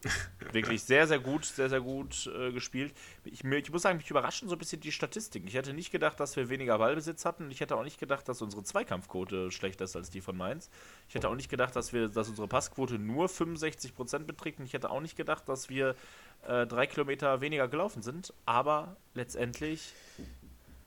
wirklich 0.52 0.82
sehr, 0.84 1.06
sehr 1.06 1.18
gut, 1.18 1.44
sehr, 1.44 1.68
sehr 1.68 1.80
gut 1.80 2.30
äh, 2.38 2.52
gespielt. 2.52 2.94
Ich, 3.24 3.42
ich, 3.42 3.72
muss 3.72 3.82
sagen, 3.82 3.98
mich 3.98 4.10
überraschen 4.10 4.48
so 4.48 4.54
ein 4.54 4.58
bisschen 4.58 4.80
die 4.80 4.92
Statistiken. 4.92 5.48
Ich 5.48 5.54
hätte 5.54 5.72
nicht 5.74 5.90
gedacht, 5.90 6.20
dass 6.20 6.36
wir 6.36 6.48
weniger 6.48 6.78
Ballbesitz 6.78 7.24
hatten. 7.24 7.50
Ich 7.50 7.60
hätte 7.60 7.76
auch 7.76 7.82
nicht 7.82 7.98
gedacht, 7.98 8.28
dass 8.28 8.40
unsere 8.40 8.62
Zweikampfquote 8.62 9.50
schlechter 9.50 9.84
ist 9.84 9.96
als 9.96 10.10
die 10.10 10.20
von 10.20 10.36
Mainz. 10.36 10.70
Ich 11.08 11.14
hätte 11.14 11.28
auch 11.28 11.34
nicht 11.34 11.48
gedacht, 11.48 11.74
dass 11.74 11.92
wir, 11.92 12.08
dass 12.08 12.28
unsere 12.28 12.46
Passquote 12.46 12.98
nur 12.98 13.26
65% 13.26 14.20
beträgt. 14.20 14.60
Und 14.60 14.66
ich 14.66 14.72
hätte 14.72 14.90
auch 14.90 15.00
nicht 15.00 15.16
gedacht, 15.16 15.48
dass 15.48 15.68
wir 15.68 15.96
äh, 16.46 16.66
drei 16.66 16.86
Kilometer 16.86 17.40
weniger 17.40 17.68
gelaufen 17.68 18.02
sind. 18.02 18.32
Aber 18.46 18.96
letztendlich 19.14 19.92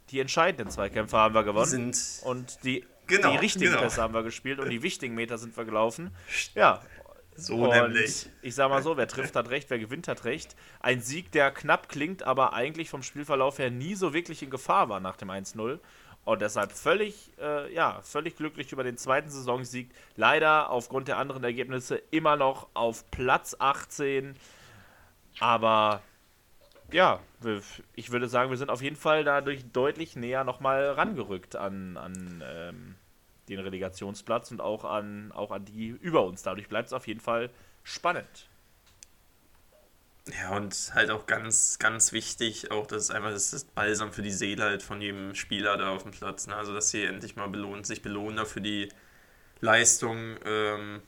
die 0.09 0.19
entscheidenden 0.19 0.69
Zweikämpfe 0.69 1.17
haben 1.17 1.33
wir 1.33 1.43
gewonnen. 1.43 1.93
Sind 1.93 2.25
und 2.25 2.63
die, 2.63 2.85
genau, 3.07 3.31
die 3.31 3.37
richtigen 3.37 3.71
genau. 3.71 3.81
Pässe 3.81 4.01
haben 4.01 4.13
wir 4.13 4.23
gespielt 4.23 4.59
und 4.59 4.69
die 4.69 4.83
wichtigen 4.83 5.15
Meter 5.15 5.37
sind 5.37 5.55
wir 5.55 5.65
gelaufen. 5.65 6.11
Ja. 6.53 6.81
So 7.35 7.55
und 7.55 7.69
nämlich. 7.69 8.27
Ich 8.41 8.55
sag 8.55 8.69
mal 8.69 8.83
so, 8.83 8.97
wer 8.97 9.07
trifft 9.07 9.35
hat 9.35 9.49
recht, 9.49 9.69
wer 9.69 9.79
gewinnt 9.79 10.07
hat 10.09 10.25
recht. 10.25 10.55
Ein 10.81 11.01
Sieg, 11.01 11.31
der 11.31 11.51
knapp 11.51 11.87
klingt, 11.87 12.23
aber 12.23 12.53
eigentlich 12.53 12.89
vom 12.89 13.03
Spielverlauf 13.03 13.57
her 13.57 13.71
nie 13.71 13.95
so 13.95 14.13
wirklich 14.13 14.43
in 14.43 14.49
Gefahr 14.49 14.89
war 14.89 14.99
nach 14.99 15.15
dem 15.15 15.29
1-0. 15.29 15.79
Und 16.23 16.41
deshalb 16.41 16.71
völlig, 16.71 17.31
äh, 17.39 17.73
ja, 17.73 18.01
völlig 18.03 18.35
glücklich 18.35 18.71
über 18.71 18.83
den 18.83 18.97
zweiten 18.97 19.29
Saisonsieg. 19.29 19.89
Leider 20.15 20.69
aufgrund 20.69 21.07
der 21.07 21.17
anderen 21.17 21.43
Ergebnisse 21.43 21.95
immer 22.11 22.35
noch 22.35 22.67
auf 22.73 23.09
Platz 23.09 23.55
18 23.57 24.35
aber 25.41 26.01
ja, 26.91 27.19
ich 27.95 28.11
würde 28.11 28.29
sagen, 28.29 28.51
wir 28.51 28.57
sind 28.57 28.69
auf 28.69 28.81
jeden 28.81 28.95
Fall 28.95 29.23
dadurch 29.23 29.65
deutlich 29.71 30.15
näher 30.15 30.43
nochmal 30.43 30.91
rangerückt 30.91 31.55
an, 31.55 31.97
an 31.97 32.43
ähm, 32.45 32.95
den 33.49 33.59
Relegationsplatz 33.59 34.51
und 34.51 34.61
auch 34.61 34.85
an, 34.85 35.31
auch 35.31 35.51
an 35.51 35.65
die 35.65 35.87
über 35.87 36.23
uns. 36.23 36.43
Dadurch 36.43 36.69
bleibt 36.69 36.87
es 36.87 36.93
auf 36.93 37.07
jeden 37.07 37.19
Fall 37.19 37.49
spannend. 37.83 38.47
Ja, 40.39 40.55
und 40.55 40.91
halt 40.93 41.09
auch 41.09 41.25
ganz, 41.25 41.79
ganz 41.79 42.11
wichtig, 42.11 42.69
auch 42.69 42.85
das 42.85 43.05
ist 43.05 43.11
einfach 43.11 43.31
das 43.31 43.53
ist 43.53 43.73
Balsam 43.73 44.13
für 44.13 44.21
die 44.21 44.31
Seele 44.31 44.63
halt 44.63 44.83
von 44.83 45.01
jedem 45.01 45.33
Spieler 45.33 45.77
da 45.77 45.89
auf 45.89 46.03
dem 46.03 46.11
Platz. 46.11 46.45
Ne? 46.45 46.55
Also, 46.55 46.73
dass 46.73 46.91
sie 46.91 47.03
endlich 47.03 47.35
mal 47.35 47.49
belohnt, 47.49 47.87
sich 47.87 48.03
belohnen 48.03 48.37
dafür 48.37 48.61
die 48.61 48.89
Leistung. 49.59 50.37
Ähm, 50.45 51.01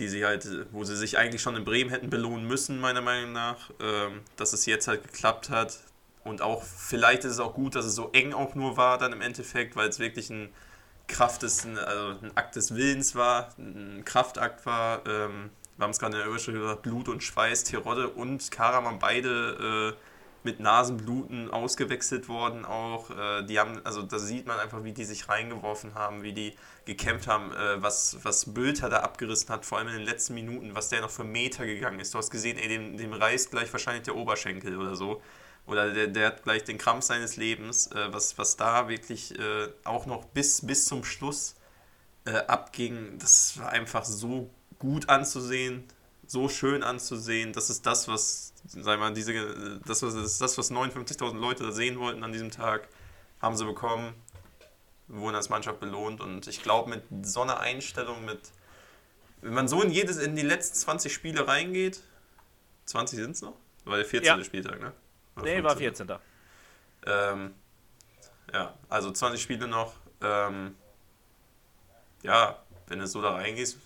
die 0.00 0.08
sie 0.08 0.24
halt, 0.24 0.48
wo 0.72 0.82
sie 0.82 0.96
sich 0.96 1.18
eigentlich 1.18 1.42
schon 1.42 1.54
in 1.56 1.64
Bremen 1.64 1.90
hätten 1.90 2.10
belohnen 2.10 2.46
müssen, 2.46 2.80
meiner 2.80 3.02
Meinung 3.02 3.32
nach, 3.32 3.70
ähm, 3.80 4.22
dass 4.36 4.52
es 4.52 4.66
jetzt 4.66 4.88
halt 4.88 5.04
geklappt 5.04 5.50
hat. 5.50 5.78
Und 6.24 6.42
auch, 6.42 6.64
vielleicht 6.64 7.24
ist 7.24 7.32
es 7.32 7.40
auch 7.40 7.54
gut, 7.54 7.74
dass 7.74 7.84
es 7.84 7.94
so 7.94 8.10
eng 8.12 8.32
auch 8.32 8.54
nur 8.54 8.76
war 8.76 8.98
dann 8.98 9.12
im 9.12 9.20
Endeffekt, 9.20 9.76
weil 9.76 9.88
es 9.88 9.98
wirklich 9.98 10.30
ein 10.30 10.52
Kraft 11.06 11.42
ist, 11.42 11.66
also 11.66 12.18
ein 12.22 12.36
Akt 12.36 12.56
des 12.56 12.74
Willens 12.74 13.14
war, 13.14 13.54
ein 13.58 14.02
Kraftakt 14.04 14.64
war. 14.66 15.06
Ähm, 15.06 15.50
wir 15.76 15.84
haben 15.84 15.90
es 15.90 15.98
gerade 15.98 16.16
in 16.16 16.20
der 16.20 16.28
Überschrift 16.28 16.58
gesagt, 16.58 16.82
Blut 16.82 17.08
und 17.08 17.22
Schweiß, 17.22 17.64
Terodde 17.64 18.08
und 18.08 18.50
Karaman 18.50 18.98
beide 18.98 19.94
äh, 19.96 20.09
mit 20.42 20.60
Nasenbluten 20.60 21.50
ausgewechselt 21.50 22.28
worden 22.28 22.64
auch. 22.64 23.10
Äh, 23.10 23.44
die 23.44 23.58
haben, 23.58 23.80
also 23.84 24.02
da 24.02 24.18
sieht 24.18 24.46
man 24.46 24.58
einfach, 24.58 24.84
wie 24.84 24.92
die 24.92 25.04
sich 25.04 25.28
reingeworfen 25.28 25.94
haben, 25.94 26.22
wie 26.22 26.32
die 26.32 26.54
gekämpft 26.84 27.26
haben, 27.26 27.52
äh, 27.52 27.82
was, 27.82 28.18
was 28.22 28.52
Bülter 28.54 28.88
da 28.88 29.00
abgerissen 29.00 29.50
hat, 29.50 29.66
vor 29.66 29.78
allem 29.78 29.88
in 29.88 29.94
den 29.94 30.06
letzten 30.06 30.34
Minuten, 30.34 30.74
was 30.74 30.88
der 30.88 31.02
noch 31.02 31.10
für 31.10 31.24
Meter 31.24 31.66
gegangen 31.66 32.00
ist. 32.00 32.14
Du 32.14 32.18
hast 32.18 32.30
gesehen, 32.30 32.58
ey, 32.58 32.68
dem, 32.68 32.96
dem 32.96 33.12
reißt 33.12 33.50
gleich 33.50 33.72
wahrscheinlich 33.72 34.04
der 34.04 34.16
Oberschenkel 34.16 34.76
oder 34.76 34.96
so. 34.96 35.22
Oder 35.66 35.92
der, 35.92 36.08
der 36.08 36.26
hat 36.28 36.42
gleich 36.42 36.64
den 36.64 36.78
Krampf 36.78 37.04
seines 37.04 37.36
Lebens, 37.36 37.88
äh, 37.88 38.12
was, 38.12 38.38
was 38.38 38.56
da 38.56 38.88
wirklich 38.88 39.38
äh, 39.38 39.68
auch 39.84 40.06
noch 40.06 40.24
bis, 40.24 40.66
bis 40.66 40.86
zum 40.86 41.04
Schluss 41.04 41.54
äh, 42.24 42.32
abging. 42.46 43.18
Das 43.18 43.58
war 43.58 43.70
einfach 43.70 44.04
so 44.04 44.50
gut 44.78 45.08
anzusehen, 45.08 45.84
so 46.30 46.48
schön 46.48 46.84
anzusehen. 46.84 47.52
Das 47.52 47.70
ist 47.70 47.84
das, 47.86 48.06
was 48.06 48.52
sag 48.64 49.00
mal, 49.00 49.12
diese, 49.12 49.80
das, 49.84 50.02
was, 50.02 50.38
das, 50.38 50.58
was 50.58 50.70
59.000 50.70 51.36
Leute 51.36 51.64
da 51.64 51.72
sehen 51.72 51.98
wollten 51.98 52.22
an 52.22 52.32
diesem 52.32 52.52
Tag, 52.52 52.88
haben 53.40 53.56
sie 53.56 53.64
bekommen, 53.64 54.14
wurden 55.08 55.34
als 55.34 55.48
Mannschaft 55.48 55.80
belohnt 55.80 56.20
und 56.20 56.46
ich 56.46 56.62
glaube, 56.62 56.90
mit 56.90 57.26
so 57.26 57.42
einer 57.42 57.58
Einstellung, 57.58 58.24
mit, 58.24 58.38
wenn 59.40 59.54
man 59.54 59.66
so 59.66 59.82
in, 59.82 59.90
jedes, 59.90 60.18
in 60.18 60.36
die 60.36 60.42
letzten 60.42 60.76
20 60.76 61.12
Spiele 61.12 61.48
reingeht, 61.48 62.00
20 62.84 63.18
sind 63.18 63.30
es 63.32 63.42
noch? 63.42 63.56
War 63.84 63.96
der 63.96 64.06
14. 64.06 64.38
Ja. 64.38 64.44
Spieltag, 64.44 64.80
ne? 64.80 64.92
Oder 65.34 65.44
nee, 65.44 65.62
15. 65.62 65.64
war 65.64 65.76
14. 65.76 66.12
Ähm, 67.06 67.54
ja, 68.52 68.74
also 68.88 69.10
20 69.10 69.42
Spiele 69.42 69.66
noch. 69.66 69.94
Ähm, 70.20 70.76
ja, 72.22 72.62
wenn 72.86 72.98
du 72.98 73.06
so 73.06 73.20
da 73.20 73.32
reingehst, 73.32 73.78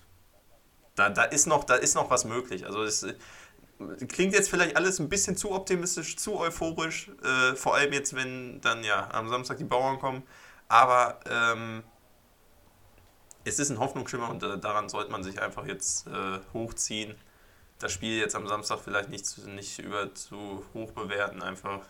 da, 0.97 1.11
da, 1.11 1.25
ist 1.25 1.47
noch, 1.47 1.65
da 1.65 1.75
ist 1.75 1.95
noch 1.95 2.11
was 2.11 2.25
möglich. 2.25 2.67
Also 2.67 2.83
es, 2.83 3.07
klingt 4.09 4.33
jetzt 4.33 4.49
vielleicht 4.49 4.77
alles 4.77 4.99
ein 4.99 5.09
bisschen 5.09 5.37
zu 5.37 5.53
optimistisch, 5.53 6.17
zu 6.17 6.39
euphorisch, 6.39 7.11
äh, 7.23 7.55
vor 7.55 7.75
allem 7.75 7.93
jetzt, 7.93 8.15
wenn 8.15 8.61
dann 8.61 8.85
ja 8.85 9.11
am 9.13 9.29
Samstag 9.29 9.59
die 9.59 9.65
Bauern 9.65 9.99
kommen. 9.99 10.23
Aber 10.69 11.21
ähm, 11.29 11.83
es 13.45 13.59
ist 13.59 13.71
ein 13.71 13.79
Hoffnungsschimmer 13.79 14.31
und 14.31 14.43
äh, 14.43 14.59
daran 14.59 14.89
sollte 14.89 15.11
man 15.11 15.23
sich 15.23 15.41
einfach 15.41 15.67
jetzt 15.67 16.07
äh, 16.07 16.41
hochziehen. 16.53 17.17
Das 17.79 17.93
Spiel 17.93 18.19
jetzt 18.19 18.35
am 18.35 18.47
Samstag 18.47 18.81
vielleicht 18.81 19.11
nicht, 19.11 19.47
nicht 19.49 19.79
über 19.81 20.15
zu 20.15 20.65
hoch 20.75 20.93
bewerten, 20.93 21.43
einfach. 21.43 21.81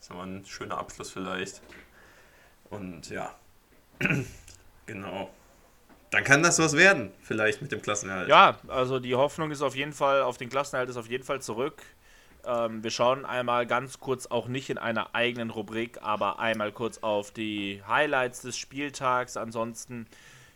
Ist 0.00 0.10
ein 0.10 0.44
schöner 0.46 0.78
Abschluss 0.78 1.10
vielleicht. 1.10 1.62
Und 2.70 3.10
ja, 3.10 3.34
genau 4.86 5.30
dann 6.10 6.24
kann 6.24 6.42
das 6.42 6.58
was 6.58 6.76
werden, 6.76 7.12
vielleicht 7.20 7.62
mit 7.62 7.72
dem 7.72 7.82
Klassenerhalt. 7.82 8.28
Ja, 8.28 8.58
also 8.68 9.00
die 9.00 9.14
Hoffnung 9.14 9.50
ist 9.50 9.62
auf 9.62 9.74
jeden 9.74 9.92
Fall, 9.92 10.22
auf 10.22 10.36
den 10.36 10.48
Klassenerhalt 10.48 10.88
ist 10.88 10.96
auf 10.96 11.08
jeden 11.08 11.24
Fall 11.24 11.40
zurück. 11.40 11.82
Ähm, 12.46 12.84
wir 12.84 12.90
schauen 12.90 13.24
einmal 13.24 13.66
ganz 13.66 13.98
kurz, 13.98 14.26
auch 14.26 14.46
nicht 14.46 14.70
in 14.70 14.78
einer 14.78 15.14
eigenen 15.14 15.50
Rubrik, 15.50 15.98
aber 16.02 16.38
einmal 16.38 16.70
kurz 16.70 16.98
auf 16.98 17.32
die 17.32 17.82
Highlights 17.86 18.42
des 18.42 18.56
Spieltags. 18.56 19.36
Ansonsten, 19.36 20.06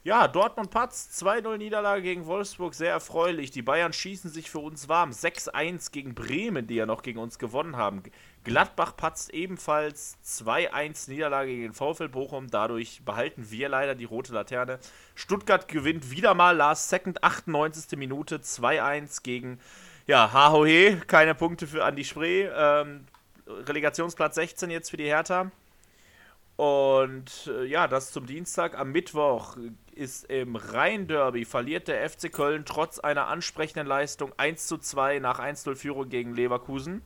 ja, 0.04 0.28
Dortmund 0.28 0.70
Patz, 0.70 1.10
2-0 1.20 1.58
Niederlage 1.58 2.02
gegen 2.02 2.26
Wolfsburg, 2.26 2.74
sehr 2.74 2.92
erfreulich. 2.92 3.50
Die 3.50 3.62
Bayern 3.62 3.92
schießen 3.92 4.30
sich 4.30 4.50
für 4.50 4.60
uns 4.60 4.88
warm. 4.88 5.10
6-1 5.10 5.90
gegen 5.90 6.14
Bremen, 6.14 6.68
die 6.68 6.76
ja 6.76 6.86
noch 6.86 7.02
gegen 7.02 7.18
uns 7.18 7.38
gewonnen 7.38 7.76
haben. 7.76 8.04
Gladbach 8.42 8.96
patzt 8.96 9.34
ebenfalls 9.34 10.16
2-1 10.24 11.10
Niederlage 11.10 11.54
gegen 11.54 11.74
VfL 11.74 12.08
Bochum. 12.08 12.50
Dadurch 12.50 13.02
behalten 13.04 13.50
wir 13.50 13.68
leider 13.68 13.94
die 13.94 14.06
rote 14.06 14.32
Laterne. 14.32 14.78
Stuttgart 15.14 15.68
gewinnt 15.68 16.10
wieder 16.10 16.32
mal 16.32 16.56
Last 16.56 16.88
Second, 16.88 17.22
98. 17.22 17.98
Minute 17.98 18.38
2-1 18.38 19.22
gegen 19.22 19.60
ja, 20.06 20.32
Hahohe. 20.32 20.96
Keine 21.06 21.34
Punkte 21.34 21.66
für 21.66 21.84
Andi 21.84 22.04
Spree. 22.04 22.48
Ähm, 22.52 23.04
Relegationsplatz 23.46 24.36
16 24.36 24.70
jetzt 24.70 24.90
für 24.90 24.96
die 24.96 25.04
Hertha. 25.04 25.50
Und 26.56 27.50
äh, 27.54 27.64
ja, 27.64 27.88
das 27.88 28.12
zum 28.12 28.26
Dienstag. 28.26 28.78
Am 28.78 28.92
Mittwoch 28.92 29.56
ist 29.94 30.24
im 30.24 30.56
Rhein-Derby 30.56 31.44
verliert 31.44 31.88
der 31.88 32.08
FC 32.08 32.32
Köln 32.32 32.64
trotz 32.64 32.98
einer 32.98 33.28
ansprechenden 33.28 33.86
Leistung 33.86 34.32
1 34.36 34.66
zu 34.66 34.78
2 34.78 35.18
nach 35.18 35.40
1-0 35.40 35.74
Führung 35.74 36.08
gegen 36.08 36.34
Leverkusen. 36.34 37.02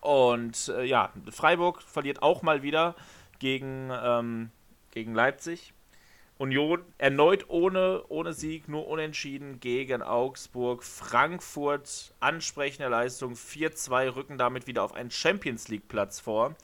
Und 0.00 0.68
äh, 0.68 0.84
ja, 0.84 1.12
Freiburg 1.30 1.82
verliert 1.82 2.22
auch 2.22 2.42
mal 2.42 2.62
wieder 2.62 2.94
gegen, 3.38 3.90
ähm, 3.90 4.50
gegen 4.90 5.14
Leipzig. 5.14 5.72
Union 6.38 6.84
erneut 6.98 7.46
ohne, 7.48 8.04
ohne 8.08 8.32
Sieg, 8.32 8.68
nur 8.68 8.86
unentschieden 8.86 9.58
gegen 9.58 10.02
Augsburg. 10.02 10.84
Frankfurt, 10.84 12.14
ansprechende 12.20 12.88
Leistung, 12.88 13.32
4-2, 13.34 14.14
rücken 14.14 14.38
damit 14.38 14.68
wieder 14.68 14.84
auf 14.84 14.94
einen 14.94 15.10
Champions 15.10 15.66
League-Platz 15.66 16.20
vor. 16.20 16.54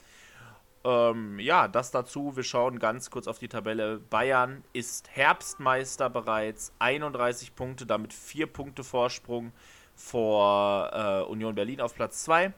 Ähm, 0.85 1.39
ja, 1.39 1.67
das 1.67 1.91
dazu. 1.91 2.37
Wir 2.37 2.43
schauen 2.43 2.79
ganz 2.79 3.09
kurz 3.09 3.27
auf 3.27 3.39
die 3.39 3.49
Tabelle. 3.49 3.97
Bayern 3.97 4.63
ist 4.71 5.09
Herbstmeister 5.09 6.09
bereits, 6.09 6.71
31 6.79 7.55
Punkte, 7.55 7.85
damit 7.85 8.13
4 8.13 8.47
Punkte 8.47 8.85
Vorsprung 8.85 9.51
vor 9.93 10.91
äh, 10.93 11.23
Union 11.23 11.55
Berlin 11.55 11.81
auf 11.81 11.95
Platz 11.95 12.23
2. 12.23 12.53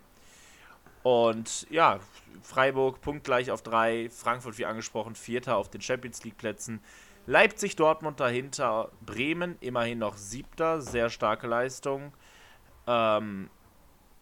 Und 1.08 1.66
ja, 1.70 2.02
Freiburg 2.44 3.00
punktgleich 3.00 3.50
auf 3.50 3.62
3, 3.62 4.10
Frankfurt 4.10 4.58
wie 4.58 4.66
angesprochen, 4.66 5.16
Vierter 5.16 5.56
auf 5.56 5.70
den 5.70 5.80
Champions 5.80 6.26
League 6.26 6.38
Plätzen. 6.38 6.82
Leipzig, 7.26 7.78
Dortmund 7.78 8.20
dahinter, 8.20 8.92
Bremen 9.06 9.56
immerhin 9.62 10.00
noch 10.00 10.18
siebter, 10.18 10.82
sehr 10.82 11.10
starke 11.10 11.48
Leistung. 11.48 12.12
Ähm, 12.88 13.50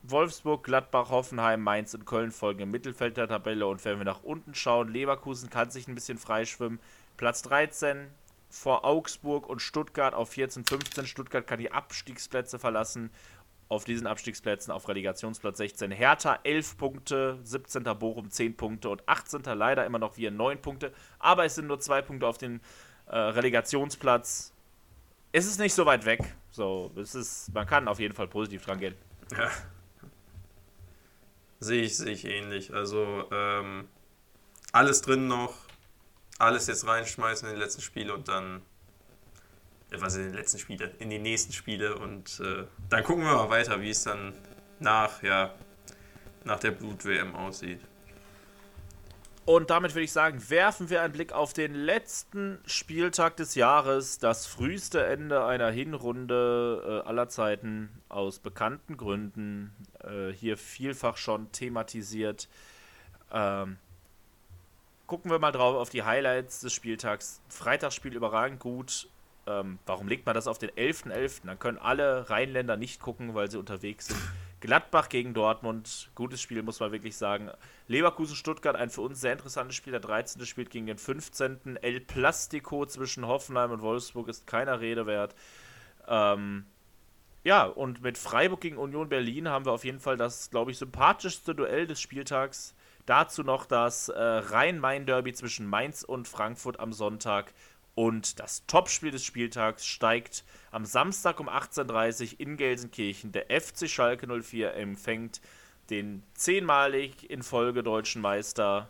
Wolfsburg, 0.04 0.64
Gladbach, 0.64 1.10
Hoffenheim, 1.10 1.64
Mainz 1.64 1.96
und 1.96 2.06
Köln 2.06 2.30
folgen 2.30 2.60
im 2.60 2.70
Mittelfeld 2.70 3.18
der 3.18 3.30
Tabelle. 3.30 3.66
Und 3.66 3.84
wenn 3.84 3.98
wir 3.98 4.06
nach 4.06 4.22
unten 4.22 4.54
schauen, 4.54 4.90
Leverkusen 4.90 5.50
kann 5.50 5.72
sich 5.72 5.88
ein 5.88 5.96
bisschen 5.96 6.20
freischwimmen. 6.20 6.80
Platz 7.18 7.42
13 7.42 8.12
vor 8.52 8.86
Augsburg 8.86 9.50
und 9.50 9.60
Stuttgart 9.60 10.14
auf 10.14 10.30
14, 10.30 10.66
15. 10.66 11.08
Stuttgart 11.08 11.48
kann 11.48 11.58
die 11.58 11.72
Abstiegsplätze 11.72 12.60
verlassen. 12.60 13.10
Auf 13.68 13.84
diesen 13.84 14.06
Abstiegsplätzen 14.06 14.72
auf 14.72 14.88
Relegationsplatz 14.88 15.58
16 15.58 15.92
Hertha 15.92 16.40
11 16.44 16.78
Punkte, 16.78 17.40
17. 17.44 17.84
Bochum 17.98 18.30
10 18.30 18.56
Punkte 18.56 18.90
und 18.90 19.08
18. 19.08 19.42
leider 19.54 19.86
immer 19.86 19.98
noch 19.98 20.18
wir 20.18 20.30
9 20.30 20.62
Punkte. 20.62 20.94
Aber 21.18 21.46
es 21.46 21.56
sind 21.56 21.68
nur 21.68 21.80
2 21.80 22.04
Punkte 22.04 22.28
auf 22.28 22.38
den 22.38 22.62
äh, 23.08 23.18
Relegationsplatz. 23.18 24.54
Es 25.32 25.46
ist 25.48 25.60
nicht 25.60 25.74
so 25.74 25.86
weit 25.86 26.06
weg. 26.06 26.36
So, 26.52 26.92
es 26.96 27.16
ist, 27.16 27.54
man 27.54 27.66
kann 27.66 27.88
auf 27.88 28.00
jeden 28.00 28.14
Fall 28.14 28.28
positiv 28.28 28.64
dran 28.64 28.80
gehen. 28.80 28.96
Ja. 29.32 29.50
Sehe 31.60 31.82
ich, 31.82 31.98
sehe 31.98 32.12
ich 32.12 32.26
ähnlich. 32.26 32.74
Also 32.74 33.28
ähm, 33.32 33.88
alles 34.72 35.02
drin 35.02 35.28
noch, 35.28 35.56
alles 36.38 36.68
jetzt 36.68 36.86
reinschmeißen 36.88 37.50
in 37.50 37.56
die 37.56 37.62
letzten 37.62 37.82
Spiele 37.82 38.14
und 38.14 38.28
dann, 38.28 38.62
was 39.92 40.16
in 40.16 40.24
den 40.24 40.34
letzten 40.34 40.60
Spiele, 40.60 40.92
in 41.00 41.10
die 41.10 41.20
nächsten 41.20 41.54
Spiele 41.54 41.98
und 41.98 42.40
äh, 42.40 42.66
dann 42.90 43.04
gucken 43.04 43.24
wir 43.24 43.34
mal 43.34 43.50
weiter, 43.50 43.82
wie 43.82 43.90
es 43.90 44.04
dann 44.04 44.34
nach, 44.80 45.24
ja, 45.24 45.54
nach 46.44 46.60
der 46.60 46.72
Blut-WM 46.72 47.36
aussieht. 47.36 47.80
Und 49.46 49.70
damit 49.70 49.94
würde 49.94 50.06
ich 50.06 50.12
sagen, 50.12 50.50
werfen 50.50 50.90
wir 50.90 51.04
einen 51.04 51.14
Blick 51.14 51.32
auf 51.32 51.54
den 51.54 51.76
letzten 51.76 52.60
Spieltag 52.66 53.38
des 53.38 53.54
Jahres, 53.54 54.18
das 54.18 54.48
früheste 54.48 55.06
Ende 55.06 55.46
einer 55.46 55.70
Hinrunde 55.70 57.04
äh, 57.06 57.08
aller 57.08 57.30
Zeiten 57.30 57.90
aus 58.10 58.40
bekannten 58.40 58.98
Gründen. 58.98 59.72
Äh, 60.04 60.32
hier 60.34 60.58
vielfach 60.58 61.18
schon 61.18 61.52
thematisiert. 61.52 62.50
Ähm, 63.32 63.78
gucken 65.06 65.30
wir 65.30 65.38
mal 65.38 65.52
drauf 65.52 65.76
auf 65.76 65.92
die 65.92 66.02
Highlights 66.02 66.62
des 66.62 66.74
Spieltags. 66.74 67.40
Freitagsspiel 67.48 68.16
überragend 68.16 68.60
gut. 68.60 69.08
Ähm, 69.48 69.80
warum 69.86 70.08
legt 70.08 70.26
man 70.26 70.36
das 70.36 70.48
auf 70.48 70.58
den 70.58 70.72
11.11.? 70.72 71.12
.11.? 71.12 71.42
Dann 71.46 71.60
können 71.60 71.78
alle 71.78 72.30
Rheinländer 72.30 72.78
nicht 72.78 73.00
gucken, 73.00 73.36
weil 73.36 73.50
sie 73.50 73.60
unterwegs 73.60 74.08
sind. 74.08 74.20
Gladbach 74.60 75.10
gegen 75.10 75.36
Dortmund, 75.36 76.10
gutes 76.16 76.42
Spiel, 76.42 76.64
muss 76.64 76.80
man 76.80 76.92
wirklich 76.92 77.16
sagen. 77.18 77.52
Leverkusen-Stuttgart, 77.88 78.76
ein 78.76 78.90
für 78.90 79.02
uns 79.02 79.22
sehr 79.22 79.34
interessantes 79.34 79.76
Spiel. 79.76 79.92
Der 79.92 80.00
13. 80.00 80.44
spielt 80.46 80.72
gegen 80.72 80.88
den 80.88 80.98
15. 80.98 81.78
El 81.82 82.00
Plastico 82.00 82.86
zwischen 82.88 83.28
Hoffenheim 83.28 83.72
und 83.72 83.82
Wolfsburg 83.82 84.28
ist 84.28 84.48
keiner 84.48 84.80
Rede 84.80 85.06
wert. 85.06 85.36
Ähm, 86.08 86.66
ja, 87.44 87.66
und 87.66 88.02
mit 88.02 88.18
Freiburg 88.18 88.62
gegen 88.62 88.78
Union 88.78 89.08
Berlin 89.08 89.50
haben 89.50 89.66
wir 89.66 89.72
auf 89.72 89.86
jeden 89.86 90.00
Fall 90.00 90.18
das, 90.18 90.50
glaube 90.50 90.72
ich, 90.72 90.80
sympathischste 90.80 91.54
Duell 91.54 91.86
des 91.86 92.02
Spieltags. 92.02 92.74
Dazu 93.06 93.44
noch 93.44 93.68
das 93.68 94.10
äh, 94.10 94.20
Rhein-Main-Derby 94.20 95.34
zwischen 95.34 95.68
Mainz 95.68 96.02
und 96.02 96.28
Frankfurt 96.28 96.80
am 96.80 96.92
Sonntag. 96.92 97.54
Und 97.96 98.40
das 98.40 98.66
Topspiel 98.66 99.12
des 99.12 99.24
Spieltags 99.24 99.86
steigt 99.86 100.44
am 100.72 100.86
Samstag 100.86 101.40
um 101.40 101.50
18.30 101.50 102.34
Uhr 102.34 102.40
in 102.42 102.58
Gelsenkirchen. 102.58 103.32
Der 103.32 103.46
FC 103.50 103.90
Schalke 103.90 104.28
04 104.28 104.74
empfängt 104.76 105.42
den 105.90 106.24
zehnmalig 106.34 107.30
in 107.30 107.42
Folge 107.42 107.84
deutschen 107.84 108.22
Meister 108.22 108.90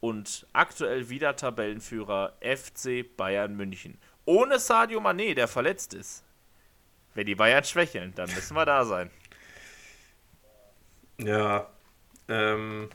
und 0.00 0.46
aktuell 0.52 1.08
wieder 1.10 1.36
Tabellenführer 1.36 2.34
FC 2.40 3.04
Bayern 3.16 3.54
München. 3.56 3.98
Ohne 4.24 4.58
Sadio 4.58 5.00
Mané, 5.00 5.34
der 5.34 5.46
verletzt 5.46 5.94
ist. 5.94 6.24
Wenn 7.14 7.26
die 7.26 7.34
Bayern 7.34 7.64
schwächeln, 7.64 8.14
dann 8.14 8.32
müssen 8.34 8.54
wir 8.54 8.64
da 8.64 8.84
sein. 8.84 9.10
Ja, 11.18 11.68
ähm, 12.28 12.88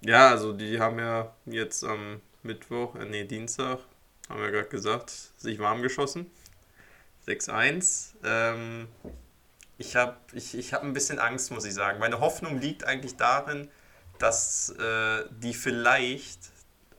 ja, 0.00 0.28
also 0.28 0.52
die 0.52 0.78
haben 0.78 0.98
ja 0.98 1.34
jetzt 1.46 1.82
am 1.82 2.20
Mittwoch, 2.42 2.94
äh, 2.94 3.04
nee, 3.04 3.24
Dienstag, 3.24 3.80
haben 4.28 4.40
wir 4.40 4.50
gerade 4.50 4.68
gesagt, 4.68 5.10
sich 5.36 5.58
warm 5.58 5.82
geschossen. 5.82 6.30
6-1. 7.26 8.14
Ähm, 8.24 8.88
ich 9.76 9.96
habe 9.96 10.16
ich, 10.32 10.54
ich 10.54 10.72
hab 10.72 10.82
ein 10.82 10.92
bisschen 10.92 11.18
Angst, 11.18 11.50
muss 11.50 11.64
ich 11.64 11.74
sagen. 11.74 11.98
Meine 11.98 12.20
Hoffnung 12.20 12.58
liegt 12.58 12.84
eigentlich 12.84 13.16
darin, 13.16 13.70
dass 14.18 14.70
äh, 14.70 15.24
die 15.30 15.54
vielleicht, 15.54 16.40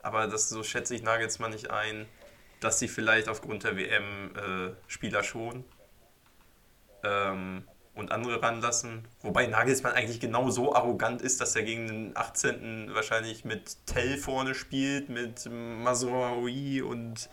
aber 0.01 0.27
das 0.27 0.49
so 0.49 0.63
schätze 0.63 0.95
ich 0.95 1.03
Nagelsmann 1.03 1.51
nicht 1.51 1.71
ein, 1.71 2.07
dass 2.61 2.79
sie 2.79 2.87
vielleicht 2.87 3.27
aufgrund 3.27 3.63
der 3.63 3.77
WM 3.77 4.35
äh, 4.35 4.75
Spieler 4.87 5.23
schonen 5.23 5.65
ähm, 7.03 7.67
und 7.99 8.11
andere 8.11 8.41
ranlassen. 8.41 9.07
Wobei 9.21 9.47
Nagelsmann 9.47 9.93
eigentlich 9.93 10.19
genau 10.19 10.49
so 10.49 10.75
arrogant 10.75 11.21
ist, 11.21 11.41
dass 11.41 11.55
er 11.55 11.63
gegen 11.63 11.87
den 11.87 12.11
18. 12.17 12.91
wahrscheinlich 12.93 13.45
mit 13.45 13.85
Tell 13.85 14.17
vorne 14.17 14.55
spielt, 14.55 15.09
mit 15.09 15.49
Mazraoui 15.49 16.81
und 16.81 17.29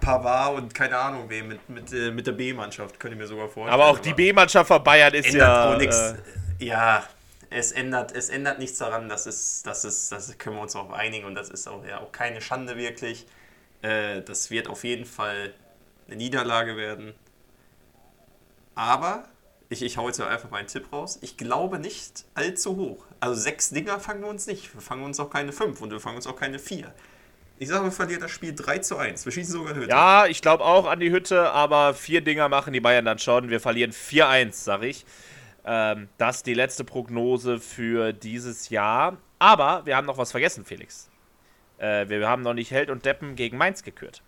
Pavard 0.00 0.56
und 0.56 0.74
keine 0.74 0.98
Ahnung 0.98 1.28
wem, 1.28 1.48
mit, 1.48 1.68
mit, 1.68 1.92
äh, 1.92 2.10
mit 2.10 2.26
der 2.26 2.32
B-Mannschaft, 2.32 3.00
könnte 3.00 3.14
ich 3.14 3.20
mir 3.20 3.26
sogar 3.26 3.48
vorstellen. 3.48 3.74
Aber 3.74 3.90
auch 3.90 3.98
die 3.98 4.14
B-Mannschaft 4.14 4.68
von 4.68 4.82
Bayern 4.82 5.14
ist 5.14 5.32
ja. 5.32 5.72
Auch 5.72 5.78
nix. 5.78 5.96
Äh, 5.96 6.64
ja, 6.64 7.04
es 7.50 7.72
ändert, 7.72 8.12
es 8.12 8.28
ändert 8.28 8.58
nichts 8.58 8.78
daran, 8.78 9.08
dass 9.08 9.26
es, 9.26 9.62
dass 9.62 9.84
es, 9.84 10.08
das 10.08 10.36
können 10.38 10.56
wir 10.56 10.62
uns 10.62 10.72
darauf 10.72 10.92
einigen 10.92 11.26
und 11.26 11.34
das 11.34 11.48
ist 11.48 11.66
auch, 11.68 11.84
ja, 11.84 12.00
auch 12.00 12.12
keine 12.12 12.40
Schande 12.40 12.76
wirklich. 12.76 13.26
Äh, 13.82 14.22
das 14.22 14.50
wird 14.50 14.68
auf 14.68 14.84
jeden 14.84 15.04
Fall 15.04 15.52
eine 16.06 16.16
Niederlage 16.16 16.76
werden. 16.76 17.14
Aber 18.74 19.24
ich, 19.68 19.82
ich 19.82 19.96
hau 19.96 20.06
jetzt 20.06 20.20
einfach 20.20 20.50
meinen 20.50 20.68
Tipp 20.68 20.92
raus. 20.92 21.18
Ich 21.22 21.36
glaube 21.36 21.78
nicht 21.78 22.24
allzu 22.34 22.76
hoch. 22.76 23.04
Also 23.20 23.40
sechs 23.40 23.70
Dinger 23.70 23.98
fangen 23.98 24.22
wir 24.22 24.28
uns 24.28 24.46
nicht. 24.46 24.72
Wir 24.74 24.80
fangen 24.80 25.04
uns 25.04 25.18
auch 25.18 25.30
keine 25.30 25.52
fünf 25.52 25.80
und 25.80 25.90
wir 25.90 26.00
fangen 26.00 26.16
uns 26.16 26.26
auch 26.26 26.36
keine 26.36 26.58
vier. 26.58 26.92
Ich 27.58 27.68
sage, 27.68 27.84
wir 27.84 27.92
verlieren 27.92 28.20
das 28.20 28.30
Spiel 28.30 28.54
3 28.54 28.78
zu 28.78 28.98
1. 28.98 29.24
Wir 29.24 29.32
schießen 29.32 29.52
sogar 29.54 29.74
Hütte. 29.74 29.88
Ja, 29.88 30.26
ich 30.26 30.42
glaube 30.42 30.64
auch 30.64 30.86
an 30.86 31.00
die 31.00 31.10
Hütte, 31.10 31.50
aber 31.50 31.94
vier 31.94 32.20
Dinger 32.20 32.48
machen 32.48 32.72
die 32.72 32.80
Bayern 32.80 33.06
dann 33.06 33.18
schon. 33.18 33.48
Wir 33.48 33.60
verlieren 33.60 33.92
4-1, 33.92 34.52
sag 34.52 34.82
ich. 34.82 35.06
Ähm, 35.64 36.08
das 36.18 36.36
ist 36.36 36.46
die 36.46 36.54
letzte 36.54 36.84
Prognose 36.84 37.58
für 37.58 38.12
dieses 38.12 38.68
Jahr. 38.68 39.16
Aber 39.38 39.84
wir 39.86 39.96
haben 39.96 40.06
noch 40.06 40.18
was 40.18 40.30
vergessen, 40.30 40.64
Felix. 40.64 41.10
Äh, 41.78 42.08
wir 42.08 42.28
haben 42.28 42.42
noch 42.42 42.54
nicht 42.54 42.70
Held 42.70 42.90
und 42.90 43.04
Deppen 43.04 43.36
gegen 43.36 43.56
Mainz 43.56 43.82
gekürt. 43.82 44.22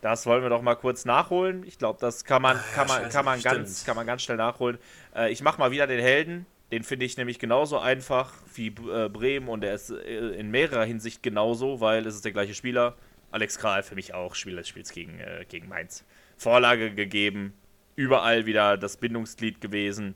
Das 0.00 0.26
wollen 0.26 0.42
wir 0.42 0.48
doch 0.48 0.62
mal 0.62 0.76
kurz 0.76 1.04
nachholen. 1.04 1.64
Ich 1.64 1.78
glaube, 1.78 1.98
das 2.00 2.24
kann 2.24 2.40
man, 2.40 2.56
kann, 2.74 2.86
man, 2.86 3.02
Scheiße, 3.02 3.16
kann, 3.16 3.24
man 3.24 3.42
ganz, 3.42 3.84
kann 3.84 3.96
man 3.96 4.06
ganz 4.06 4.22
schnell 4.22 4.36
nachholen. 4.36 4.78
Äh, 5.14 5.32
ich 5.32 5.42
mache 5.42 5.58
mal 5.58 5.70
wieder 5.70 5.86
den 5.86 6.00
Helden. 6.00 6.46
Den 6.70 6.84
finde 6.84 7.06
ich 7.06 7.16
nämlich 7.16 7.38
genauso 7.38 7.78
einfach 7.78 8.32
wie 8.54 8.68
äh, 8.68 9.08
Bremen 9.08 9.48
und 9.48 9.64
er 9.64 9.74
ist 9.74 9.90
äh, 9.90 10.30
in 10.32 10.50
mehrerer 10.50 10.84
Hinsicht 10.84 11.22
genauso, 11.22 11.80
weil 11.80 12.06
es 12.06 12.14
ist 12.14 12.24
der 12.24 12.32
gleiche 12.32 12.54
Spieler. 12.54 12.94
Alex 13.30 13.58
Kral 13.58 13.82
für 13.82 13.94
mich 13.94 14.14
auch, 14.14 14.34
Spieler 14.34 14.58
des 14.58 14.68
Spiels 14.68 14.92
gegen, 14.92 15.18
äh, 15.18 15.44
gegen 15.48 15.68
Mainz. 15.68 16.04
Vorlage 16.36 16.94
gegeben, 16.94 17.54
überall 17.96 18.46
wieder 18.46 18.76
das 18.76 18.98
Bindungsglied 18.98 19.60
gewesen. 19.60 20.14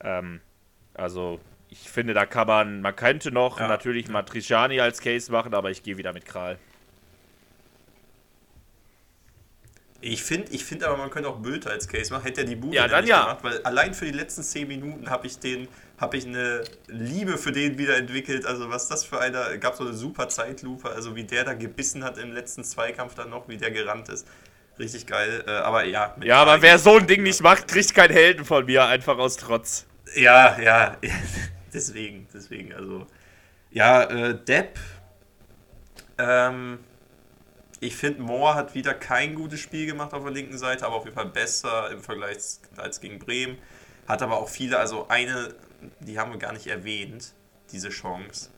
Ähm, 0.00 0.40
also 0.94 1.40
ich 1.68 1.88
finde, 1.90 2.14
da 2.14 2.26
kann 2.26 2.46
man, 2.46 2.80
man 2.82 2.94
könnte 2.94 3.32
noch 3.32 3.58
ja. 3.58 3.66
natürlich 3.66 4.08
Matriciani 4.08 4.80
als 4.80 5.00
Case 5.00 5.32
machen, 5.32 5.54
aber 5.54 5.70
ich 5.70 5.82
gehe 5.82 5.96
wieder 5.96 6.12
mit 6.12 6.24
Kral. 6.24 6.58
Ich 10.02 10.22
finde 10.22 10.50
ich 10.52 10.64
find 10.64 10.82
aber, 10.82 10.96
man 10.96 11.10
könnte 11.10 11.28
auch 11.28 11.36
Bülter 11.36 11.70
als 11.70 11.86
Case 11.86 12.12
machen. 12.12 12.22
Hätte 12.22 12.40
er 12.42 12.46
die 12.46 12.56
Bude 12.56 12.74
ja, 12.74 12.88
dann 12.88 13.06
ja. 13.06 13.22
gemacht, 13.22 13.38
weil 13.42 13.62
allein 13.64 13.92
für 13.92 14.06
die 14.06 14.12
letzten 14.12 14.42
10 14.42 14.66
Minuten 14.66 15.10
habe 15.10 15.26
ich 15.26 15.38
den, 15.38 15.68
habe 15.98 16.16
ich 16.16 16.26
eine 16.26 16.64
Liebe 16.86 17.36
für 17.36 17.52
den 17.52 17.76
wieder 17.76 17.96
entwickelt. 17.96 18.46
Also 18.46 18.70
was 18.70 18.88
das 18.88 19.04
für 19.04 19.20
einer, 19.20 19.58
gab 19.58 19.76
so 19.76 19.84
eine 19.84 19.92
super 19.92 20.28
Zeitlupe, 20.28 20.88
also 20.88 21.16
wie 21.16 21.24
der 21.24 21.44
da 21.44 21.52
gebissen 21.52 22.02
hat 22.02 22.16
im 22.16 22.32
letzten 22.32 22.64
Zweikampf 22.64 23.14
dann 23.14 23.28
noch, 23.28 23.48
wie 23.48 23.58
der 23.58 23.70
gerannt 23.70 24.08
ist. 24.08 24.26
Richtig 24.78 25.06
geil. 25.06 25.44
Äh, 25.46 25.50
aber 25.50 25.84
ja. 25.84 26.16
Ja, 26.22 26.40
aber 26.40 26.62
wer 26.62 26.78
so 26.78 26.96
ein 26.96 27.06
Ding 27.06 27.22
nicht 27.22 27.42
macht, 27.42 27.68
kriegt 27.68 27.94
keinen 27.94 28.12
Helden 28.12 28.46
von 28.46 28.64
mir, 28.64 28.86
einfach 28.86 29.18
aus 29.18 29.36
Trotz. 29.36 29.86
Ja, 30.16 30.58
ja. 30.58 30.96
deswegen, 31.74 32.26
deswegen. 32.32 32.72
Also. 32.72 33.06
Ja, 33.70 34.04
äh, 34.04 34.34
Depp. 34.34 34.78
Ähm, 36.16 36.78
ich 37.80 37.96
finde, 37.96 38.20
Moore 38.22 38.54
hat 38.54 38.74
wieder 38.74 38.92
kein 38.92 39.34
gutes 39.34 39.60
Spiel 39.60 39.86
gemacht 39.86 40.12
auf 40.12 40.22
der 40.22 40.32
linken 40.32 40.58
Seite, 40.58 40.84
aber 40.84 40.96
auf 40.96 41.04
jeden 41.04 41.16
Fall 41.16 41.26
besser 41.26 41.90
im 41.90 42.02
Vergleich 42.02 42.36
als 42.76 43.00
gegen 43.00 43.18
Bremen. 43.18 43.58
Hat 44.06 44.20
aber 44.20 44.38
auch 44.38 44.50
viele, 44.50 44.78
also 44.78 45.08
eine, 45.08 45.54
die 46.00 46.18
haben 46.18 46.30
wir 46.30 46.38
gar 46.38 46.52
nicht 46.52 46.66
erwähnt, 46.66 47.32
diese 47.72 47.88
Chance. 47.88 48.50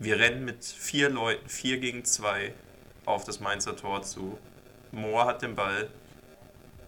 Wir 0.00 0.18
rennen 0.18 0.44
mit 0.44 0.64
vier 0.64 1.10
Leuten, 1.10 1.48
vier 1.48 1.78
gegen 1.78 2.04
zwei, 2.04 2.52
auf 3.04 3.24
das 3.24 3.38
Mainzer 3.38 3.76
Tor 3.76 4.02
zu. 4.02 4.36
Moore 4.90 5.26
hat 5.26 5.42
den 5.42 5.54
Ball 5.54 5.88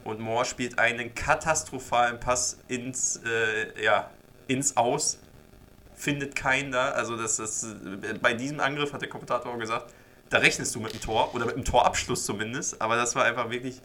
und 0.02 0.18
Moore 0.18 0.44
spielt 0.44 0.80
einen 0.80 1.14
katastrophalen 1.14 2.18
Pass 2.18 2.58
ins, 2.66 3.20
äh, 3.24 3.84
ja, 3.84 4.10
ins 4.48 4.76
Aus. 4.76 5.20
Findet 5.94 6.34
keinen 6.34 6.72
da. 6.72 6.90
Also 6.90 7.16
das 7.16 7.38
ist, 7.38 7.66
bei 8.20 8.34
diesem 8.34 8.58
Angriff 8.58 8.92
hat 8.92 9.02
der 9.02 9.08
Kommentator 9.08 9.52
auch 9.52 9.58
gesagt, 9.58 9.94
da 10.32 10.38
rechnest 10.38 10.74
du 10.74 10.80
mit 10.80 10.94
dem 10.94 11.00
Tor 11.00 11.34
oder 11.34 11.46
mit 11.46 11.56
dem 11.56 11.64
Torabschluss 11.64 12.24
zumindest. 12.24 12.80
Aber 12.80 12.96
das 12.96 13.14
war 13.14 13.24
einfach 13.24 13.50
wirklich 13.50 13.80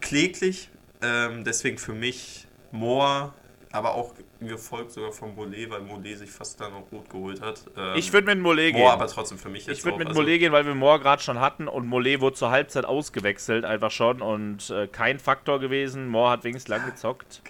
kläglich. 0.00 0.68
Ähm, 1.02 1.44
deswegen 1.44 1.78
für 1.78 1.94
mich 1.94 2.46
Moore, 2.70 3.32
aber 3.72 3.94
auch 3.94 4.14
gefolgt 4.40 4.92
sogar 4.92 5.12
von 5.12 5.34
Mollet, 5.34 5.70
weil 5.70 5.80
Mollet 5.80 6.18
sich 6.18 6.30
fast 6.30 6.60
dann 6.60 6.72
auch 6.72 6.92
rot 6.92 7.08
geholt 7.08 7.40
hat. 7.40 7.62
Ähm, 7.76 7.94
ich 7.96 8.12
würde 8.12 8.26
mit 8.26 8.40
Mollet 8.40 8.72
gehen. 8.72 8.82
Moore 8.82 8.92
aber 8.92 9.06
trotzdem 9.06 9.38
für 9.38 9.48
mich 9.48 9.66
jetzt 9.66 9.78
Ich 9.78 9.84
würde 9.84 9.98
mit 9.98 10.08
also 10.08 10.20
Mollet 10.20 10.38
gehen, 10.38 10.52
weil 10.52 10.66
wir 10.66 10.74
Moore 10.74 11.00
gerade 11.00 11.22
schon 11.22 11.40
hatten 11.40 11.66
und 11.66 11.86
Mollet 11.86 12.20
wurde 12.20 12.36
zur 12.36 12.50
Halbzeit 12.50 12.84
ausgewechselt, 12.84 13.64
einfach 13.64 13.90
schon 13.90 14.20
und 14.20 14.70
äh, 14.70 14.86
kein 14.86 15.18
Faktor 15.18 15.60
gewesen. 15.60 16.08
Moore 16.08 16.30
hat 16.30 16.44
wenigstens 16.44 16.68
lang 16.68 16.84
gezockt. 16.84 17.42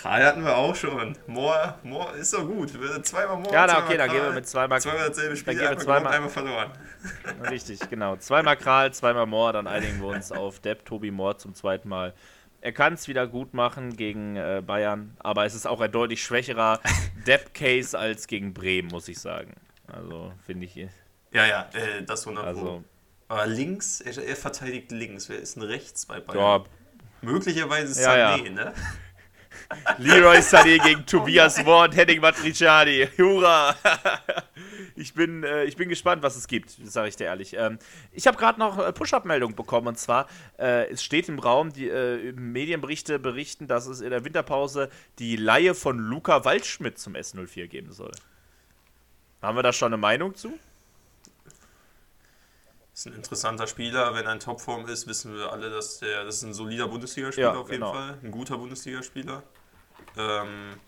Kral 0.00 0.24
hatten 0.24 0.42
wir 0.42 0.56
auch 0.56 0.74
schon. 0.74 1.14
Moore, 1.26 1.74
Moore 1.82 2.16
ist 2.16 2.32
doch 2.32 2.46
gut. 2.46 2.70
Zweimal 3.04 3.36
Moore. 3.36 3.52
Ja, 3.52 3.66
na, 3.66 3.84
okay, 3.84 3.98
dann 3.98 4.10
gehen 4.10 4.22
wir 4.22 4.32
mit 4.32 4.48
zweimal 4.48 4.80
Zweimal 4.80 5.08
dasselbe 5.08 5.36
Spiel, 5.36 5.54
dann 5.56 5.66
einmal, 5.66 5.84
zweimal, 5.84 6.12
einmal 6.14 6.30
verloren. 6.30 6.70
Richtig, 7.50 7.80
genau. 7.90 8.16
Zweimal 8.16 8.56
Kral, 8.56 8.94
zweimal 8.94 9.26
Moore, 9.26 9.52
dann 9.52 9.66
einigen 9.66 10.00
wir 10.00 10.08
uns 10.08 10.32
auf 10.32 10.58
Depp, 10.60 10.86
Tobi 10.86 11.10
Moore 11.10 11.36
zum 11.36 11.54
zweiten 11.54 11.90
Mal. 11.90 12.14
Er 12.62 12.72
kann 12.72 12.94
es 12.94 13.08
wieder 13.08 13.26
gut 13.26 13.52
machen 13.52 13.94
gegen 13.94 14.36
äh, 14.36 14.62
Bayern, 14.66 15.16
aber 15.18 15.44
es 15.44 15.54
ist 15.54 15.66
auch 15.66 15.80
ein 15.82 15.92
deutlich 15.92 16.22
schwächerer 16.22 16.80
Depp-Case 17.26 17.98
als 17.98 18.26
gegen 18.26 18.54
Bremen, 18.54 18.88
muss 18.88 19.06
ich 19.08 19.18
sagen. 19.18 19.52
Also, 19.86 20.32
finde 20.46 20.64
ich. 20.64 20.76
Ja, 20.76 21.46
ja, 21.46 21.68
äh, 21.74 22.02
das 22.04 22.26
100 22.26 22.46
also, 22.46 22.84
Aber 23.28 23.46
links, 23.46 24.00
er, 24.00 24.16
er, 24.16 24.36
verteidigt 24.36 24.92
links. 24.92 25.28
Wer 25.28 25.40
ist 25.40 25.56
denn 25.56 25.62
rechts 25.62 26.06
bei 26.06 26.20
Bayern? 26.20 26.62
Ja, 26.62 26.64
Möglicherweise 27.22 27.92
ist 27.92 28.00
ja, 28.00 28.34
Sané, 28.34 28.44
ja. 28.46 28.50
ne? 28.50 28.74
Leroy 29.98 30.38
Sané 30.38 30.78
gegen 30.78 31.06
Tobias 31.06 31.64
Ward, 31.64 31.94
Henning 31.94 32.20
Matriciani. 32.20 33.08
Hurra! 33.16 33.76
ich, 34.96 35.14
bin, 35.14 35.44
äh, 35.44 35.64
ich 35.64 35.76
bin 35.76 35.88
gespannt, 35.88 36.22
was 36.22 36.36
es 36.36 36.48
gibt, 36.48 36.70
sage 36.70 37.08
ich 37.08 37.16
dir 37.16 37.24
ehrlich. 37.24 37.54
Ähm, 37.56 37.78
ich 38.12 38.26
habe 38.26 38.36
gerade 38.36 38.58
noch 38.58 38.78
äh, 38.78 38.92
Push-Up-Meldung 38.92 39.54
bekommen 39.54 39.88
und 39.88 39.98
zwar, 39.98 40.26
äh, 40.58 40.88
es 40.90 41.04
steht 41.04 41.28
im 41.28 41.38
Raum, 41.38 41.72
die 41.72 41.88
äh, 41.88 42.32
Medienberichte 42.32 43.18
berichten, 43.18 43.68
dass 43.68 43.86
es 43.86 44.00
in 44.00 44.10
der 44.10 44.24
Winterpause 44.24 44.90
die 45.18 45.36
Laie 45.36 45.74
von 45.74 45.98
Luca 45.98 46.44
Waldschmidt 46.44 46.98
zum 46.98 47.14
S04 47.14 47.68
geben 47.68 47.92
soll. 47.92 48.12
Haben 49.40 49.56
wir 49.56 49.62
da 49.62 49.72
schon 49.72 49.92
eine 49.92 50.00
Meinung 50.00 50.34
zu? 50.34 50.52
Ist 52.92 53.06
ein 53.06 53.14
interessanter 53.14 53.66
Spieler. 53.66 54.14
Wenn 54.14 54.26
er 54.26 54.32
in 54.32 54.40
Topform 54.40 54.86
ist, 54.86 55.06
wissen 55.06 55.34
wir 55.34 55.52
alle, 55.52 55.70
dass 55.70 56.00
der 56.00 56.24
das 56.24 56.36
ist 56.36 56.42
ein 56.42 56.52
solider 56.52 56.88
Bundesligaspieler 56.88 57.54
ja, 57.54 57.58
auf 57.58 57.70
jeden 57.70 57.80
genau. 57.80 57.94
Fall. 57.94 58.18
Ein 58.22 58.30
guter 58.30 58.58
Bundesligaspieler. 58.58 59.42
Ähm, 60.16 60.80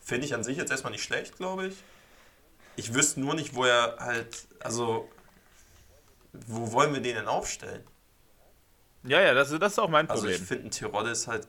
Finde 0.00 0.26
ich 0.26 0.34
an 0.34 0.42
sich 0.42 0.56
jetzt 0.56 0.70
erstmal 0.70 0.92
nicht 0.92 1.04
schlecht, 1.04 1.36
glaube 1.36 1.68
ich. 1.68 1.76
Ich 2.76 2.94
wüsste 2.94 3.20
nur 3.20 3.34
nicht, 3.34 3.54
wo 3.54 3.64
er 3.64 3.96
halt, 4.00 4.46
also, 4.60 5.08
wo 6.32 6.72
wollen 6.72 6.92
wir 6.92 7.00
den 7.00 7.14
denn 7.14 7.28
aufstellen? 7.28 7.84
Ja, 9.04 9.20
ja, 9.20 9.34
das, 9.34 9.50
das 9.50 9.72
ist 9.72 9.78
auch 9.78 9.88
mein 9.88 10.06
Problem. 10.06 10.26
Also 10.26 10.42
ich 10.42 10.48
finde, 10.48 10.70
Tirode 10.70 11.10
ist 11.10 11.28
halt, 11.28 11.46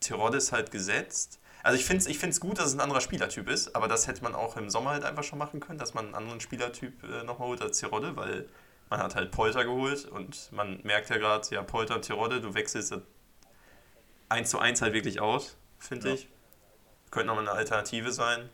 Tirode 0.00 0.38
ist 0.38 0.52
halt 0.52 0.70
gesetzt. 0.70 1.38
Also 1.62 1.78
ich 1.78 1.86
finde 1.86 2.04
es 2.04 2.06
ich 2.06 2.40
gut, 2.40 2.58
dass 2.58 2.66
es 2.66 2.74
ein 2.74 2.80
anderer 2.80 3.00
Spielertyp 3.00 3.48
ist, 3.48 3.74
aber 3.74 3.88
das 3.88 4.06
hätte 4.06 4.22
man 4.22 4.34
auch 4.34 4.56
im 4.56 4.68
Sommer 4.68 4.90
halt 4.90 5.04
einfach 5.04 5.24
schon 5.24 5.38
machen 5.38 5.60
können, 5.60 5.78
dass 5.78 5.94
man 5.94 6.06
einen 6.06 6.14
anderen 6.14 6.40
Spielertyp 6.40 7.02
äh, 7.04 7.24
nochmal 7.24 7.48
holt 7.48 7.62
als 7.62 7.78
Tirode, 7.78 8.16
weil 8.16 8.48
man 8.90 9.00
hat 9.00 9.14
halt 9.14 9.30
Polter 9.30 9.64
geholt 9.64 10.04
und 10.06 10.52
man 10.52 10.80
merkt 10.82 11.08
ja 11.08 11.16
gerade, 11.16 11.48
ja, 11.54 11.62
Polter 11.62 11.94
und 11.94 12.02
Tirode, 12.02 12.40
du 12.40 12.52
wechselst 12.54 12.94
eins 14.28 14.50
zu 14.50 14.58
eins 14.58 14.82
halt 14.82 14.92
wirklich 14.92 15.20
aus, 15.20 15.56
finde 15.84 16.08
ja. 16.08 16.14
ich. 16.14 16.28
Könnte 17.10 17.28
nochmal 17.28 17.48
eine 17.48 17.56
Alternative 17.56 18.12
sein. 18.12 18.48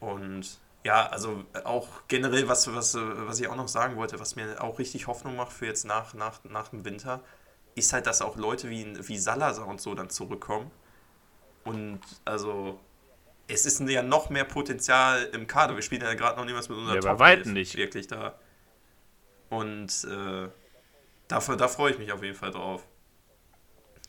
Und 0.00 0.58
ja, 0.84 1.06
also 1.06 1.44
auch 1.64 1.88
generell, 2.08 2.48
was, 2.48 2.72
was, 2.74 2.96
was 2.98 3.38
ich 3.40 3.46
auch 3.46 3.56
noch 3.56 3.68
sagen 3.68 3.96
wollte, 3.96 4.18
was 4.18 4.34
mir 4.34 4.60
auch 4.62 4.78
richtig 4.78 5.06
Hoffnung 5.06 5.36
macht 5.36 5.52
für 5.52 5.66
jetzt 5.66 5.84
nach, 5.84 6.14
nach, 6.14 6.42
nach 6.44 6.68
dem 6.68 6.84
Winter, 6.84 7.20
ist 7.74 7.92
halt, 7.92 8.06
dass 8.06 8.20
auch 8.20 8.36
Leute 8.36 8.68
wie, 8.68 9.08
wie 9.08 9.16
Salazar 9.16 9.66
und 9.68 9.80
so 9.80 9.94
dann 9.94 10.10
zurückkommen. 10.10 10.70
Und 11.64 12.00
also, 12.24 12.80
es 13.46 13.66
ist 13.66 13.80
ja 13.80 14.02
noch 14.02 14.30
mehr 14.30 14.44
Potenzial 14.44 15.24
im 15.32 15.46
Kader. 15.46 15.76
Wir 15.76 15.82
spielen 15.82 16.02
ja 16.02 16.14
gerade 16.14 16.36
noch 16.38 16.44
niemals 16.44 16.68
mit 16.68 16.78
unserer 16.78 16.96
ja, 16.96 17.00
Top 17.00 17.18
weitem 17.20 17.52
nicht. 17.52 17.76
wirklich 17.76 18.08
da. 18.08 18.34
Und 19.48 20.04
äh, 20.04 20.48
dafür, 21.28 21.56
da 21.56 21.68
freue 21.68 21.92
ich 21.92 21.98
mich 21.98 22.12
auf 22.12 22.22
jeden 22.22 22.36
Fall 22.36 22.50
drauf. 22.50 22.82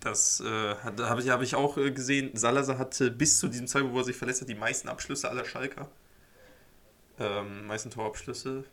Das 0.03 0.41
äh, 0.41 0.75
habe 0.75 1.21
ich, 1.21 1.29
hab 1.29 1.41
ich 1.41 1.55
auch 1.55 1.77
äh, 1.77 1.89
gesehen. 1.91 2.31
Salazar 2.33 2.77
hatte 2.77 3.09
bis 3.09 3.39
zu 3.39 3.47
diesem 3.47 3.67
Zeitpunkt, 3.67 3.95
wo 3.95 3.99
er 3.99 4.03
sich 4.03 4.17
verletzt 4.17 4.41
hat, 4.41 4.49
die 4.49 4.55
meisten 4.55 4.89
Abschlüsse 4.89 5.29
aller 5.29 5.45
Schalker. 5.45 5.89
Ähm, 7.19 7.67
meisten 7.67 7.89
Torabschlüsse. 7.89 8.65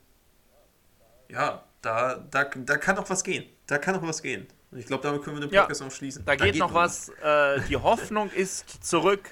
Ja, 1.28 1.64
da, 1.82 2.16
da, 2.16 2.44
da 2.44 2.76
kann 2.78 2.96
noch 2.96 3.08
was 3.08 3.22
gehen. 3.22 3.44
Da 3.66 3.78
kann 3.78 3.94
noch 3.94 4.02
was 4.02 4.22
gehen. 4.22 4.48
Ich 4.72 4.86
glaube, 4.86 5.04
damit 5.04 5.22
können 5.22 5.36
wir 5.36 5.46
den 5.46 5.56
Podcast 5.56 5.80
ja, 5.80 5.86
noch 5.86 5.92
schließen. 5.92 6.24
Da, 6.24 6.34
da 6.34 6.44
geht, 6.44 6.54
geht, 6.54 6.60
noch 6.60 6.74
was. 6.74 7.10
Äh, 7.22 7.60
die 7.68 7.76
Hoffnung 7.76 8.28
ist 8.34 8.84
zurück. 8.84 9.30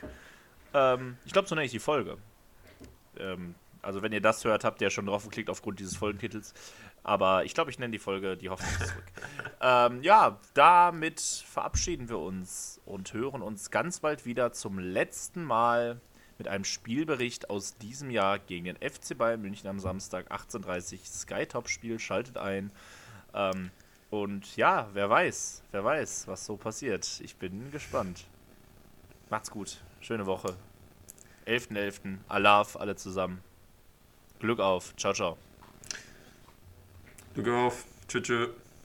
Ähm, 0.75 1.17
ich 1.25 1.33
glaube, 1.33 1.49
so 1.49 1.57
nenne 1.57 1.65
ich 1.65 1.73
die 1.73 1.81
Folge. 1.81 2.17
Ähm, 3.19 3.57
also, 3.83 4.03
wenn 4.03 4.13
ihr 4.13 4.21
das 4.21 4.45
hört, 4.45 4.63
habt 4.63 4.81
ihr 4.81 4.87
ja 4.87 4.91
schon 4.91 5.07
drauf 5.07 5.25
geklickt 5.25 5.51
aufgrund 5.51 5.81
dieses 5.81 5.97
Folgentitels. 5.97 6.55
Aber 7.09 7.47
ich 7.47 7.55
glaube, 7.55 7.71
ich 7.71 7.79
nenne 7.79 7.93
die 7.93 7.99
Folge 7.99 8.37
Die 8.37 8.51
Hoffnung 8.51 8.87
zurück. 8.87 9.05
ähm, 9.63 10.03
ja, 10.03 10.39
damit 10.53 11.21
verabschieden 11.21 12.11
wir 12.11 12.19
uns 12.19 12.83
und 12.85 13.15
hören 13.15 13.41
uns 13.41 13.71
ganz 13.71 14.01
bald 14.01 14.27
wieder 14.27 14.53
zum 14.53 14.79
letzten 14.79 15.43
Mal 15.43 16.03
mit 16.37 16.49
einem 16.49 16.65
Spielbericht 16.65 17.49
aus 17.49 17.79
diesem 17.79 18.11
Jahr 18.11 18.39
gegen 18.39 18.67
den 18.67 18.77
FC 18.77 19.17
Bayern 19.17 19.41
München 19.41 19.71
am 19.71 19.81
Samstag 19.81 20.31
18.30 20.31 20.99
Sky-Top-Spiel. 21.03 21.99
Schaltet 21.99 22.37
ein. 22.37 22.71
Ähm, 23.33 23.71
und 24.11 24.55
ja, 24.59 24.91
wer 24.93 25.09
weiß, 25.09 25.63
wer 25.71 25.83
weiß, 25.83 26.29
was 26.29 26.45
so 26.45 26.59
passiert. 26.59 27.23
Ich 27.25 27.37
bin 27.37 27.71
gespannt. 27.71 28.27
Macht's 29.31 29.51
gut. 29.51 29.79
Schöne 30.03 30.27
Woche. 30.27 30.55
11.11. 31.47 31.71
.11. 31.71 32.19
Alaf, 32.29 32.77
alle 32.77 32.97
zusammen. 32.97 33.43
Glück 34.41 34.61
auf. 34.61 34.95
Ciao, 34.97 35.15
ciao. 35.15 35.39
Glück 37.43 37.55
auf. 37.55 37.85
Tschüss, 38.09 38.23
tschüss. 38.23 38.49